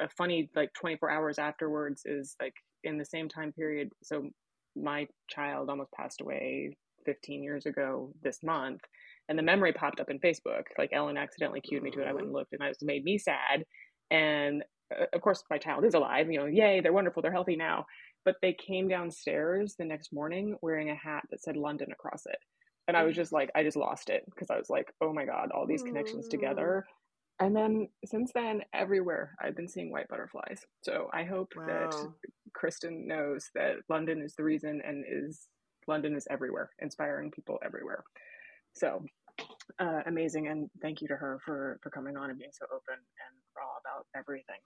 a 0.00 0.08
funny, 0.16 0.50
like 0.56 0.72
24 0.74 1.10
hours 1.10 1.38
afterwards 1.38 2.02
is 2.06 2.34
like 2.40 2.54
in 2.84 2.96
the 2.98 3.04
same 3.04 3.28
time 3.28 3.52
period. 3.52 3.90
So 4.02 4.28
my 4.74 5.06
child 5.28 5.68
almost 5.68 5.92
passed 5.92 6.20
away 6.20 6.76
15 7.04 7.42
years 7.42 7.66
ago 7.66 8.12
this 8.22 8.42
month. 8.42 8.80
And 9.28 9.38
the 9.38 9.42
memory 9.42 9.72
popped 9.72 10.00
up 10.00 10.10
in 10.10 10.18
Facebook. 10.18 10.64
Like 10.78 10.90
Ellen 10.92 11.18
accidentally 11.18 11.60
cued 11.60 11.82
me 11.82 11.90
to 11.92 12.00
it. 12.00 12.08
I 12.08 12.12
went 12.12 12.26
and 12.26 12.34
looked 12.34 12.52
and 12.52 12.62
it 12.62 12.76
made 12.82 13.04
me 13.04 13.18
sad 13.18 13.64
and 14.10 14.64
uh, 14.98 15.06
of 15.12 15.20
course, 15.20 15.44
my 15.50 15.58
child 15.58 15.84
is 15.84 15.94
alive. 15.94 16.30
You 16.30 16.40
know, 16.40 16.46
yay, 16.46 16.80
they're 16.80 16.92
wonderful, 16.92 17.22
they're 17.22 17.32
healthy 17.32 17.56
now. 17.56 17.86
But 18.24 18.36
they 18.42 18.52
came 18.52 18.88
downstairs 18.88 19.76
the 19.78 19.84
next 19.84 20.12
morning 20.12 20.56
wearing 20.62 20.90
a 20.90 20.94
hat 20.94 21.24
that 21.30 21.42
said 21.42 21.56
London 21.56 21.88
across 21.92 22.26
it. 22.26 22.38
And 22.86 22.96
I 22.96 23.04
was 23.04 23.14
just 23.14 23.32
like, 23.32 23.50
I 23.54 23.62
just 23.62 23.76
lost 23.76 24.10
it 24.10 24.24
because 24.26 24.50
I 24.50 24.56
was 24.56 24.68
like, 24.68 24.92
oh 25.00 25.12
my 25.12 25.24
God, 25.24 25.50
all 25.52 25.66
these 25.66 25.82
connections 25.82 26.26
together. 26.28 26.84
And 27.40 27.56
then 27.56 27.88
since 28.04 28.32
then, 28.34 28.62
everywhere 28.74 29.34
I've 29.42 29.56
been 29.56 29.68
seeing 29.68 29.90
white 29.90 30.08
butterflies. 30.08 30.60
So 30.82 31.08
I 31.12 31.24
hope 31.24 31.52
wow. 31.56 31.66
that 31.66 31.94
Kristin 32.54 33.06
knows 33.06 33.48
that 33.54 33.76
London 33.88 34.22
is 34.22 34.34
the 34.36 34.44
reason 34.44 34.82
and 34.86 35.04
is 35.08 35.48
London 35.88 36.14
is 36.14 36.26
everywhere, 36.30 36.70
inspiring 36.80 37.30
people 37.30 37.58
everywhere. 37.64 38.04
So 38.74 39.02
uh, 39.78 40.02
amazing, 40.06 40.48
and 40.48 40.68
thank 40.82 41.00
you 41.00 41.08
to 41.08 41.16
her 41.16 41.38
for 41.44 41.78
for 41.82 41.90
coming 41.90 42.16
on 42.16 42.28
and 42.28 42.38
being 42.38 42.50
so 42.52 42.66
open 42.66 42.94
and 42.94 43.36
raw 43.56 43.72
about 43.80 44.06
everything. 44.14 44.60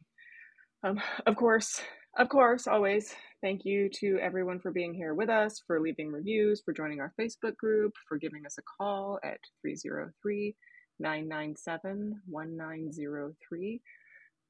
Um, 0.82 1.00
of 1.26 1.36
course, 1.36 1.80
of 2.18 2.28
course, 2.28 2.66
always 2.66 3.14
thank 3.40 3.64
you 3.64 3.88
to 4.00 4.18
everyone 4.20 4.60
for 4.60 4.70
being 4.70 4.92
here 4.92 5.14
with 5.14 5.30
us, 5.30 5.62
for 5.66 5.80
leaving 5.80 6.10
reviews, 6.10 6.60
for 6.64 6.74
joining 6.74 7.00
our 7.00 7.12
Facebook 7.18 7.56
group, 7.56 7.92
for 8.08 8.18
giving 8.18 8.44
us 8.44 8.58
a 8.58 8.62
call 8.76 9.18
at 9.24 9.38
303 9.62 10.54
997 10.98 12.20
1903. 12.28 13.82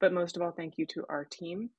But 0.01 0.13
most 0.13 0.37
of 0.37 0.43
all, 0.43 0.53
thank 0.53 0.79
you 0.79 0.87
to 0.87 1.05
our 1.09 1.25
team, 1.25 1.71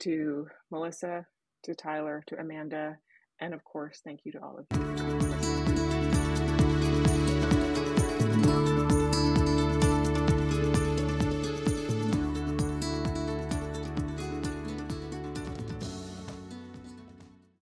to 0.00 0.48
Melissa, 0.70 1.26
to 1.64 1.74
Tyler, 1.74 2.22
to 2.26 2.38
Amanda, 2.38 2.98
and 3.40 3.54
of 3.54 3.64
course, 3.64 4.00
thank 4.04 4.20
you 4.24 4.32
to 4.32 4.42
all 4.42 4.58
of 4.58 4.66
you. 4.78 5.19